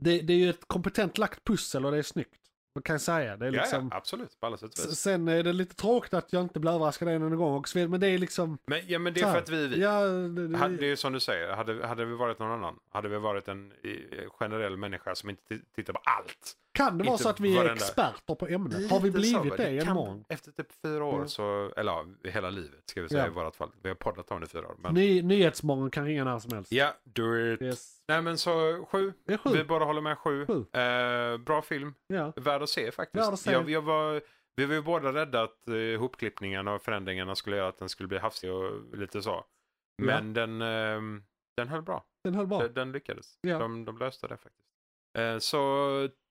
det... 0.01 0.21
Det 0.21 0.33
är 0.33 0.37
ju 0.39 0.51
ett 0.51 0.65
kompetent 0.67 1.19
lagt 1.19 1.45
pussel 1.45 1.85
och 1.87 1.93
det 1.93 1.99
är 1.99 2.03
snyggt. 2.03 2.35
Vad 2.73 2.85
kan 2.85 3.01
säga? 3.01 3.37
Det 3.37 3.47
är 3.47 3.51
liksom... 3.51 3.89
ja, 3.91 3.97
absolut. 3.97 4.41
På 4.41 4.47
alla 4.47 4.57
sätt 4.57 4.79
vis. 4.79 5.01
Sen 5.01 5.29
är 5.29 5.43
det 5.43 5.53
lite 5.53 5.75
tråkigt 5.75 6.15
att 6.15 6.33
jag 6.33 6.43
inte 6.43 6.61
blir 6.61 6.71
överraskad 6.71 7.09
en 7.09 7.23
enda 7.23 7.37
gång 7.37 7.55
och 7.55 7.69
så 7.69 7.79
vidare, 7.79 7.91
men 7.91 8.01
det 8.01 8.07
är 8.07 8.19
liksom... 8.19 8.59
Men, 8.67 8.81
ja, 8.87 8.99
men 8.99 9.15
det 9.15 9.21
är 9.21 9.33
för 9.33 9.39
att 9.39 9.49
vi 9.49 9.65
är 9.65 9.69
vi. 9.69 9.81
Ja, 9.81 10.01
det, 10.01 10.49
det, 10.49 10.77
det 10.77 10.87
är 10.87 10.89
ju 10.89 10.97
som 10.97 11.13
du 11.13 11.21
säger, 11.21 11.53
hade, 11.53 11.87
hade 11.87 12.05
vi 12.05 12.15
varit 12.15 12.39
någon 12.39 12.51
annan, 12.51 12.79
hade 12.91 13.09
vi 13.09 13.19
varit 13.19 13.49
en 13.49 13.73
generell 14.39 14.77
människa 14.77 15.15
som 15.15 15.31
inte 15.31 15.59
tittar 15.75 15.93
på 15.93 16.01
allt. 16.05 16.57
Kan 16.73 16.99
det 16.99 17.05
vara 17.05 17.19
så 17.19 17.29
att 17.29 17.41
vi 17.41 17.59
är 17.59 17.73
experter 17.73 18.35
på 18.35 18.47
ämnet? 18.49 18.91
Har 18.91 19.01
vi 19.01 19.13
så, 19.13 19.19
blivit 19.19 19.51
va? 19.51 19.57
det 19.57 19.71
genom? 19.73 20.25
Efter 20.29 20.53
typ 20.53 20.67
fyra 20.83 21.05
år, 21.05 21.21
Ja. 21.21 21.27
så, 21.29 21.73
eller 21.77 21.93
ja, 21.93 22.07
hela 22.25 22.51
livet 22.51 22.83
ska 22.87 23.03
vi 23.03 23.09
säga 23.09 23.21
Ja. 23.23 23.27
i 23.27 23.31
vårt 23.31 23.57
fall. 23.57 23.71
Vi 23.83 23.89
har 23.89 23.95
poddat 23.97 24.31
om 24.31 24.41
det 24.41 24.47
i 24.47 24.49
fyra 24.49 24.69
år. 24.69 24.77
Men, 24.79 24.95
Ny, 24.95 25.23
Nyhetsmorgon 25.23 25.91
kan 25.91 26.05
ringa 26.05 26.25
när 26.25 26.39
som 26.39 26.53
helst. 26.55 26.73
ja, 26.73 26.95
do 27.05 27.37
it. 27.53 27.63
Yes. 27.63 28.03
Nej 28.09 28.23
men 28.23 28.39
så 28.39 28.85
sju. 28.91 29.13
Är 29.27 29.37
sju. 29.37 29.51
Vi 29.53 29.65
båda 29.65 29.85
håller 29.85 30.01
med 30.01 30.19
sju. 30.19 30.47
Sju. 30.47 30.81
Eh, 30.81 31.37
bra 31.39 31.63
film, 31.63 31.95
Ja. 32.07 32.33
värd 32.37 32.63
att 32.63 32.69
se 32.69 32.91
faktiskt. 32.93 33.25
Värd 33.27 33.33
att 33.35 33.41
se. 33.41 33.53
Jag, 33.53 33.71
jag 33.71 33.83
var, 33.83 34.23
vi 34.57 34.67
var 34.67 34.75
ju 34.75 34.83
båda 34.83 35.13
rädda 35.13 35.43
att 35.43 35.69
eh, 35.69 35.75
ihopklippningarna 35.75 36.75
och 36.75 36.83
förändringarna 36.83 37.35
skulle 37.35 37.57
göra 37.57 37.69
att 37.69 37.79
den 37.79 37.89
skulle 37.89 38.07
bli 38.09 38.19
hafsig 38.19 38.53
och 38.53 38.97
lite 38.99 39.23
så. 39.23 39.45
Men 40.03 40.33
den, 40.35 40.63
ehm, 40.63 41.23
den 41.57 41.69
höll 41.69 41.83
bra. 41.83 42.05
Den 42.25 42.35
höll 42.35 42.47
bra. 42.47 42.59
Den, 42.63 42.75
den 42.75 42.93
lyckades. 42.93 43.39
Ja. 43.41 43.59
De, 43.59 43.85
de 43.85 43.99
löste 43.99 44.29
det 44.29 44.37
faktiskt. 44.37 44.69
Eh, 45.19 45.39
så... 45.39 46.09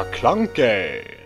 McClunkey! 0.00 1.19